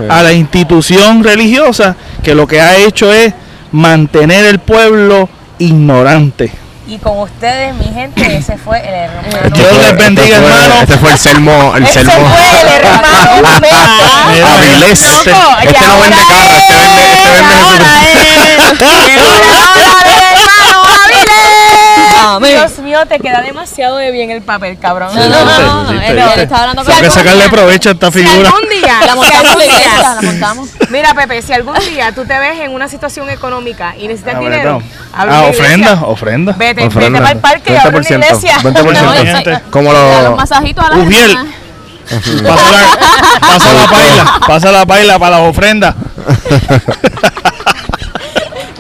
[0.10, 3.34] a la institución religiosa que lo que ha hecho es
[3.72, 5.30] mantener el pueblo
[5.62, 6.52] ignorante.
[6.88, 9.56] Y con ustedes, mi gente, ese fue el hermano.
[9.56, 10.82] Dios les bendiga, este fue, hermano.
[10.82, 12.12] Este fue el sermo, el Ese sermo.
[12.30, 13.08] fue el hermano
[14.58, 15.02] Avilés.
[15.02, 15.32] este-
[15.62, 17.86] este no vende carro, este vende- este es, vende ahora
[22.40, 25.14] Dios mío, te queda demasiado de bien el papel, cabrón.
[25.16, 25.90] No, no, no, no,
[26.56, 28.50] hablando Tengo que sacarle provecho a esta Si figura.
[28.50, 30.70] algún día, La si montamos algún en la iglesia, día, la montamos.
[30.90, 34.40] Mira, Pepe, si algún día tú te ves en una situación económica y necesitas Ah,
[34.40, 34.82] dinero,
[35.14, 36.54] Ah, ofrenda, ofrenda.
[36.58, 37.20] Vete, Ofrenda.
[37.20, 38.58] vete para el parque y abre una 20%, iglesia.
[38.64, 39.02] 20%.
[39.04, 39.52] No, Gente.
[39.52, 41.04] y- Como los masajitos a la.
[42.46, 42.88] Pasa la,
[43.40, 45.96] pasa la paila, pasa la paila para las ofrendas.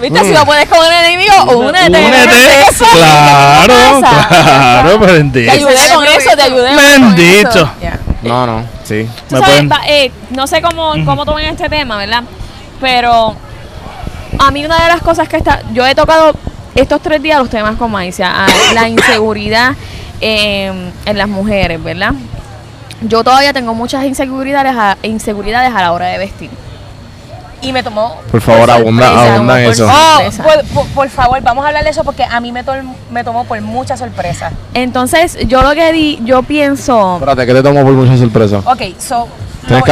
[0.01, 0.23] ¿Viste?
[0.23, 1.87] Si no puedes con el enemigo, únete.
[1.87, 2.61] Únete.
[2.69, 5.51] Eso, Claro, claro, Te bendito.
[5.51, 6.67] ayudé con eso, te ayudé.
[6.69, 7.49] con Bendito.
[7.49, 7.71] eso.
[7.81, 7.99] Ya.
[8.23, 9.07] No, no, sí.
[9.29, 12.23] Tú Me sabes, pueden- va- eh, no sé cómo, cómo toman este tema, ¿verdad?
[12.79, 13.35] Pero
[14.39, 16.33] a mí una de las cosas que está, yo he tocado
[16.75, 19.73] estos tres días los temas con Maicia, a la inseguridad
[20.21, 22.13] eh, en las mujeres, ¿verdad?
[23.01, 26.49] Yo todavía tengo muchas inseguridades a, inseguridades a la hora de vestir.
[27.61, 28.19] Y me tomó.
[28.31, 29.87] Por favor, Por abunda, sorpresa, abunda en por eso.
[29.87, 32.91] Oh, por, por- por favor, vamos a hablar de eso porque a mí me, tol-
[33.11, 34.51] me tomó por mucha sorpresa.
[34.73, 38.57] Entonces, yo lo que di, yo pienso, Espérate, que te tomo por mucha sorpresa.
[38.65, 39.27] Ok, so.
[39.67, 39.91] Tienes que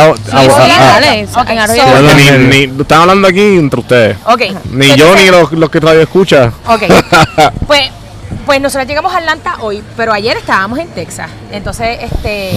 [2.82, 4.18] están hablando aquí entre ustedes.
[4.26, 4.42] ok.
[4.72, 6.52] Ni yo ni los, los que radio escuchan.
[6.68, 6.84] Ok.
[7.68, 7.90] pues,
[8.46, 11.30] pues nosotros llegamos a Atlanta hoy, pero ayer estábamos en Texas.
[11.52, 12.52] Entonces, este.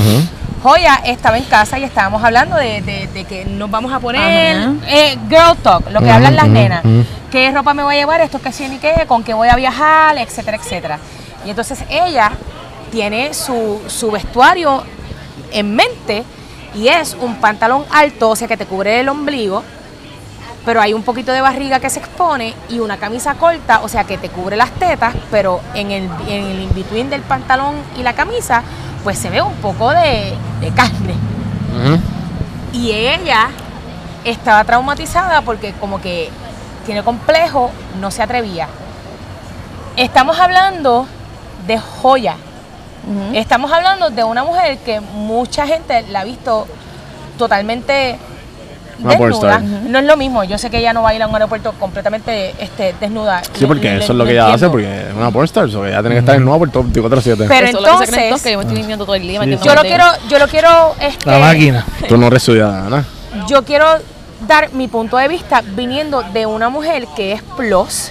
[0.63, 4.57] Joya estaba en casa y estábamos hablando de, de- de que nos vamos a poner
[4.87, 6.83] eh, girl talk, lo que hablan las nenas.
[7.31, 8.21] ¿Qué ropa me voy a llevar?
[8.21, 10.99] Esto que sí ni qué, con qué voy a viajar, etcétera, etcétera.
[11.45, 12.31] Y entonces ella
[12.93, 14.85] tiene su, su vestuario
[15.51, 16.25] en mente
[16.75, 19.65] y es un pantalón alto, o sea que te cubre el ombligo,
[20.65, 24.05] pero hay un poquito de barriga que se expone y una camisa corta, o sea
[24.05, 28.13] que te cubre las tetas, pero en el, en el in-between del pantalón y la
[28.13, 28.63] camisa,
[29.05, 31.15] pues se ve un poco de, de carne.
[32.73, 33.49] Y ella
[34.25, 36.31] estaba traumatizada porque como que
[36.87, 37.71] tiene complejo,
[38.01, 38.69] no se atrevía.
[39.97, 41.07] Estamos hablando
[41.67, 42.37] de joya.
[43.35, 46.67] Estamos hablando de una mujer que mucha gente la ha visto
[47.37, 48.19] totalmente
[49.03, 49.59] Una desnuda.
[49.59, 50.45] No es lo mismo.
[50.45, 53.43] Yo sé que ella no va a ir a un aeropuerto completamente este, desnuda.
[53.55, 56.01] Sí, porque le- eso es lo que ella hace, porque es una pornstar, so ella
[56.01, 57.47] tiene que estar en nuevo por todo 24-7.
[57.49, 59.23] Pero Eso es lo que se creen entonces, que yo me estoy limpiando todo el
[59.23, 59.43] día.
[59.45, 61.87] Sí, yo lo quiero, yo lo quiero, este, La máquina.
[62.09, 63.05] Tú no eres ciudadana.
[63.49, 63.87] yo quiero
[64.47, 68.11] dar mi punto de vista viniendo de una mujer que es plus,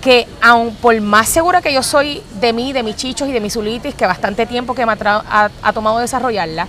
[0.00, 3.40] que aun por más segura que yo soy de mí, de mis chichos y de
[3.40, 6.68] mi celulitis, que bastante tiempo que me ha, tra- ha- ha tomado desarrollarla,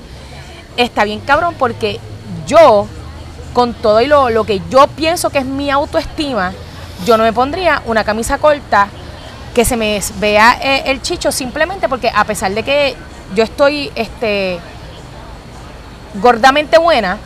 [0.75, 1.99] está bien cabrón porque
[2.47, 2.87] yo,
[3.57, 6.53] con todo y lo, lo que yo pienso que es mi autoestima,
[7.07, 8.87] yo no me pondría una camisa corta
[9.55, 12.95] que se me vea eh, el chicho simplemente porque a pesar de que
[13.33, 14.59] yo estoy este
[16.21, 17.17] gordamente buena,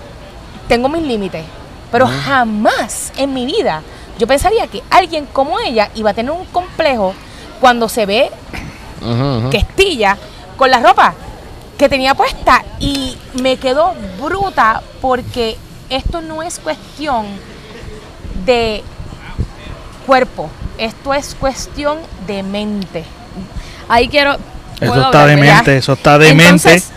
[0.70, 1.44] tengo mis límites.
[1.92, 3.82] Pero jamás en mi vida
[4.18, 7.14] yo pensaría que alguien como ella iba a tener un complejo
[7.60, 8.32] cuando se ve
[9.52, 10.18] que estilla
[10.56, 11.14] con la ropa
[11.78, 15.58] que tenía puesta y me quedó bruta porque
[15.92, 17.26] esto no es cuestión
[18.46, 18.82] de
[20.08, 23.04] cuerpo, esto es cuestión de mente.
[23.88, 24.38] Ahí quiero.
[24.80, 26.44] Eso está hablar, demente, eso está demente.
[26.44, 26.90] Entonces,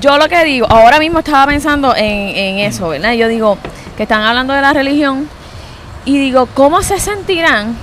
[0.00, 3.14] yo lo que digo, ahora mismo estaba pensando en, en eso, ¿verdad?
[3.14, 3.58] Yo digo
[3.96, 5.28] que están hablando de la religión
[6.04, 7.76] y digo, ¿cómo se sentirán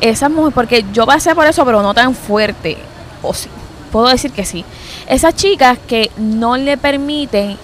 [0.00, 0.54] esas mujeres?
[0.54, 2.76] Porque yo pasé por eso, pero no tan fuerte.
[3.22, 3.48] O sí,
[3.90, 4.64] puedo decir que sí.
[5.08, 7.56] Esas chicas que no le permiten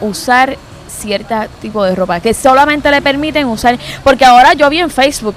[0.00, 0.56] usar
[0.96, 5.36] cierta tipo de ropa, que solamente le permiten usar, porque ahora yo vi en Facebook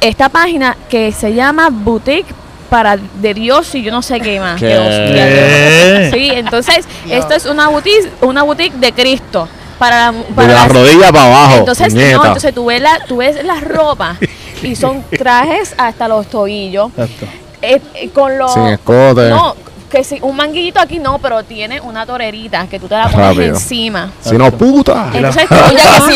[0.00, 2.32] esta página que se llama Boutique
[2.70, 4.60] para de Dios y yo no sé qué más.
[4.60, 9.48] Sí, entonces esto es una boutique, una boutique de Cristo
[9.78, 11.56] para, De para la las- rodilla para abajo.
[11.58, 14.18] entonces, no, entonces tú ves la, tú ves las ropas
[14.62, 17.26] y son trajes hasta los tobillos Exacto.
[17.62, 19.30] eh, eh, con los Sin escote.
[19.30, 19.54] no
[19.88, 23.16] que si un manguillito aquí no, pero tiene una torerita que tú te la pones
[23.28, 23.44] Rápido.
[23.54, 24.12] encima.
[24.20, 25.10] Si no, puta.
[25.14, 26.12] Entonces, tú, Ya que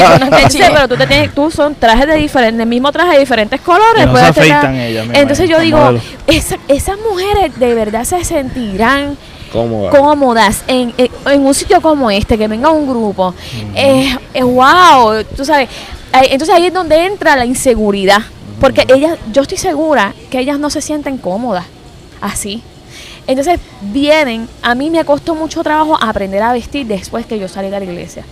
[0.51, 3.12] sí, tú no pero tú te tienes, tú son trajes de diferentes, el mismo traje
[3.15, 4.03] de diferentes colores.
[4.05, 5.94] Y no se afeitan ellas, Entonces yo digo,
[6.27, 9.16] esa- esas mujeres de verdad se sentirán
[9.53, 9.90] Cómoda.
[9.90, 13.35] cómodas en, en- en un sitio como este, que venga un grupo.
[13.74, 15.69] Eh, eh, wow, tú sabes.
[16.12, 18.20] Entonces ahí es donde entra la inseguridad.
[18.61, 21.65] Porque ellas, yo estoy segura que ellas no se sienten cómodas
[22.20, 22.62] así.
[23.27, 27.70] Entonces vienen, a mí me costó mucho trabajo aprender a vestir después que yo salí
[27.70, 28.24] de la iglesia.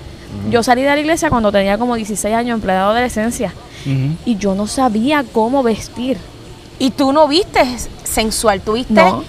[0.51, 3.53] Yo salí de la iglesia cuando tenía como 16 años en plena adolescencia
[4.25, 6.19] y yo no sabía cómo vestir.
[6.79, 7.61] Y tú no viste
[8.05, 9.23] sensual, tú viste, No.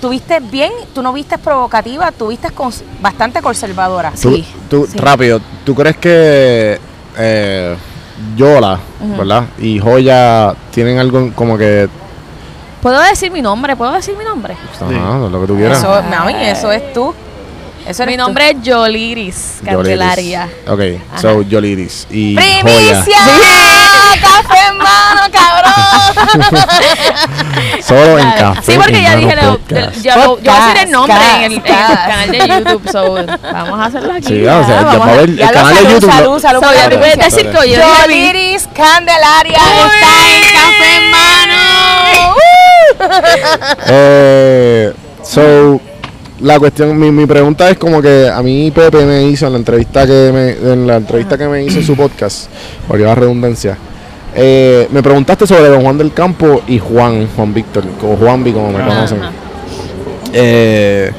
[0.00, 4.10] tú viste bien, tú no viste provocativa, tú viste cons- bastante conservadora.
[4.20, 4.98] Tú, Sí, tú- sí.
[4.98, 6.78] Rápido, ¿tú crees que
[7.16, 7.76] eh,
[8.36, 8.78] Yola,
[9.16, 9.44] ¿verdad?
[9.58, 11.88] Y Joya tienen algo como que.
[12.82, 13.74] ¿Puedo decir mi nombre?
[13.76, 14.54] ¿Puedo decir mi nombre?
[14.74, 15.78] Ajá, lo que tú quieras.
[15.78, 17.14] Eso, mami, eso es tú.
[17.86, 18.22] Eso Mi tú.
[18.22, 20.48] nombre es Yoliris Candelaria.
[20.68, 20.80] Ok,
[21.20, 22.06] so Yoliris.
[22.10, 23.18] Y ¡Primicia!
[23.24, 24.20] Joya.
[24.20, 26.58] ¡Café en mano, cabrón!
[27.82, 28.72] Solo en café.
[28.72, 29.96] Sí, porque ya Hermano dije, lo- Podcast.
[30.02, 32.06] ya lo- yo voy a decir el nombre en el, en el Podcast.
[32.08, 32.90] canal de YouTube.
[32.90, 33.14] So,
[33.52, 34.26] vamos a hacerlo aquí.
[34.26, 36.12] Sí, o sea, ya vamos va a a- ver el ya canal de salud, YouTube.
[36.12, 36.60] salud, salud.
[36.64, 41.27] So, ya tú puedes Espérate, decir que yo Yoliris Candelaria está en Café en mano.
[43.86, 44.92] Eh,
[45.22, 45.80] so,
[46.40, 49.58] la cuestión, mi, mi pregunta es como que a mí Pepe me hizo en la
[49.58, 52.48] entrevista que me, en la entrevista que me hizo en su podcast,
[52.86, 53.76] por la redundancia,
[54.34, 58.70] eh, me preguntaste sobre Don Juan del Campo y Juan, Juan Víctor, o Juanvi como
[58.72, 59.18] me conocen.
[60.32, 61.10] Eh,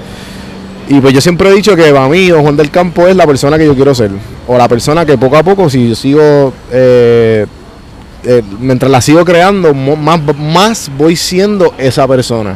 [0.87, 3.27] y pues yo siempre he dicho que para mí Don Juan del Campo es la
[3.27, 4.11] persona que yo quiero ser,
[4.47, 6.53] o la persona que poco a poco, si yo sigo...
[6.71, 7.45] eh,
[8.23, 12.55] eh, mientras la sigo creando, más, más voy siendo esa persona.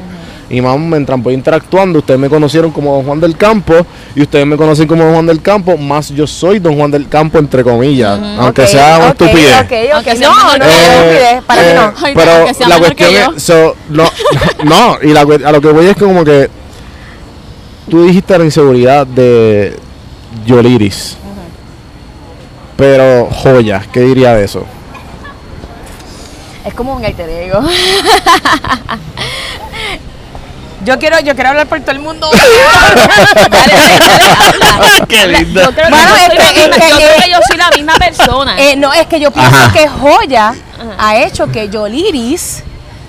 [0.50, 3.74] Y más mientras voy interactuando, ustedes me conocieron como Don Juan del Campo
[4.14, 7.08] y ustedes me conocen como Don Juan del Campo, más yo soy Don Juan del
[7.08, 9.62] Campo entre comillas, aunque sea una ok, estupidez.
[9.62, 11.44] Ok, ok, Aunque sea No, menor no estupidez.
[11.46, 11.94] Para mí eh, no.
[12.04, 14.04] Ay, pero que sea la cuestión es, so, no,
[14.66, 16.50] no, y la a lo que voy es que como que
[17.90, 19.76] tú dijiste la inseguridad de
[20.46, 21.18] Yoliris.
[22.76, 24.66] Pero joya, ¿qué diría de eso?
[26.66, 27.62] Es como un alter ego.
[30.86, 32.30] Yo quiero, yo quiero hablar por todo el mundo.
[32.34, 32.50] Dale,
[33.50, 35.06] dale, dale, habla.
[35.08, 35.62] Qué lindo.
[35.62, 37.38] Yo creo que, Bueno, yo, soy la que- misma, es que- yo creo que yo
[37.48, 38.56] soy la misma persona.
[38.60, 39.72] Eh, no, es que yo pienso Ajá.
[39.72, 40.54] que Joya
[41.00, 42.64] ha hecho que Yoliris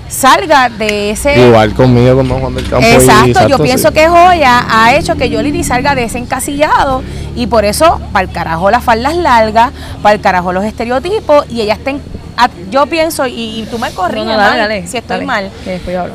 [0.08, 1.36] salga de ese.
[1.48, 2.86] Igual conmigo con Don Juan del Campo.
[2.86, 3.94] y- Exacto, yo pienso sí.
[3.94, 7.02] que Joya ha hecho que Yoliris salga de ese encasillado
[7.34, 11.62] y por eso, para el carajo las faldas largas, para el carajo los estereotipos y
[11.62, 12.00] ella está en.
[12.36, 15.16] A- yo pienso, y, y tú me corriges No, no, dale, mal dale, si estoy
[15.16, 15.50] dale, mal,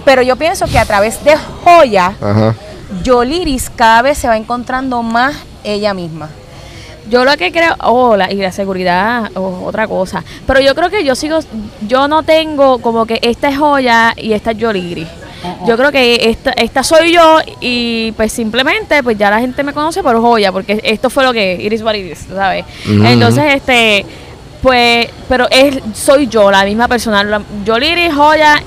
[0.06, 2.56] pero yo pienso que a través de Joya, Ajá.
[3.04, 6.30] Yoliris cada vez se va encontrando más ella misma.
[7.10, 10.24] Yo lo que creo, oh, la, y la seguridad, oh, otra cosa.
[10.46, 11.40] Pero yo creo que yo sigo,
[11.88, 15.08] yo no tengo como que esta es joya y esta es Yoliri.
[15.66, 19.72] Yo creo que esta, esta soy yo y pues simplemente pues ya la gente me
[19.74, 22.66] conoce por joya, porque esto fue lo que Iris what it is, ¿sabes?
[22.86, 23.06] Ujú.
[23.06, 24.06] Entonces, este,
[24.62, 27.24] pues, pero es, soy yo, la misma persona.
[27.24, 27.76] La- Yo
[28.14, 28.62] joya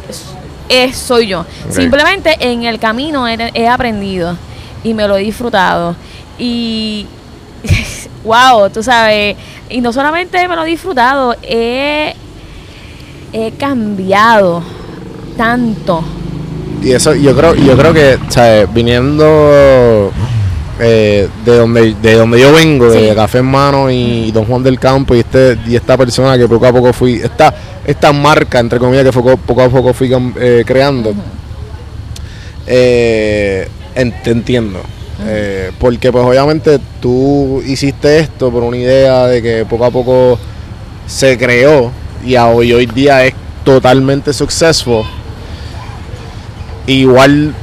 [0.68, 1.44] es, soy yo.
[1.70, 4.36] Simplemente en el camino he, he aprendido
[4.84, 5.94] y me lo he disfrutado.
[6.38, 7.06] Y
[8.24, 9.36] wow, tú sabes,
[9.68, 12.14] y no solamente me lo he disfrutado, he,
[13.32, 14.62] he cambiado
[15.36, 16.02] tanto.
[16.82, 18.72] Y eso, yo creo, yo creo que, ¿sabes?
[18.72, 20.10] Viniendo
[20.84, 23.14] eh, de donde de donde yo vengo, de.
[23.14, 26.66] Café en Mano y Don Juan del Campo y este y esta persona que poco
[26.66, 27.54] a poco fui, esta,
[27.86, 30.10] esta marca, entre comillas, que poco, poco a poco fui
[30.40, 31.14] eh, creando,
[32.66, 34.80] eh, te entiendo.
[35.78, 40.36] Porque pues obviamente tú hiciste esto por una idea de que poco a poco
[41.06, 41.92] se creó
[42.26, 43.34] y a hoy, hoy día es
[43.64, 45.04] totalmente successful.
[46.88, 47.54] Igual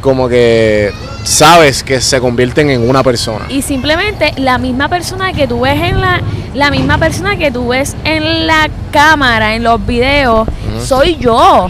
[0.00, 0.92] como que
[1.24, 3.46] sabes que se convierten en una persona.
[3.48, 6.20] Y simplemente la misma persona que tú ves en la,
[6.54, 10.48] la misma persona que tú ves en la cámara, en los videos,
[10.84, 11.68] soy yo.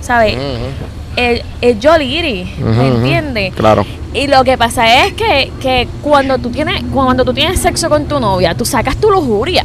[0.00, 0.36] ¿Sabes?
[1.16, 3.54] Es, es yo Liri, ujú, ¿me entiendes?
[3.54, 3.84] Claro.
[4.14, 8.06] Y lo que pasa es que, que cuando tú tienes, cuando tú tienes sexo con
[8.06, 9.64] tu novia, tú sacas tu lujuria.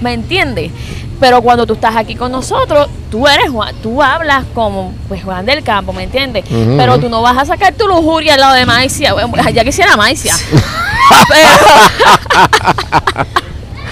[0.00, 0.70] ¿Me entiendes?
[1.20, 5.44] Pero cuando tú estás aquí con nosotros, tú eres Juan, tú hablas como pues Juan
[5.44, 6.44] del Campo, ¿me entiendes?
[6.48, 9.12] Pero tú no vas a sacar tu lujuria al lado de Maicia.
[9.14, 10.34] Bueno, ya quisiera Maicia.
[11.28, 11.48] Pero,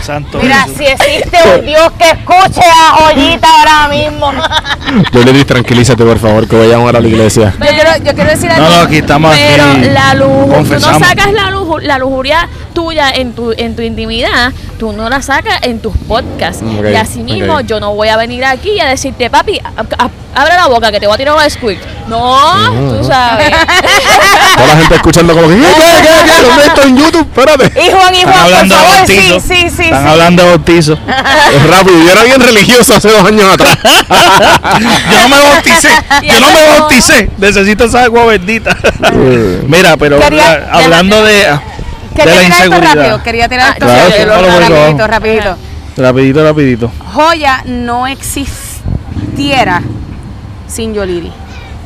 [0.02, 0.76] Santo mira, Jesús.
[0.76, 4.30] si existe un Dios que escuche a Joyita ahora mismo.
[5.12, 7.54] Yo le di tranquilízate por favor que voy a llamar a la iglesia.
[7.58, 8.68] Yo quiero, yo quiero decir algo.
[8.68, 9.80] No, no, aquí estamos Pero aquí.
[9.90, 14.52] la lujuria, tú no sacas la, luju- la lujuria tuya en tu, en tu intimidad,
[14.78, 16.62] tú no la sacas en tus podcasts.
[16.62, 20.10] Y así mismo yo no voy a venir aquí a decirte, papi, a- a-
[20.42, 21.80] abre la boca que te voy a tirar un squirt.
[22.06, 22.38] No,
[22.98, 23.50] tú sabes.
[24.56, 26.42] Toda la gente escuchando como que ¿qué, qué, qué, qué?
[26.42, 27.26] ¿Dónde está en YouTube?
[27.34, 27.80] Espérate.
[27.80, 29.82] y Juan, y Están Juan, por hablando de favor, sí, sí, sí.
[29.84, 30.08] Están sí.
[30.10, 30.92] hablando de bautizo.
[31.56, 31.98] Es rápido.
[32.04, 33.78] Yo era bien religioso hace dos años atrás.
[35.12, 35.88] Yo no me bauticé.
[36.22, 37.30] Yo no me bauticé.
[37.38, 38.76] Necesito esa agua bendita.
[39.66, 41.46] Mira, pero Quería- hablando de,
[42.16, 45.56] de Quería la tirar esto rápido, quería tirar Ah, esto claro, rápido, claro, rapidito, rapidito.
[45.96, 46.90] Rapidito, rapidito.
[47.14, 49.82] Joya no existiera
[50.66, 51.32] sin Yoliri.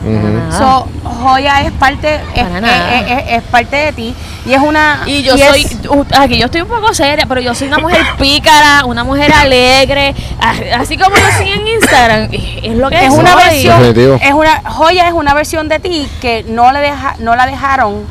[0.02, 0.56] Ujú.
[0.56, 3.00] So, Joya es parte, es, Para nada.
[3.00, 4.14] es- es- es parte de ti
[4.46, 5.02] y es una.
[5.04, 8.00] Y yo soy, uh, aquí yo estoy un poco seria, pero yo soy una mujer
[8.18, 13.10] pícara, una mujer alegre, a- así como yo soy en Instagram, es lo que es
[13.10, 14.18] una versión, Definitivo.
[14.22, 18.04] es una joya es una versión de ti que no le deja, no la dejaron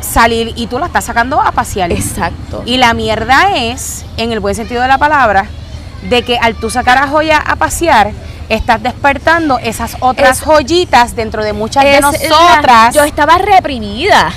[0.00, 1.92] salir y tú la estás sacando a pasear.
[1.92, 2.62] Exacto.
[2.66, 5.46] Y la mierda es, en el buen sentido de la palabra,
[6.08, 8.12] de que al tú sacar a joya a pasear,
[8.48, 12.62] estás despertando esas otras Es- joyitas dentro de muchas de nosotras.
[12.64, 14.30] la- yo estaba reprimida.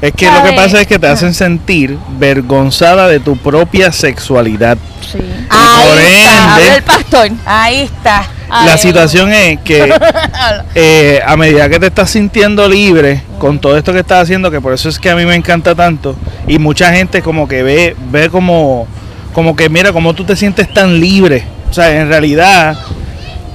[0.00, 4.78] Es que lo que pasa es que te hacen sentir vergonzada de tu propia sexualidad.
[5.02, 5.18] Sí.
[5.50, 6.30] Ahí por está.
[6.30, 7.30] ende, Habla el pastor.
[7.44, 8.22] Ahí está.
[8.50, 9.92] La situación es que
[10.74, 14.60] eh, a medida que te estás sintiendo libre con todo esto que estás haciendo, que
[14.60, 16.16] por eso es que a mí me encanta tanto,
[16.46, 18.86] y mucha gente como que ve, ve como,
[19.32, 21.44] como que mira cómo tú te sientes tan libre.
[21.70, 22.76] O sea, en realidad,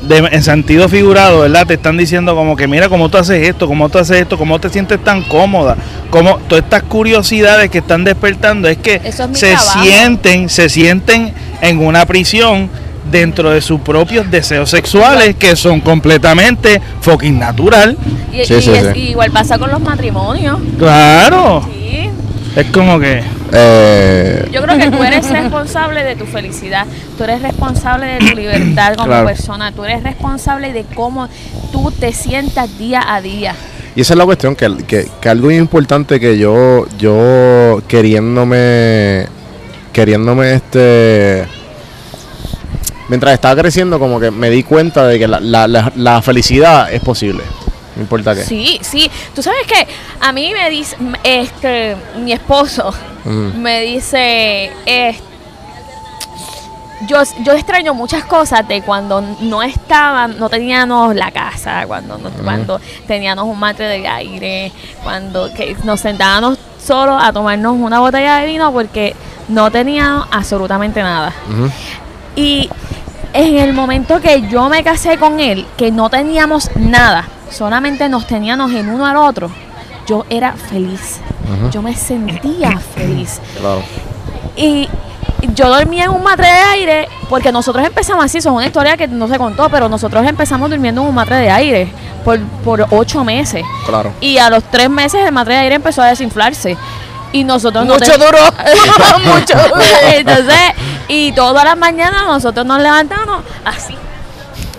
[0.01, 1.67] de- en sentido figurado, ¿verdad?
[1.67, 4.59] Te están diciendo como que mira cómo tú haces esto, cómo tú haces esto, cómo
[4.59, 5.75] te sientes tan cómoda,
[6.09, 9.83] como todas estas curiosidades que están despertando es que es se trabajo.
[9.83, 12.69] sienten, se sienten en una prisión
[13.11, 17.97] dentro de sus propios deseos sexuales que son completamente fucking natural.
[18.33, 18.99] Y, Sí, y sí, es- sí.
[18.99, 20.59] y igual pasa con los matrimonios.
[20.77, 21.67] Claro.
[21.73, 22.09] Sí.
[22.55, 23.21] Es como que
[23.57, 26.85] Eh, Yo creo que tú eres responsable de tu felicidad,
[27.17, 29.27] tú eres responsable de tu libertad como Claro.
[29.27, 31.29] persona, tú eres responsable de cómo
[31.71, 33.55] tú te sientas día a día.
[33.95, 39.27] y esa es la cuestión, que, que, que algo muy importante que yo, yo queriéndome,
[39.93, 41.45] queriéndome este,
[43.07, 46.91] mientras estaba creciendo como que me di cuenta de que la, la, la, la felicidad
[46.91, 47.43] es posible,
[47.95, 48.43] no importa qué.
[48.43, 49.09] Sí, sí.
[49.33, 49.87] Tú sabes que
[50.21, 52.93] a mí me dice, este, mi esposo
[53.57, 55.17] me dice, eh,
[57.07, 62.29] yo, yo extraño muchas cosas de cuando no estaban, no teníamos la casa, cuando, no-
[62.43, 64.71] cuando teníamos un matre de aire,
[65.03, 69.15] cuando que nos sentábamos solos a tomarnos una botella de vino porque
[69.49, 71.33] no teníamos absolutamente nada.
[72.35, 72.69] Y
[73.33, 78.27] en el momento que yo me casé con él, que no teníamos nada, solamente nos
[78.27, 79.49] teníamos en uno al otro,
[80.07, 81.19] yo era feliz.
[81.71, 83.39] Yo me sentía feliz.
[83.59, 83.83] Claro.
[84.55, 84.87] Y
[85.53, 88.95] yo dormía en un matre de aire Porque nosotros empezamos así, eso es una historia
[88.97, 91.91] que no se contó, pero nosotros empezamos durmiendo en un matre de aire
[92.23, 93.63] por, por ocho meses.
[93.85, 94.11] Claro.
[94.21, 96.77] Y a los tres meses el matre de aire empezó a desinflarse.
[97.35, 98.37] Y nosotros no Mucho ten- duro.
[99.25, 99.81] Mucho duro.
[100.13, 100.71] Entonces,
[101.09, 103.95] y todas las mañanas nosotros nos levantamos así.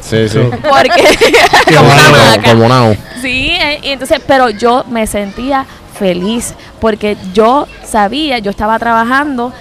[0.00, 0.38] Sí, sí.
[0.38, 1.18] Porque
[1.76, 2.96] como, una como, now.
[3.20, 5.66] Sí, eh, y entonces, pero yo me sentía
[5.98, 9.52] feliz porque yo sabía, yo estaba trabajando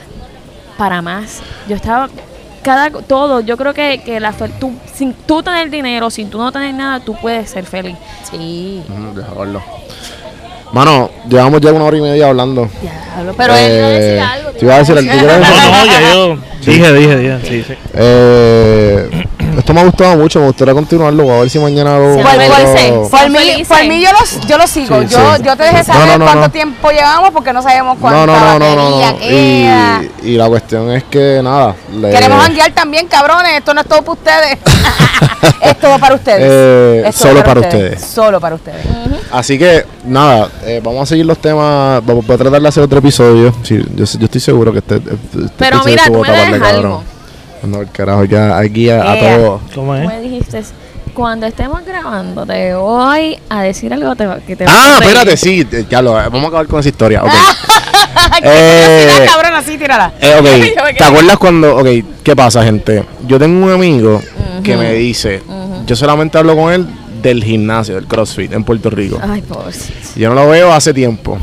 [0.77, 1.41] para más.
[1.67, 2.09] Yo estaba
[2.63, 6.51] cada todo, yo creo que, que la tú, sin tú tener dinero, sin tú no
[6.51, 7.97] tener nada, tú puedes ser feliz.
[8.31, 8.83] Sí.
[9.37, 9.61] Verlo.
[10.75, 12.67] Mano, llevamos ya una hora y media hablando.
[12.81, 14.51] Diablo, Pero él iba a decir Eh, algo.
[14.51, 17.73] te iba a decir, ¿tú quieres No, no, ya yo dije, dije, dije, sí, sí.
[17.93, 19.24] Eh,
[19.57, 21.23] esto me ha gustado mucho, me gustaría continuarlo.
[21.23, 22.15] Voy a ver si mañana lo.
[22.15, 24.99] Sí, ¿Cuál, Pero- cuál lo- Por mí, por mí yo, lo, yo lo sigo.
[25.01, 25.43] Sí, yo, sí.
[25.43, 26.51] yo te dejé saber no, no, cuánto no.
[26.51, 30.01] tiempo llevamos porque no sabemos cuánta No, no, no, queda.
[30.23, 31.75] Y, y la cuestión es que nada.
[31.93, 33.53] le- Queremos janguear también, cabrones.
[33.57, 34.57] Esto no es todo para ustedes.
[35.61, 37.05] es todo para ustedes.
[37.07, 38.01] Eh, solo para ustedes.
[38.01, 38.85] Solo para ustedes.
[39.31, 42.03] Así que, nada, eh, vamos a seguir los temas.
[42.05, 43.53] Vamos voy a tratar de hacer otro episodio.
[43.63, 44.95] Sí, yo, yo estoy seguro que este.
[44.95, 45.13] este
[45.57, 47.14] Pero mira, tú me taparle, debes cabrón.
[47.65, 49.37] No, el carajo, ya aquí a, a Ea.
[49.37, 49.61] todo.
[49.73, 50.07] ¿Cómo es?
[50.07, 50.61] me dijiste,
[51.13, 55.37] cuando estemos grabando, te voy a decir algo te- que te va a Ah, espérate,
[55.37, 57.23] sí, eh, ya lo, vamos a acabar con esa historia.
[57.23, 57.31] Ok.
[58.43, 60.13] Eh, cabrón, así, tírala.
[60.19, 61.87] Eh, Yo me ok, ¿te acuerdas cuando, ok,
[62.23, 63.03] qué pasa gente?
[63.27, 64.21] Yo tengo un amigo
[64.63, 65.41] que me dice,
[65.85, 66.87] yo solamente hablo con él
[67.21, 69.19] del gimnasio, del CrossFit en Puerto Rico.
[69.21, 69.93] Ay, pobrecito.
[70.15, 71.37] Yo no lo veo hace tiempo.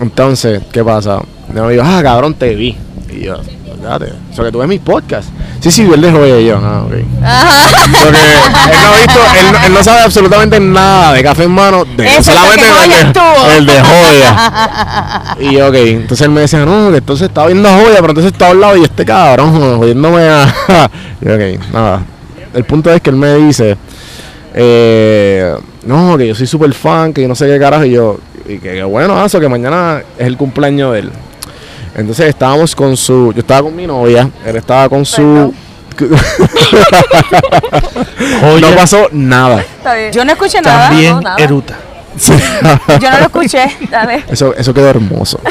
[0.00, 1.20] Entonces, ¿qué pasa?
[1.54, 2.76] Yo me digo, ah, cabrón, te vi.
[3.12, 3.36] Y yo,
[3.80, 5.30] fíjate, eso que tú ves mis podcasts.
[5.60, 6.90] Sí, sí, él de joya y yo, ah, ok.
[6.90, 11.50] Porque él no ha visto, él, no- él no sabe absolutamente nada de café en
[11.50, 15.36] mano, de, solamente el de, el de joya.
[15.40, 18.32] Y yo, ok, entonces él me decía, no, que entonces estaba viendo joya, pero entonces
[18.32, 20.46] estaba al lado y este cabrón jodiéndome a.
[21.20, 22.02] y yo, ok, nada.
[22.54, 23.76] El punto es que él me dice,
[24.54, 25.54] eh,
[25.84, 28.58] no, que yo soy súper fan, que yo no sé qué carajo, y yo, y
[28.58, 31.10] que, que bueno, eso, que mañana es el cumpleaños de él.
[31.94, 35.52] Entonces estábamos con su, yo estaba con mi novia, él estaba con su...
[38.60, 39.60] no pasó nada.
[39.60, 40.12] Está bien.
[40.12, 40.88] Yo no escuché nada.
[40.88, 41.36] También no, nada.
[41.38, 41.76] eruta.
[43.00, 43.76] Yo no lo escuché.
[43.90, 44.24] Dale.
[44.28, 45.40] Eso, eso quedó hermoso.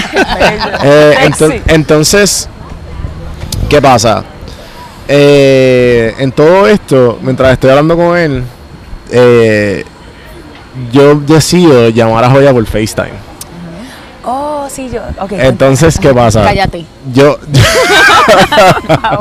[0.81, 1.61] Eh, ento- Sexy.
[1.67, 2.49] entonces,
[3.67, 4.23] ¿qué pasa?
[5.07, 8.43] Eh, en todo esto, mientras estoy hablando con él,
[9.11, 9.83] eh,
[10.91, 13.28] yo decido llamar a Joya por FaceTime.
[14.31, 15.01] Oh, sí, yo.
[15.31, 16.43] Entonces, ¿qué pasa?
[16.43, 16.85] Cállate.
[17.11, 17.39] Yo,
[18.89, 19.17] Ah,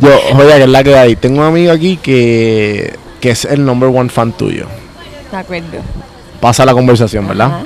[0.00, 1.14] yo, Joya, que es la que hay.
[1.14, 4.66] Tengo un amigo aquí que, que es el number one fan tuyo.
[5.30, 5.78] De acuerdo.
[6.40, 7.46] Pasa la conversación, ¿verdad?
[7.46, 7.60] Ajá.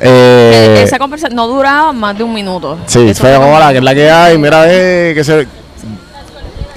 [0.00, 2.78] Eh, Esa conversación no duraba más de un minuto.
[2.86, 5.48] Sí, Eso fue hola, que es la que hay, mira, eh, que se...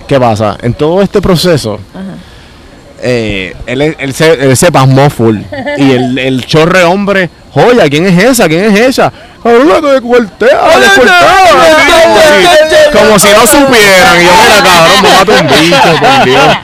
[0.07, 0.57] ¿Qué pasa?
[0.61, 1.79] En todo este proceso,
[3.07, 5.37] eh, él, él se, él se pasmó full.
[5.77, 8.47] y el, el chorre hombre, joya, ¿quién es esa?
[8.47, 9.11] ¿Quién es esa?
[9.43, 11.29] Cabrón, la que descuartea, la descuartea,
[12.17, 14.21] así, Como si, no supieran.
[14.21, 16.57] Y yo, mira, cabrón, me mato un bicho, por Dios.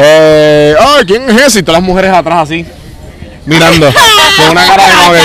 [0.00, 1.58] Eh, ay, ¿quién es ese?
[1.60, 2.66] Y todas las mujeres atrás así,
[3.46, 3.86] mirando,
[4.36, 5.20] con una cara de como que-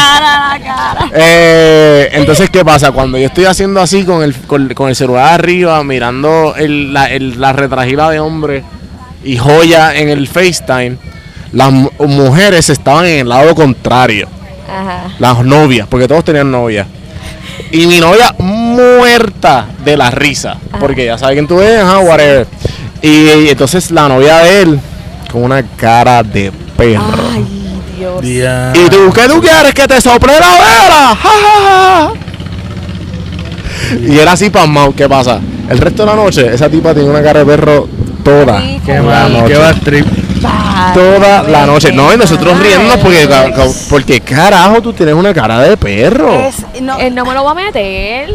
[1.15, 2.91] eh, entonces, ¿qué pasa?
[2.91, 7.05] Cuando yo estoy haciendo así con el, con, con el celular arriba, mirando el- la,
[7.09, 8.63] el- la retragila de hombre
[9.23, 10.97] y joya en el FaceTime,
[11.51, 14.27] las mu- mujeres estaban en el lado contrario.
[15.19, 16.87] Las novias, porque todos tenían novias.
[17.71, 22.47] Y mi novia muerta de la risa, porque ya sabe quién tú eres, ajá, whatever.
[23.01, 24.79] Y, y entonces la novia de él,
[25.31, 27.03] con una cara de perro.
[28.21, 29.73] Día- ¿Y tú qué tú quieres?
[29.73, 31.15] ¿Que te sople la vela?
[31.21, 32.13] Ja, ja, ja.
[34.07, 34.93] Y era así pasmado.
[34.95, 35.39] ¿Qué pasa?
[35.69, 37.87] El resto de la noche, esa tipa tiene una cara de perro
[38.23, 38.61] toda.
[38.85, 39.53] Qué la mal, noche.
[39.53, 40.05] qué trip.
[40.93, 41.91] Toda la noche.
[41.91, 43.27] No, y nosotros riéndonos porque,
[43.89, 46.33] porque carajo tú tienes una cara de perro.
[46.47, 48.29] Es, no, Él no me lo va a meter.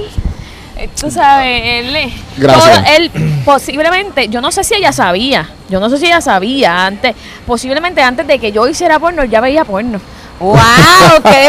[0.77, 2.85] Eh, Tú sabes, él, eh, Gracias.
[2.85, 3.11] todo- él
[3.45, 7.17] posiblemente, yo no sé si ella sabía, yo no sé si ella sabía antes,
[7.47, 10.01] posiblemente antes de que yo hiciera porno, ya veía porno.
[10.39, 10.57] ¡Wow!
[11.25, 11.49] ¿Qué?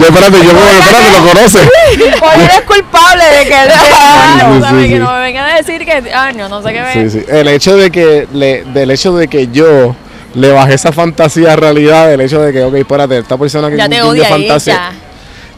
[0.00, 1.69] Yo, espérate, yo espérate, lo conoce.
[2.22, 4.88] Hoy eres culpable de que sí.
[4.90, 7.10] Que no me vengan a decir que, ay, no, no sé qué ver.
[7.10, 7.26] Sí, sí.
[7.28, 9.94] El hecho de que, le, del hecho de que yo
[10.34, 13.76] le bajé esa fantasía a realidad, el hecho de que, ok, espérate, esta persona que
[13.76, 14.74] Ya te odia fantasía.
[14.74, 14.92] ella.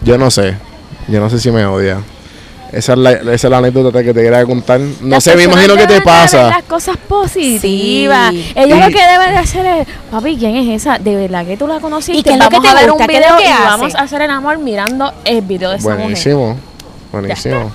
[0.02, 0.56] Yo no sé.
[1.08, 1.98] Yo no sé si me odia.
[2.72, 4.80] Esa es la, esa es la anécdota que te quería contar.
[4.80, 6.48] No Las sé, me imagino que te pasa.
[6.48, 8.30] Las cosas positivas.
[8.30, 8.52] Sí.
[8.54, 10.98] Ella Y- lo que debe de hacer es, papi, ¿quién es esa?
[10.98, 12.18] De verdad que tú la conociste.
[12.18, 13.04] ¿Y que vamos te a ver gusta?
[13.04, 13.62] un ¿Qué es video que y hace?
[13.62, 16.00] vamos a hacer el amor mirando el video de esa mujer.
[16.04, 16.56] Buenísimo.
[17.12, 17.72] Buenísimo.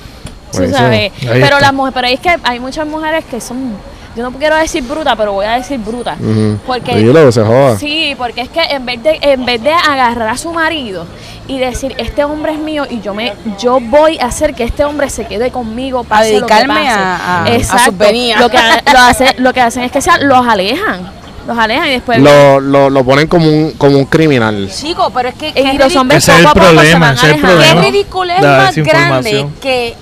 [0.51, 0.77] Tú Buenísimo.
[0.79, 1.11] sabes.
[1.21, 1.59] Ahí Pero está.
[1.59, 3.73] las mujeres, pero es que hay muchas mujeres que son,
[4.17, 6.17] yo no quiero decir bruta, pero voy a decir bruta.
[6.19, 6.57] Ujú.
[6.65, 7.77] Porque Dilo, que se joda.
[7.77, 11.05] Sí, porque es que en vez de en vez de agarrar a su marido
[11.47, 14.83] y decir este hombre es mío y yo me yo voy a hacer que este
[14.83, 16.89] hombre se quede conmigo Para pase lo que dedicarme pase.
[16.99, 18.39] a- a- a sus.
[18.39, 18.57] Lo que
[18.91, 21.09] lo hace, lo que hacen es que sea, los alejan,
[21.47, 24.69] los alejan y después Lo, lo, lo ponen como un, como un criminal.
[24.73, 25.49] Chico, pero es que.
[25.49, 27.73] y qué los hombres Ese es el se problema, van ese es el.
[27.75, 29.95] Qué ridículo es más grande que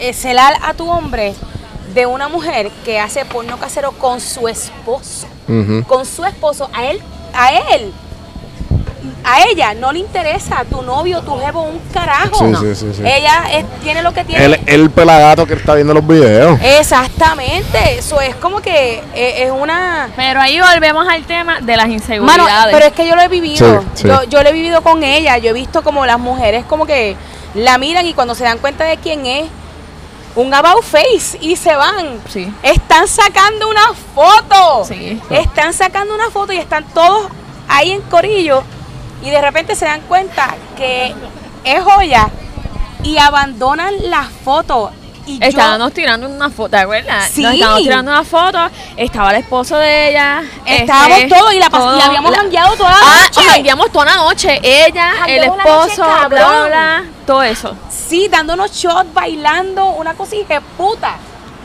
[0.00, 1.34] eh, celar a tu hombre
[1.94, 5.26] de una mujer que hace porno casero con su esposo.
[5.86, 6.68] Con su esposo.
[6.74, 7.00] A él,
[7.34, 7.92] a él.
[9.24, 12.38] A ella no le interesa tu novio, tu jevo, un carajo.
[12.38, 12.60] Sí, No.
[12.60, 13.02] sí, sí, sí.
[13.04, 14.44] Ella es- tiene lo que tiene.
[14.44, 16.58] El, el pelagato que está viendo los videos.
[16.62, 17.98] Exactamente.
[17.98, 20.08] Eso es como que eh, es una.
[20.16, 22.74] Pero ahí volvemos al tema de las Mano, inseguridades.
[22.74, 23.80] pero es que yo lo he vivido.
[23.94, 24.08] Sí, sí.
[24.08, 25.38] Yo, yo lo he vivido con ella.
[25.38, 27.16] Yo he visto como las mujeres como que
[27.54, 29.46] la miran y cuando se dan cuenta de quién es,
[30.38, 32.20] un about face y se van.
[32.28, 32.52] Sí.
[32.62, 34.84] Están sacando una foto.
[34.84, 35.20] Sí.
[35.30, 37.28] Están sacando una foto y están todos
[37.68, 38.62] ahí en corillo
[39.22, 41.12] y de repente se dan cuenta que
[41.64, 42.28] es joya
[43.02, 44.92] y abandonan la foto.
[45.28, 47.28] Y yo- Estábamos tirando una foto, ¿te acuerdas?
[47.30, 47.42] Sí.
[47.42, 48.58] Nos estábamos tirando una foto,
[48.96, 50.42] estaba el esposo de ella.
[50.64, 53.48] Estábamos este, todos y la, pas- todo, y habíamos jangueado toda la Ah, noche.
[53.50, 54.60] jangueamos toda la noche.
[54.62, 57.76] Ella, el la noche, esposo, bla, bla, bla, todo eso.
[57.90, 60.34] Sí, dándonos shots, bailando, una cosa
[60.76, 61.16] puta.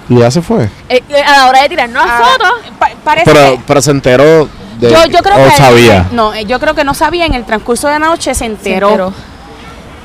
[0.10, 0.69] Y ya se fue.
[0.90, 3.91] Eh, eh, a la hora de tirarnos Ah, la foto, pa- parece Pero, pero se
[3.91, 4.91] enteró de.
[4.91, 6.07] yo, yo creo o que sabía.
[6.11, 8.45] no, eh, yo creo que no sabía en el transcurso de la noche se se
[8.48, 9.14] enteró.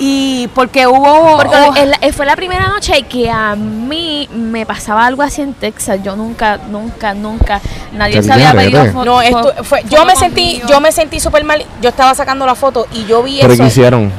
[0.01, 5.23] Y porque hubo Porque oh, fue la primera noche que a mí me pasaba algo
[5.23, 5.99] así en Texas.
[6.05, 7.61] Yo nunca, nunca, nunca,
[7.93, 9.05] nadie se había pedido foto.
[9.05, 11.65] no, esto fue, yo foto me sentí, yo me sentí súper mal.
[11.83, 13.63] Yo estaba sacando la foto y yo vi Pero eso.
[13.63, 14.13] ¿qué hicieron?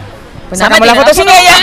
[0.49, 1.56] Pues Sacamos nada, la foto sin ella.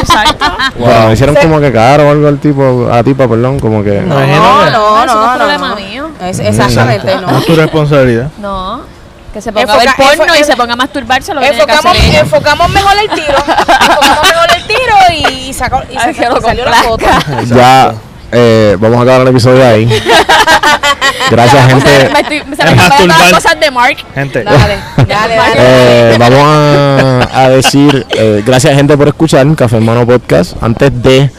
[0.00, 0.44] Exacto.
[0.78, 4.00] Pero me hicieron como que caro o algo al tipo, a tipa, perdón, como que.
[4.00, 5.76] No, no, Eso no no, es no, problema no.
[5.76, 6.10] mío.
[6.20, 7.38] Es- exactamente, No no.
[7.38, 8.30] es tu responsabilidad.
[8.38, 8.80] No.
[9.32, 11.48] Que se ponga Enfoca- a ver porno enfo- y se ponga a masturbarse lo que
[11.50, 13.38] tiene que Enfocamos, enfocamos mejor el tiro.
[13.46, 14.96] enfocamos mejor el tiro
[15.30, 17.04] y, y sacó, y Ay, salió la foto.
[17.46, 17.94] Ya,
[18.30, 19.86] eh, vamos a acabar el episodio ahí.
[21.30, 22.10] Gracias, gente.
[22.12, 23.96] me estoy, se me Es están las cosas de Mark.
[24.14, 25.54] Gente, Dale, dale, dale.
[25.56, 30.54] Eh, vamos a, a decir eh, gracias gente por escuchar Café Hermano Podcast.
[30.62, 31.30] Antes de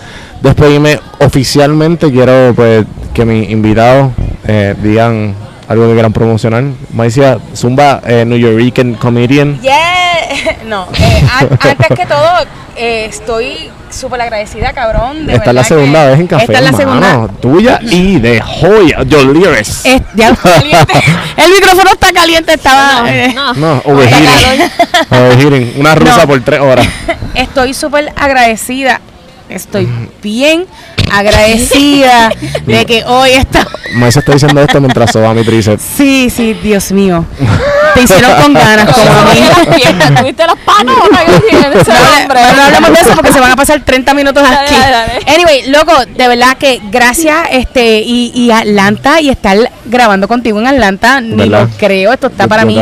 [0.41, 4.11] despedirme oficialmente, quiero pues que mis invitados
[4.47, 5.35] eh, digan
[5.67, 6.63] algo que quieran promocionar.
[6.93, 9.59] Maicia Zumba, eh, New Yorker comedian.
[9.61, 10.01] Yeah.
[10.65, 12.31] No, eh, an- antes que todo,
[12.77, 15.27] eh, estoy súper agradecida, cabrón.
[15.27, 17.27] De Esta es la segunda vez en Café Esta es la segunda.
[17.41, 18.99] tuya y de Joya.
[19.01, 20.93] Eh, ya está caliente.
[21.37, 23.13] El micrófono está caliente, estaba.
[23.13, 23.53] eh, No.
[23.53, 24.69] No, overheating.
[25.11, 25.73] Overheating.
[25.79, 26.27] Una rusa No.
[26.27, 26.87] por tres horas.
[27.35, 29.01] Estoy súper agradecida.
[29.49, 29.87] Estoy
[30.21, 30.65] bien
[31.13, 32.31] agradecida
[32.65, 33.67] de que hoy está.
[33.95, 35.83] Maicia está diciendo esto mientras soba mi tríceps.
[35.95, 37.25] Sí, sí, Dios mío.
[37.93, 40.15] Te hicieron con ganas, como a mí.
[40.21, 40.93] tuviste las patas, no.
[40.93, 44.73] No, no hablamos de eso porque se van a pasar 30 minutos aquí.
[44.73, 45.19] dale, dale.
[45.27, 50.67] Anyway, loco, de verdad que gracias este y, y Atlanta y estar grabando contigo en
[50.67, 52.75] Atlanta, ni lo creo, esto está Yo- para yo mí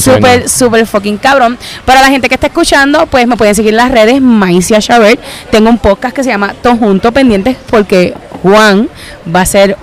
[0.00, 1.58] súper, súper fucking cabrón.
[1.84, 5.20] Para la gente que está escuchando, pues me pueden seguir en las redes Maicia Chabert.
[5.50, 8.88] Tengo un podcast que se llama Todos Juntos Pendientes porque Juan
[9.34, 9.76] va a ser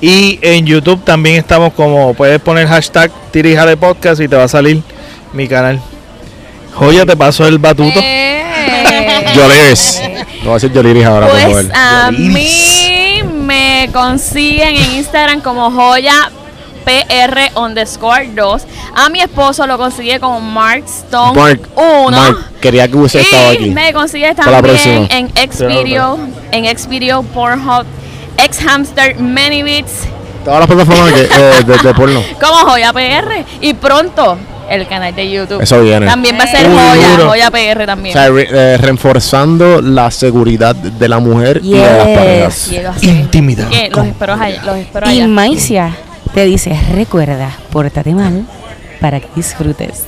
[0.00, 4.36] Y en YouTube también estamos como, puedes poner hashtag Tira y Jala Podcast y te
[4.36, 4.82] va a salir
[5.32, 5.80] mi canal.
[6.74, 8.00] Joya, te paso el batuto.
[8.02, 8.42] Eh,
[9.34, 10.02] Joliris.
[10.44, 11.72] No va a ser Joliris ahora, por Pues favor.
[11.74, 12.32] a Joliris.
[12.34, 16.30] mí me consiguen en Instagram como joya
[16.84, 18.62] PR underscore 2.
[18.94, 22.10] A mi esposo lo consigue como Mark Stone Mark, 1.
[22.10, 23.70] Mark, quería que hubiese estado Y aquí.
[23.70, 26.18] me consigue también en Xvideo,
[26.52, 27.84] en Xvideo, Pornhub,
[28.38, 29.92] Xhamster, Many Beats,
[30.44, 32.22] Todas las plataformas que, eh, de, de porno.
[32.38, 33.44] como Joya PR.
[33.62, 34.36] Y pronto
[34.70, 35.60] el canal de YouTube.
[35.62, 36.06] Eso viene.
[36.06, 37.26] También va a ser Joya.
[37.26, 38.12] Joya PR O también.
[38.12, 42.70] sea, re- eh, reforzando la seguridad de la mujer y de las parejas.
[43.02, 43.68] Intimidad.
[43.68, 44.62] Que los espero allá.
[44.64, 45.28] Los espero Y allá.
[45.28, 45.96] Maicia
[46.34, 48.44] te dice, recuerda, pórtate mal
[49.00, 50.04] para que disfrutes.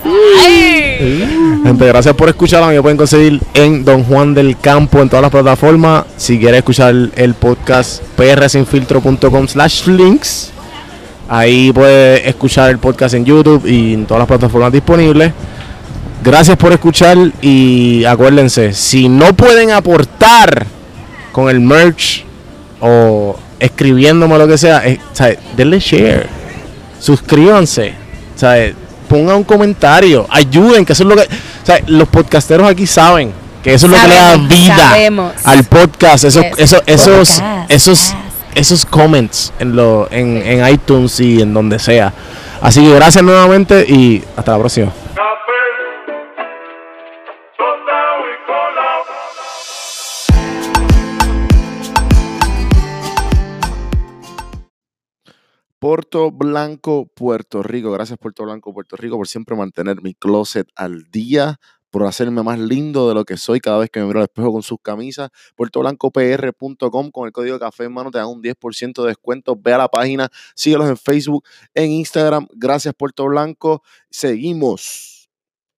[1.63, 2.69] Gente, gracias por escucharla.
[2.69, 6.05] Me pueden conseguir en Don Juan del Campo en todas las plataformas.
[6.17, 10.53] Si quieres escuchar el podcast prsinfiltro.com slash links.
[11.29, 15.33] Ahí puedes escuchar el podcast en YouTube y en todas las plataformas disponibles.
[16.23, 20.67] Gracias por escuchar y acuérdense, si no pueden aportar
[21.33, 22.25] con el merch
[22.81, 24.83] o escribiéndome lo que sea,
[25.13, 25.39] ¿sabe?
[25.57, 26.29] denle share,
[27.01, 27.95] suscríbanse,
[28.35, 28.75] ¿sabe?
[29.09, 31.29] pongan un comentario, ayuden, que eso es lo que,
[31.65, 31.85] ¿sabe?
[31.87, 33.33] los podcasteros aquí saben
[33.63, 35.33] que eso es lo que le da vida sabemos.
[35.45, 36.53] al podcast, esos, Yes.
[36.59, 38.15] esos, esos, Podcast, esos.
[38.57, 42.13] Esos comments en, lo, en, en iTunes y en donde sea.
[42.61, 44.93] Así que gracias nuevamente y hasta la próxima.
[55.79, 57.93] Puerto Blanco, Puerto Rico.
[57.93, 61.61] Gracias Puerto Blanco, Puerto Rico por siempre mantener mi closet al día,
[61.97, 64.53] por hacerme más lindo de lo que soy cada vez que me miro al espejo
[64.53, 65.31] con sus camisas.
[65.55, 69.57] PuertoBlancoPR.com con el código café en mano te dan un 10% de descuento.
[69.57, 72.49] Ve a la página, síguelos en Facebook, en Instagram.
[72.53, 73.83] Gracias Puerto Blanco.
[74.11, 75.16] Seguimos.